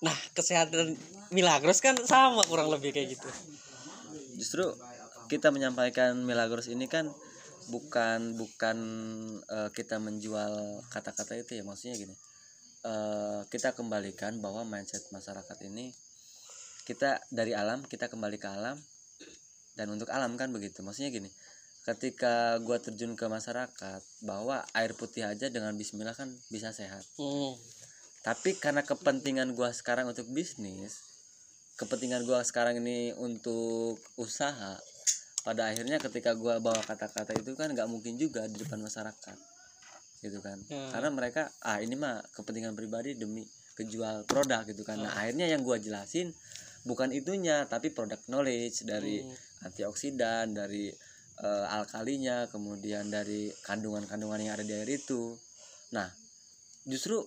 nah 0.01 0.17
kesehatan 0.33 0.97
Milagros 1.29 1.85
kan 1.85 1.93
sama 2.09 2.41
kurang 2.49 2.73
lebih 2.73 2.89
kayak 2.97 3.21
gitu. 3.21 3.29
Justru 4.41 4.65
kita 5.29 5.53
menyampaikan 5.53 6.17
Milagros 6.25 6.73
ini 6.73 6.89
kan 6.89 7.13
bukan 7.69 8.35
bukan 8.41 8.79
eh, 9.45 9.71
kita 9.77 10.01
menjual 10.01 10.81
kata-kata 10.89 11.37
itu 11.37 11.61
ya 11.61 11.63
maksudnya 11.63 12.01
gini. 12.01 12.17
Eh, 12.81 13.41
kita 13.53 13.77
kembalikan 13.77 14.41
bahwa 14.41 14.65
mindset 14.65 15.05
masyarakat 15.13 15.59
ini 15.69 15.93
kita 16.87 17.21
dari 17.33 17.53
alam 17.57 17.85
kita 17.85 18.09
kembali 18.09 18.37
ke 18.41 18.49
alam. 18.49 18.77
Dan 19.75 19.93
untuk 19.95 20.11
alam 20.13 20.35
kan 20.37 20.53
begitu. 20.53 20.85
Maksudnya 20.85 21.15
gini 21.15 21.31
ketika 21.81 22.61
gua 22.61 22.77
terjun 22.77 23.17
ke 23.17 23.25
masyarakat 23.25 24.01
bahwa 24.21 24.61
air 24.77 24.93
putih 24.93 25.25
aja 25.25 25.49
dengan 25.49 25.73
Bismillah 25.75 26.13
kan 26.13 26.29
bisa 26.53 26.73
sehat. 26.77 27.05
Hmm. 27.17 27.57
tapi 28.21 28.53
karena 28.61 28.85
kepentingan 28.85 29.57
gua 29.57 29.73
sekarang 29.73 30.13
untuk 30.13 30.29
bisnis 30.29 31.01
kepentingan 31.81 32.29
gua 32.29 32.45
sekarang 32.45 32.77
ini 32.85 33.17
untuk 33.17 33.97
usaha 34.21 34.77
pada 35.41 35.73
akhirnya 35.73 35.97
ketika 35.97 36.37
gua 36.37 36.61
bawa 36.61 36.85
kata-kata 36.85 37.33
itu 37.33 37.57
kan 37.57 37.73
nggak 37.73 37.89
mungkin 37.89 38.21
juga 38.21 38.45
di 38.45 38.61
depan 38.61 38.77
masyarakat. 38.85 39.39
Gitu 40.21 40.37
kan. 40.45 40.61
Ya. 40.69 40.93
karena 40.93 41.09
mereka 41.09 41.49
ah 41.65 41.81
ini 41.81 41.97
mah 41.97 42.21
kepentingan 42.37 42.77
pribadi 42.77 43.17
demi 43.17 43.49
kejual 43.73 44.29
produk 44.29 44.69
gitu 44.69 44.85
kan. 44.85 45.01
Nah 45.01 45.17
akhirnya 45.17 45.49
yang 45.49 45.65
gua 45.65 45.81
jelasin 45.81 46.29
bukan 46.83 47.13
itunya 47.13 47.69
tapi 47.69 47.93
product 47.93 48.27
knowledge 48.27 48.89
dari 48.89 49.21
Hmm. 49.21 49.69
antioksidan 49.69 50.57
dari 50.57 50.89
eh, 51.41 51.67
alkalinya 51.73 52.49
kemudian 52.53 53.09
dari 53.09 53.49
kandungan-kandungan 53.65 54.41
yang 54.45 54.53
ada 54.61 54.65
di 54.65 54.77
air 54.77 54.89
itu. 54.93 55.37
Nah 55.97 56.09
justru 56.85 57.25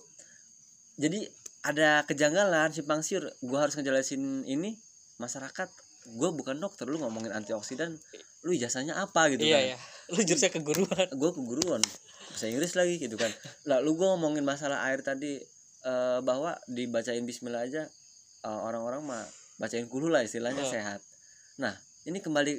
jadi 0.94 1.26
ada 1.66 2.06
kejanggalan 2.06 2.70
simpang 2.70 3.02
siur. 3.02 3.26
Gua 3.42 3.66
harus 3.66 3.74
ngejelasin 3.74 4.46
ini 4.46 4.78
masyarakat. 5.18 5.66
Gue 6.14 6.30
bukan 6.36 6.60
dokter 6.60 6.84
lu 6.84 7.00
ngomongin 7.00 7.32
antioksidan 7.32 7.96
lu 8.44 8.52
ijazahnya 8.52 8.92
apa 9.00 9.32
gitu 9.32 9.48
iya 9.48 9.56
kan? 9.56 9.70
ya 9.72 9.78
lu 10.12 10.20
jurusnya 10.22 10.50
keguruan. 10.52 11.06
Gue 11.16 11.30
keguruan 11.32 11.82
bahasa 12.28 12.46
Inggris 12.46 12.76
lagi 12.76 13.00
gitu 13.00 13.16
kan. 13.16 13.32
Lalu 13.64 13.90
gue 13.98 14.06
ngomongin 14.14 14.44
masalah 14.44 14.84
air 14.86 15.00
tadi 15.00 15.40
eh, 15.82 16.18
bahwa 16.20 16.54
dibacain 16.68 17.24
Bismillah 17.24 17.64
aja 17.66 17.82
eh, 18.44 18.60
orang-orang 18.62 19.00
mah 19.02 19.24
bacain 19.56 19.86
kulu 19.86 20.10
lah 20.10 20.26
istilahnya 20.26 20.64
Oh. 20.64 20.70
sehat. 20.70 21.00
Nah 21.62 21.74
ini 22.04 22.18
kembali 22.18 22.52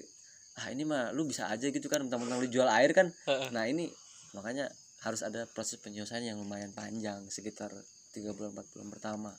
ah 0.55 0.71
ini 0.71 0.87
mah 0.87 1.11
lu 1.11 1.27
bisa 1.27 1.51
aja 1.51 1.67
gitu 1.67 1.91
kan 1.91 1.99
mentang-mentang 1.99 2.39
lu 2.39 2.47
jual 2.47 2.67
air 2.71 2.95
kan? 2.95 3.11
Nah 3.51 3.67
ini 3.67 3.91
makanya 4.31 4.71
harus 5.03 5.21
ada 5.21 5.43
proses 5.51 5.77
penyelesaian 5.83 6.23
yang 6.23 6.39
lumayan 6.39 6.71
panjang 6.71 7.21
sekitar 7.27 7.69
tiga 8.15 8.31
bulan 8.31 8.55
empat 8.55 8.65
bulan 8.71 8.87
pertama. 8.89 9.31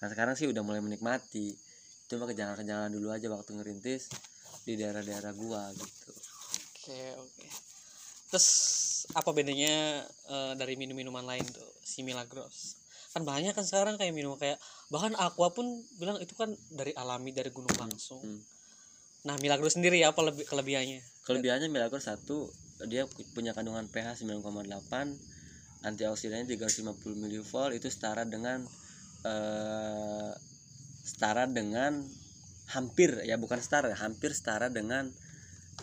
Nah 0.00 0.08
sekarang 0.08 0.32
sih 0.34 0.48
udah 0.48 0.64
mulai 0.64 0.80
menikmati. 0.80 1.52
Cuma 2.08 2.24
kejanggalan-kejanggalan 2.26 2.90
dulu 2.90 3.12
aja 3.12 3.28
waktu 3.28 3.54
ngerintis 3.54 4.08
di 4.64 4.74
daerah-daerah 4.80 5.30
gua 5.36 5.68
gitu. 5.76 6.10
Oke 6.80 7.00
oke. 7.20 7.46
Terus 8.32 8.48
apa 9.12 9.30
bedanya 9.36 10.00
eh, 10.06 10.52
dari 10.56 10.74
minum-minuman 10.80 11.22
lain 11.22 11.44
tuh 11.44 11.68
si 11.84 12.00
Milagros 12.00 12.79
kan 13.10 13.26
banyak 13.26 13.50
kan 13.50 13.66
sekarang 13.66 13.98
kayak 13.98 14.14
minum 14.14 14.38
kayak 14.38 14.62
bahkan 14.86 15.10
Aqua 15.18 15.50
pun 15.50 15.66
bilang 15.98 16.22
itu 16.22 16.34
kan 16.38 16.54
dari 16.70 16.94
alami 16.94 17.34
dari 17.34 17.50
gunung 17.50 17.74
langsung. 17.74 18.22
hmm. 18.22 18.40
nah 19.26 19.36
Milagros 19.42 19.74
sendiri 19.76 20.00
apa 20.06 20.22
lebih 20.22 20.46
kelebihannya? 20.46 21.02
Kelebihannya 21.26 21.68
Milagros 21.68 22.06
satu 22.06 22.48
dia 22.86 23.04
pu- 23.04 23.26
punya 23.36 23.52
kandungan 23.52 23.90
pH 23.90 24.24
9,8 24.24 24.70
antioksidannya 25.84 26.46
350 26.48 26.96
mV 26.96 27.52
itu 27.76 27.88
setara 27.92 28.24
dengan 28.24 28.64
eh, 29.26 30.32
setara 31.04 31.44
dengan 31.50 32.00
hampir 32.70 33.26
ya 33.26 33.34
bukan 33.36 33.58
setara 33.58 33.90
hampir 33.98 34.30
setara 34.32 34.70
dengan 34.70 35.10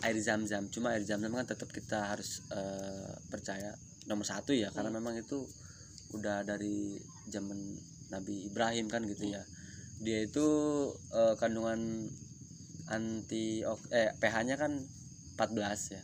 air 0.02 0.16
zam-zam. 0.22 0.70
Cuma 0.70 0.94
air 0.94 1.04
zam-zam 1.04 1.34
kan 1.34 1.46
tetap 1.46 1.68
kita 1.70 2.14
harus 2.14 2.42
eh, 2.50 3.14
percaya 3.28 3.74
nomor 4.08 4.24
satu 4.24 4.56
ya 4.56 4.72
karena 4.72 4.88
memang 4.88 5.20
itu 5.20 5.44
udah 6.16 6.44
dari 6.44 6.96
zaman 7.28 7.56
Nabi 8.08 8.48
Ibrahim 8.48 8.88
kan 8.88 9.04
gitu 9.04 9.28
ya. 9.28 9.44
Dia 10.00 10.24
itu 10.24 10.46
eh, 11.12 11.34
kandungan 11.36 12.08
anti 12.88 13.60
eh 13.92 14.10
pH-nya 14.16 14.56
kan 14.56 14.72
14 15.36 15.96
ya. 15.96 16.02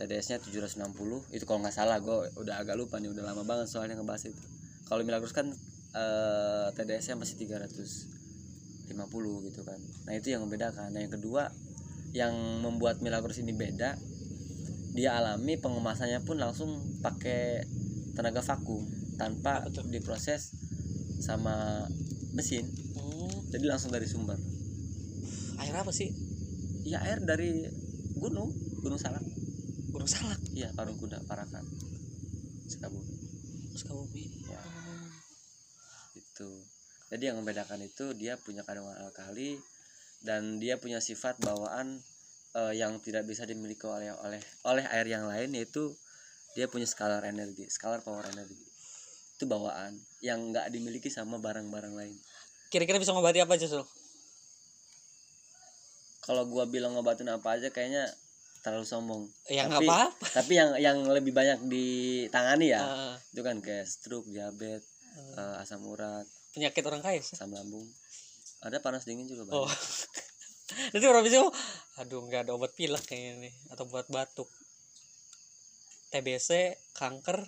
TDS-nya 0.00 0.40
760 0.40 1.36
itu 1.36 1.44
kalau 1.44 1.60
nggak 1.60 1.76
salah 1.76 2.00
gue 2.00 2.32
udah 2.40 2.64
agak 2.64 2.80
lupa 2.80 2.96
nih 2.96 3.12
udah 3.12 3.20
lama 3.20 3.44
banget 3.44 3.68
soalnya 3.68 4.00
ngebahas 4.00 4.32
itu. 4.32 4.42
Kalau 4.88 5.04
Milagros 5.04 5.36
kan 5.36 5.52
eh, 5.94 6.66
TDS-nya 6.74 7.20
masih 7.20 7.36
350 7.36 8.96
gitu 9.46 9.60
kan. 9.62 9.78
Nah 10.08 10.12
itu 10.16 10.32
yang 10.32 10.42
membedakan. 10.48 10.88
Nah 10.90 11.04
yang 11.04 11.12
kedua 11.12 11.52
yang 12.10 12.34
membuat 12.64 13.04
Milagros 13.04 13.38
ini 13.38 13.54
beda 13.54 13.94
dia 14.90 15.14
alami 15.14 15.54
pengemasannya 15.54 16.26
pun 16.26 16.42
langsung 16.42 16.82
pakai 16.98 17.62
tenaga 18.20 18.44
vakum 18.44 18.84
tanpa 19.16 19.64
diproses 19.88 20.52
sama 21.24 21.88
mesin. 22.36 22.68
Hmm, 22.92 23.48
jadi 23.48 23.64
langsung 23.64 23.88
dari 23.88 24.04
sumber. 24.04 24.36
Air 25.56 25.72
apa 25.80 25.88
sih? 25.88 26.12
Ya 26.84 27.00
air 27.00 27.24
dari 27.24 27.64
gunung 28.20 28.52
gunung 28.84 29.00
salak. 29.00 29.24
Gunung 29.88 30.04
salak? 30.04 30.36
Iya 30.52 30.68
parung 30.76 31.00
kuda 31.00 31.24
parakan 31.24 31.64
Sukabumi. 32.68 33.16
Sukabumi. 33.72 34.24
Ya. 34.52 34.60
Hmm. 34.60 35.08
itu 36.12 36.50
jadi 37.08 37.32
yang 37.32 37.40
membedakan 37.40 37.80
itu 37.80 38.12
dia 38.12 38.36
punya 38.36 38.68
kandungan 38.68 39.00
alkali 39.00 39.56
dan 40.20 40.60
dia 40.60 40.76
punya 40.76 41.00
sifat 41.00 41.40
bawaan 41.40 42.04
eh, 42.52 42.74
yang 42.76 43.00
tidak 43.00 43.24
bisa 43.24 43.48
dimiliki 43.48 43.88
oleh 43.88 44.12
oleh 44.12 44.44
oleh 44.68 44.84
air 44.92 45.08
yang 45.08 45.24
lain 45.24 45.56
yaitu 45.56 45.96
dia 46.52 46.66
punya 46.66 46.84
skalar 46.84 47.22
energi 47.24 47.66
skalar 47.66 48.00
power 48.00 48.26
energi. 48.26 48.58
Itu 49.36 49.46
bawaan 49.46 49.94
yang 50.20 50.52
nggak 50.52 50.68
dimiliki 50.68 51.08
sama 51.08 51.38
barang-barang 51.38 51.94
lain. 51.94 52.14
Kira-kira 52.68 52.98
bisa 52.98 53.10
ngobati 53.10 53.40
apa 53.40 53.54
aja 53.54 53.66
Sul? 53.66 53.84
kalau 56.20 56.46
gua 56.46 56.68
bilang 56.68 56.94
ngobatin 56.94 57.26
apa 57.26 57.58
aja 57.58 57.72
kayaknya 57.72 58.06
terlalu 58.60 58.84
sombong. 58.86 59.22
Ya 59.48 59.66
Tapi- 59.66 59.88
apa-apa. 59.88 60.26
tapi 60.30 60.52
yang 60.52 60.76
yang 60.76 60.98
lebih 61.08 61.32
banyak 61.32 61.64
ditangani 61.64 62.70
ya 62.70 62.82
Eh, 62.84 63.14
itu 63.32 63.40
kan 63.40 63.56
kayak 63.58 63.88
stroke 63.88 64.28
diabetes 64.28 64.84
eh, 65.34 65.54
asam 65.58 65.80
urat 65.82 66.22
penyakit 66.52 66.84
orang 66.86 67.00
kaya 67.00 67.18
sih 67.18 67.34
asam 67.34 67.50
lambung. 67.50 67.82
Ada 68.60 68.78
panas 68.78 69.08
dingin 69.08 69.26
juga 69.26 69.48
banyak. 69.48 69.64
Oh. 69.64 69.70
Nanti 70.94 71.06
orang 71.08 71.24
bisa 71.26 71.40
ngomong, 71.42 71.56
aduh 71.98 72.20
nggak 72.28 72.40
ada 72.46 72.52
obat 72.54 72.70
pilek 72.76 73.02
kayaknya 73.02 73.48
nih 73.48 73.54
atau 73.74 73.88
buat 73.90 74.06
batuk 74.06 74.46
TBC 76.10 76.74
kanker. 76.98 77.38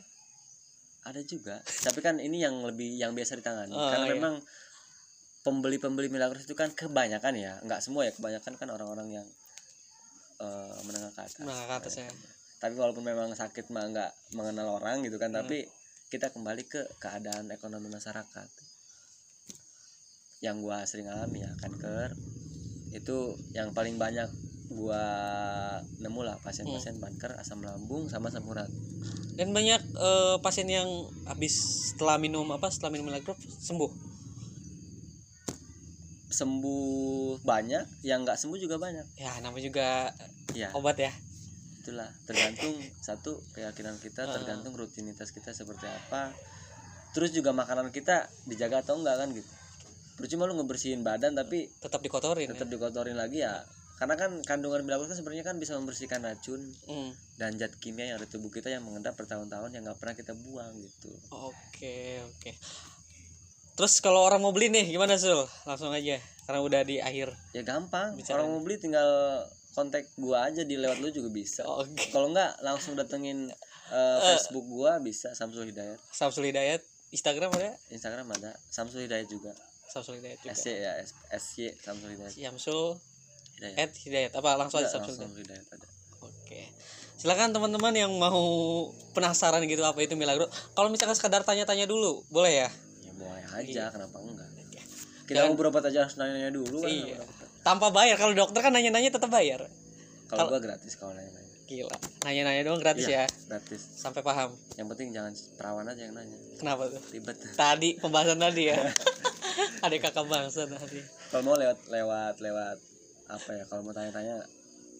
Ada 1.02 1.20
juga. 1.26 1.58
Tapi 1.66 1.98
kan 1.98 2.22
ini 2.22 2.38
yang 2.38 2.62
lebih 2.62 2.94
yang 2.94 3.12
biasa 3.12 3.34
ditangani. 3.34 3.74
Oh, 3.74 3.90
karena 3.90 4.06
iya. 4.06 4.14
memang 4.14 4.34
pembeli-pembeli 5.42 6.06
Milagros 6.06 6.46
itu 6.46 6.54
kan 6.54 6.70
kebanyakan 6.70 7.34
ya. 7.34 7.58
Nggak 7.66 7.82
semua 7.82 8.06
ya 8.06 8.14
kebanyakan 8.14 8.54
kan 8.54 8.68
orang-orang 8.70 9.22
yang 9.22 9.26
eh, 10.38 10.78
menengah 10.86 11.10
ke 11.10 11.20
atas. 11.26 11.42
Menengah 11.42 11.66
ke 11.66 11.74
atas, 11.82 11.94
ya. 11.98 12.10
tapi 12.62 12.78
walaupun 12.78 13.02
memang 13.02 13.34
sakit 13.34 13.74
mah 13.74 13.90
nggak 13.90 14.10
mengenal 14.38 14.78
orang 14.78 15.02
gitu 15.02 15.18
kan 15.18 15.34
Hmm. 15.34 15.42
tapi 15.42 15.66
kita 16.06 16.30
kembali 16.30 16.62
ke 16.70 16.86
keadaan 17.02 17.50
ekonomi 17.50 17.90
masyarakat. 17.90 18.48
Yang 20.38 20.56
gua 20.62 20.86
sering 20.86 21.10
alami 21.10 21.42
ya 21.42 21.50
kanker. 21.58 22.14
Itu 22.94 23.34
yang 23.58 23.74
paling 23.74 23.98
banyak 23.98 24.51
gua 24.72 25.02
nemu 25.98 26.20
lah 26.20 26.36
pasien-pasien 26.40 26.96
Hmm. 26.96 27.04
kanker 27.04 27.38
asam 27.38 27.60
lambung 27.60 28.08
sama 28.08 28.28
asam 28.28 28.44
urat. 28.44 28.68
Dan 29.32 29.52
banyak 29.52 29.80
eh, 29.80 30.36
pasien 30.40 30.68
yang 30.68 30.88
habis 31.24 31.56
setelah 31.92 32.16
minum 32.16 32.44
apa 32.50 32.68
setelah 32.68 32.92
minum 32.92 33.08
Milagros 33.08 33.40
sembuh? 33.60 33.90
Sembuh 36.32 37.40
banyak 37.44 38.04
yang 38.04 38.24
nggak 38.24 38.40
sembuh 38.40 38.56
juga 38.56 38.80
banyak. 38.80 39.20
Ya 39.20 39.36
namanya 39.40 39.64
juga 39.64 39.88
ya 40.52 40.72
obat 40.72 40.96
ya. 40.96 41.12
Itulah 41.84 42.08
tergantung 42.24 42.76
satu 43.06 43.40
keyakinan 43.52 44.00
kita 44.00 44.24
tergantung 44.28 44.72
rutinitas 44.72 45.28
kita 45.28 45.52
seperti 45.52 45.84
apa. 45.84 46.32
Terus 47.12 47.36
juga 47.36 47.52
makanan 47.52 47.92
kita 47.92 48.32
dijaga 48.48 48.80
atau 48.80 48.96
enggak 48.96 49.20
kan 49.20 49.28
gitu. 49.36 49.48
Percuma 50.16 50.44
lu 50.44 50.56
ngebersihin 50.56 51.04
badan 51.04 51.32
tapi 51.32 51.68
tetap 51.80 52.00
dikotorin 52.00 52.52
tetap 52.52 52.68
dikotorin 52.68 53.16
lagi 53.16 53.44
ya 53.44 53.64
karena 54.02 54.18
kan 54.18 54.42
kandungan 54.42 54.82
milagrus 54.82 55.06
kan 55.06 55.16
sebenarnya 55.16 55.44
kan 55.44 55.56
bisa 55.56 55.78
membersihkan 55.78 56.18
racun? 56.20 56.58
Hmm. 56.84 57.14
dan 57.32 57.54
zat 57.54 57.70
kimia 57.76 58.04
yang 58.04 58.16
ada 58.16 58.26
di 58.26 58.32
tubuh 58.32 58.50
kita 58.50 58.66
yang 58.66 58.82
mengendap 58.82 59.14
bertahun-tahun 59.14 59.70
yang 59.70 59.82
nggak 59.82 59.94
pernah 59.96 60.14
kita 60.14 60.34
buang 60.36 60.74
gitu 60.76 61.10
Oke, 61.30 62.18
oke. 62.20 62.50
Terus 63.72 63.94
kalau 63.98 64.20
orang 64.20 64.38
mau 64.38 64.50
beli 64.50 64.68
nih 64.68 64.84
gimana 64.88 65.14
Sul? 65.16 65.46
Langsung 65.62 65.90
aja 65.90 66.18
karena 66.42 66.58
udah 66.60 66.82
di 66.82 66.98
akhir. 66.98 67.30
ya 67.50 67.62
gampang 67.62 68.12
Bicara- 68.12 68.42
orang 68.42 68.50
mau 68.50 68.60
beli 68.60 68.76
tinggal 68.76 69.06
kontak 69.72 70.04
gua 70.16 70.44
aja 70.44 70.60
di 70.60 70.74
lewat 70.76 70.98
lu 70.98 71.08
juga 71.08 71.30
bisa 71.30 71.62
Oke. 71.64 72.10
kalau 72.10 72.28
enggak 72.28 72.58
langsung 72.60 72.92
datengin 72.92 73.48
eh, 73.88 74.18
Facebook 74.20 74.66
gua 74.66 74.98
bisa 74.98 75.32
Samsul 75.32 75.64
Hidayat 75.66 75.96
Samsul 76.10 76.44
Hidayat, 76.44 76.82
Instagram 77.08 77.48
ada? 77.50 77.72
Instagram 77.88 78.26
ada 78.32 78.52
Samsul 78.68 79.06
Hidayat 79.06 79.26
juga 79.26 79.54
Samsul 79.88 80.18
Hidayat 80.18 80.38
juga. 80.40 80.52
SY 80.52 80.72
ya 80.74 80.92
S- 80.98 81.16
SY 81.32 81.72
Samsul 81.78 82.08
Hidayat 82.12 82.32
Samsul 82.34 83.00
Hidayat 83.64 83.78
at 83.78 83.92
Hidayat 83.94 84.32
apa 84.34 84.48
langsung 84.56 84.78
aja 84.78 84.90
Samsul 84.90 85.14
langsung 85.14 85.32
Hidayat. 85.36 85.66
Ada 85.68 85.86
Oke. 86.20 86.60
Silakan 87.14 87.50
teman-teman 87.50 87.94
yang 87.94 88.10
mau 88.12 88.42
penasaran 89.12 89.62
gitu 89.62 89.78
apa 89.80 89.98
itu 89.98 90.12
Milagro. 90.12 90.46
Kalau 90.72 90.88
misalkan 90.88 91.14
sekedar 91.14 91.40
tanya-tanya 91.40 91.86
dulu, 91.86 92.26
boleh 92.28 92.66
ya? 92.66 92.68
ya 93.00 93.12
boleh 93.14 93.44
aja 93.52 93.82
kenapa 93.88 94.18
enggak 94.18 94.48
Jangan- 95.24 95.24
kita 95.24 95.40
mau 95.46 95.56
berobat 95.56 95.86
aja 95.86 96.02
harus 96.02 96.16
nanya-nanya 96.16 96.50
dulu 96.50 96.82
kan 96.82 96.90
Iya. 96.90 97.22
Tanpa 97.62 97.88
bayar. 97.88 98.16
Kalau 98.16 98.34
dokter 98.34 98.58
kan 98.60 98.70
nanya-nanya 98.70 99.08
tetap 99.08 99.30
bayar. 99.30 99.70
kalau 100.26 100.48
gua 100.48 100.58
gratis 100.58 100.92
kalau 100.94 101.12
nanya-nanya 101.12 101.40
Gila. 101.62 101.96
Nanya-nanya 102.26 102.62
doang 102.64 102.80
gratis 102.80 103.06
Iya. 103.06 103.24
ya. 103.24 103.26
gratis 103.48 103.80
Sampai 103.94 104.20
paham. 104.20 104.50
yang 104.74 104.88
penting 104.88 105.08
jangan 105.08 105.30
perawan 105.54 105.86
aja 105.86 106.02
yang 106.02 106.12
nanya 106.12 106.36
Kenapa 106.58 106.90
tuh? 106.90 107.00
ribet 107.08 107.38
Tadi 107.54 107.96
pembahasan 107.96 108.36
tadi 108.36 108.62
ya. 108.66 108.76
Ada 109.84 109.94
kakak 109.96 110.26
bangsa 110.26 110.66
tadi. 110.66 111.00
kalau 111.28 111.42
mau 111.44 111.54
lewat 111.54 111.78
lewat 111.86 112.34
lewat 112.40 112.76
apa 113.32 113.50
ya 113.50 113.64
kalau 113.64 113.82
mau 113.82 113.90
tanya-tanya 113.90 114.44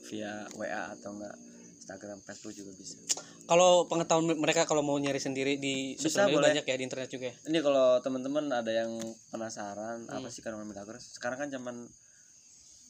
via 0.05 0.33
WA 0.53 0.91
atau 0.91 1.12
enggak 1.12 1.37
Instagram 1.78 2.18
Facebook 2.20 2.53
juga 2.53 2.72
bisa 2.72 2.97
Kalau 3.43 3.85
pengetahuan 3.85 4.33
mereka 4.33 4.62
kalau 4.62 4.80
mau 4.80 4.95
nyari 4.95 5.18
sendiri 5.18 5.59
di 5.59 5.93
Bisa, 5.93 6.09
sosial 6.09 6.26
media 6.26 6.37
boleh. 6.37 6.49
banyak 6.53 6.64
ya 6.64 6.74
di 6.74 6.85
internet 6.85 7.09
juga 7.11 7.26
ya. 7.26 7.35
ini 7.45 7.59
kalau 7.59 7.99
teman-teman 7.99 8.45
ada 8.49 8.70
yang 8.72 8.91
penasaran 9.28 10.07
apa 10.07 10.20
Hmm. 10.20 10.30
sih 10.30 10.41
kandungan 10.41 10.64
Milagros 10.64 11.12
sekarang 11.12 11.39
kan 11.39 11.49
zaman 11.51 11.76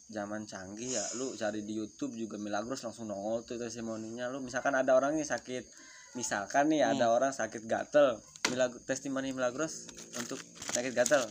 zaman 0.08 0.44
canggih 0.44 0.92
ya 0.92 1.04
lu 1.14 1.32
cari 1.32 1.62
di 1.62 1.72
YouTube 1.74 2.12
juga 2.12 2.36
Milagros 2.36 2.82
langsung 2.82 3.08
nongol 3.08 3.42
tuh 3.42 3.56
testimoninya 3.56 4.28
lu 4.28 4.38
misalkan 4.38 4.72
ada 4.72 4.92
orang 4.92 5.16
nih 5.16 5.24
sakit 5.24 5.64
misalkan 6.12 6.68
nih 6.68 6.84
ada 6.86 7.08
Hmm. 7.08 7.16
orang 7.16 7.32
sakit 7.32 7.64
gatel 7.64 8.20
Milag 8.44 8.76
testimoni 8.84 9.32
Milagros 9.32 9.88
untuk 10.14 10.36
sakit 10.68 10.92
gatel 10.92 11.24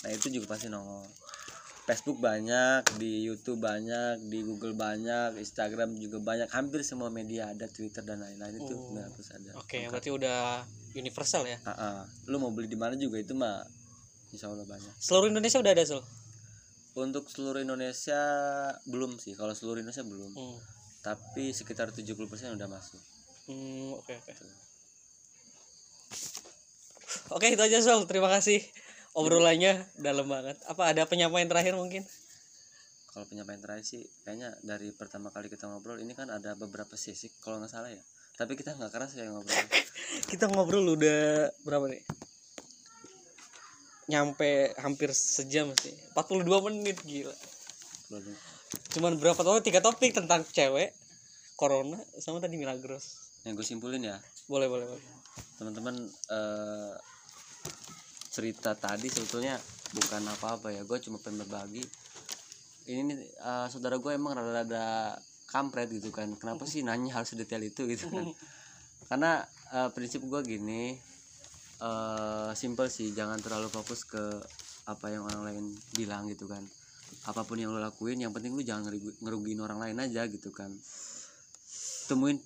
nah 0.00 0.10
itu 0.10 0.30
juga 0.30 0.46
pasti 0.48 0.70
nongol 0.70 1.02
Facebook 1.90 2.18
banyak 2.18 2.86
di 2.96 3.26
YouTube 3.26 3.58
banyak 3.58 4.30
di 4.30 4.40
Google 4.40 4.72
banyak 4.72 5.34
Instagram 5.36 5.98
juga 5.98 6.22
banyak 6.22 6.46
hampir 6.48 6.80
semua 6.80 7.10
media 7.10 7.50
ada 7.50 7.66
Twitter 7.66 8.00
dan 8.00 8.22
lain-lain 8.22 8.56
itu 8.56 8.70
Oh. 8.70 8.94
Milagros 8.94 9.26
ada 9.28 9.50
Oke, 9.58 9.90
berarti 9.90 10.08
udah 10.08 10.62
universal 10.92 11.42
ya. 11.44 11.58
Ah, 11.62 11.74
ah. 11.74 11.98
lu 12.24 12.38
mau 12.38 12.48
beli 12.48 12.66
di 12.66 12.74
mana 12.74 12.94
juga 12.94 13.18
itu 13.18 13.34
mah 13.34 13.66
insya 14.30 14.46
Allah 14.46 14.62
banyak 14.64 14.94
Seluruh 14.96 15.26
Indonesia 15.26 15.58
udah 15.58 15.72
ada, 15.72 15.82
Sul. 15.82 16.02
untuk 16.92 17.26
seluruh 17.26 17.58
Indonesia 17.58 18.18
belum 18.84 19.16
sih 19.16 19.34
kalau 19.34 19.50
seluruh 19.50 19.78
Indonesia 19.78 20.02
belum 20.02 20.30
Hmm. 20.30 20.58
tapi 21.00 21.50
sekitar 21.50 21.90
70% 21.90 22.14
udah 22.52 22.68
masuk 22.68 23.02
Hmm, 23.44 23.94
oke 23.94 24.14
oke. 24.14 24.32
Oke, 27.30 27.46
itu 27.48 27.58
aja 27.60 27.78
Sul. 27.80 28.06
Terima 28.06 28.26
kasih. 28.28 28.62
Obrolannya 29.14 29.82
dalam 29.98 30.26
banget. 30.26 30.56
Apa 30.70 30.94
ada 30.94 31.02
penyampaian 31.06 31.48
terakhir 31.50 31.74
mungkin? 31.76 32.04
kalau 33.10 33.26
penyampaian 33.26 33.58
terakhir 33.58 33.82
sih 33.82 34.06
kayaknya 34.22 34.54
dari 34.62 34.94
pertama 34.94 35.34
kali 35.34 35.50
kita 35.50 35.66
ngobrol 35.66 35.98
ini 35.98 36.14
kan 36.14 36.30
ada 36.30 36.54
beberapa 36.54 36.94
sesi 36.94 37.26
kalau 37.42 37.58
nggak 37.58 37.66
salah 37.66 37.90
ya 37.90 37.98
tapi 38.38 38.54
kita 38.54 38.78
nggak 38.78 38.86
keras 38.86 39.18
ya 39.18 39.26
ngobrol 39.26 39.50
Kita 40.30 40.50
ngobrol 40.50 40.98
udah 40.98 41.50
berapa 41.62 41.86
nih? 41.86 42.02
Nyampe 44.10 44.74
hampir 44.82 45.14
sejam 45.14 45.70
sih. 45.78 45.94
42 46.16 46.66
menit 46.66 46.98
gila. 47.06 47.34
Cuman 48.90 49.14
berapa 49.22 49.38
topik? 49.38 49.62
Tiga 49.62 49.78
topik 49.78 50.10
tentang 50.10 50.42
cewek, 50.50 50.90
corona, 51.54 51.98
sama 52.18 52.42
tadi 52.42 52.58
Milagros. 52.58 53.30
yang 53.40 53.56
gue 53.56 53.64
simpulin 53.64 54.04
ya 54.04 54.20
Boleh, 54.52 54.68
boleh, 54.68 54.84
boleh. 54.84 55.04
teman-teman 55.56 55.96
eh, 56.28 56.92
cerita 58.30 58.78
tadi 58.78 59.10
sebetulnya 59.10 59.58
bukan 59.90 60.22
apa-apa 60.30 60.70
ya 60.70 60.86
gue 60.86 60.98
cuma 61.02 61.18
pengen 61.18 61.42
berbagi. 61.42 61.82
Ini 62.86 63.02
nih 63.02 63.18
eh, 63.34 63.66
saudara 63.66 63.98
gue 63.98 64.12
emang 64.14 64.38
rada-rada 64.38 65.18
kampret 65.50 65.90
gitu 65.90 66.14
kan. 66.14 66.30
Kenapa 66.38 66.62
sih 66.62 66.86
nanya 66.86 67.18
hal 67.18 67.26
sedetail 67.26 67.66
itu 67.66 67.90
gitu 67.90 68.06
kan? 68.06 68.30
Karena 69.10 69.42
eh, 69.74 69.90
prinsip 69.90 70.22
gue 70.22 70.40
gini 70.46 70.94
eh 71.80 72.50
simple 72.54 72.92
sih 72.92 73.10
jangan 73.16 73.40
terlalu 73.40 73.72
fokus 73.72 74.04
ke 74.04 74.20
apa 74.84 75.06
yang 75.10 75.26
orang 75.26 75.42
lain 75.50 75.64
bilang 75.98 76.30
gitu 76.30 76.46
kan. 76.46 76.62
Apa 77.26 77.42
pun 77.42 77.58
yang 77.58 77.74
lo 77.74 77.82
lakuin 77.82 78.22
yang 78.22 78.30
penting 78.30 78.54
lu 78.54 78.62
jangan 78.62 78.86
ngerugi- 78.86 79.18
ngerugiin 79.18 79.58
orang 79.58 79.82
lain 79.82 79.98
aja 79.98 80.22
gitu 80.30 80.54
kan. 80.54 80.70
Temuin 82.06 82.38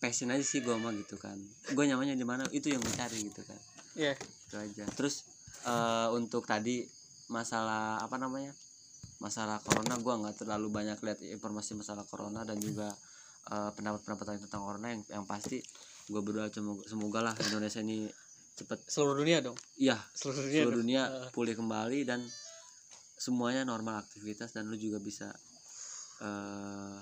passion 0.00 0.32
aja 0.32 0.40
sih 0.46 0.64
gue 0.64 0.72
mah 0.78 0.94
gitu 0.96 1.20
kan. 1.20 1.36
Gue 1.74 1.84
nyamannya 1.84 2.16
di 2.16 2.24
mana? 2.24 2.48
Itu 2.48 2.72
yang 2.72 2.80
gue 2.80 2.94
cari 2.96 3.18
gitu 3.28 3.44
kan 3.44 3.75
Iya. 3.96 4.12
itu 4.46 4.54
aja 4.54 4.84
terus 4.94 5.24
eh, 5.64 6.08
untuk 6.14 6.44
tadi 6.46 6.86
masalah 7.26 7.98
apa 7.98 8.14
namanya 8.20 8.54
masalah 9.18 9.58
corona 9.64 9.96
gue 9.96 10.12
nggak 10.12 10.44
terlalu 10.44 10.68
banyak 10.70 10.98
lihat 11.02 11.18
informasi 11.24 11.74
masalah 11.74 12.04
corona 12.06 12.44
dan 12.44 12.60
juga 12.60 12.92
eh, 13.50 13.70
pendapat-pendapat 13.74 14.24
lain 14.28 14.40
tentang 14.46 14.62
corona 14.62 14.86
yang 14.92 15.02
yang 15.08 15.24
pasti 15.26 15.58
gue 16.06 16.20
berdoa 16.22 16.46
semoga, 16.52 16.84
semoga 16.86 17.20
lah 17.32 17.34
Indonesia 17.50 17.80
ini 17.82 18.06
cepet 18.56 18.86
Seluruh 18.86 19.16
dunia 19.20 19.42
dong. 19.42 19.56
iya 19.76 19.98
Seluruh 20.14 20.46
dunia. 20.46 20.60
seluruh 20.62 20.76
dunia 20.78 21.02
Eh, 21.10 21.30
pulih 21.34 21.54
kembali 21.58 22.06
dan 22.06 22.20
semuanya 23.16 23.64
normal 23.64 24.04
aktivitas 24.04 24.52
dan 24.52 24.68
lu 24.68 24.76
juga 24.76 25.00
bisa 25.00 25.32
eh 26.22 27.00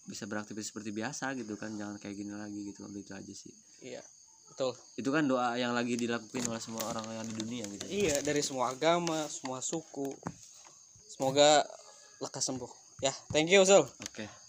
bisa 0.00 0.26
beraktivitas 0.26 0.74
seperti 0.74 0.90
biasa 0.90 1.38
gitu 1.38 1.54
kan 1.54 1.70
jangan 1.78 1.94
kayak 2.02 2.18
gini 2.18 2.34
lagi 2.34 2.58
gitu 2.66 2.82
itu 2.90 3.12
aja 3.14 3.34
sih 3.34 3.54
Iya. 3.80 4.02
Betul. 4.60 4.76
itu 5.00 5.08
kan 5.08 5.24
doa 5.24 5.56
yang 5.56 5.72
lagi 5.72 5.96
dilakukan 5.96 6.44
oleh 6.44 6.60
semua 6.60 6.84
orang 6.92 7.00
yang 7.08 7.24
di 7.24 7.34
dunia 7.40 7.64
gitu 7.64 7.84
Iya, 7.88 8.20
dari 8.20 8.44
semua 8.44 8.68
agama, 8.76 9.24
semua 9.32 9.64
suku. 9.64 10.12
Semoga 11.08 11.64
lekas 12.20 12.44
sembuh. 12.44 12.68
Ya, 13.00 13.16
thank 13.32 13.48
you, 13.48 13.64
Sul. 13.64 13.88
oke 13.88 14.39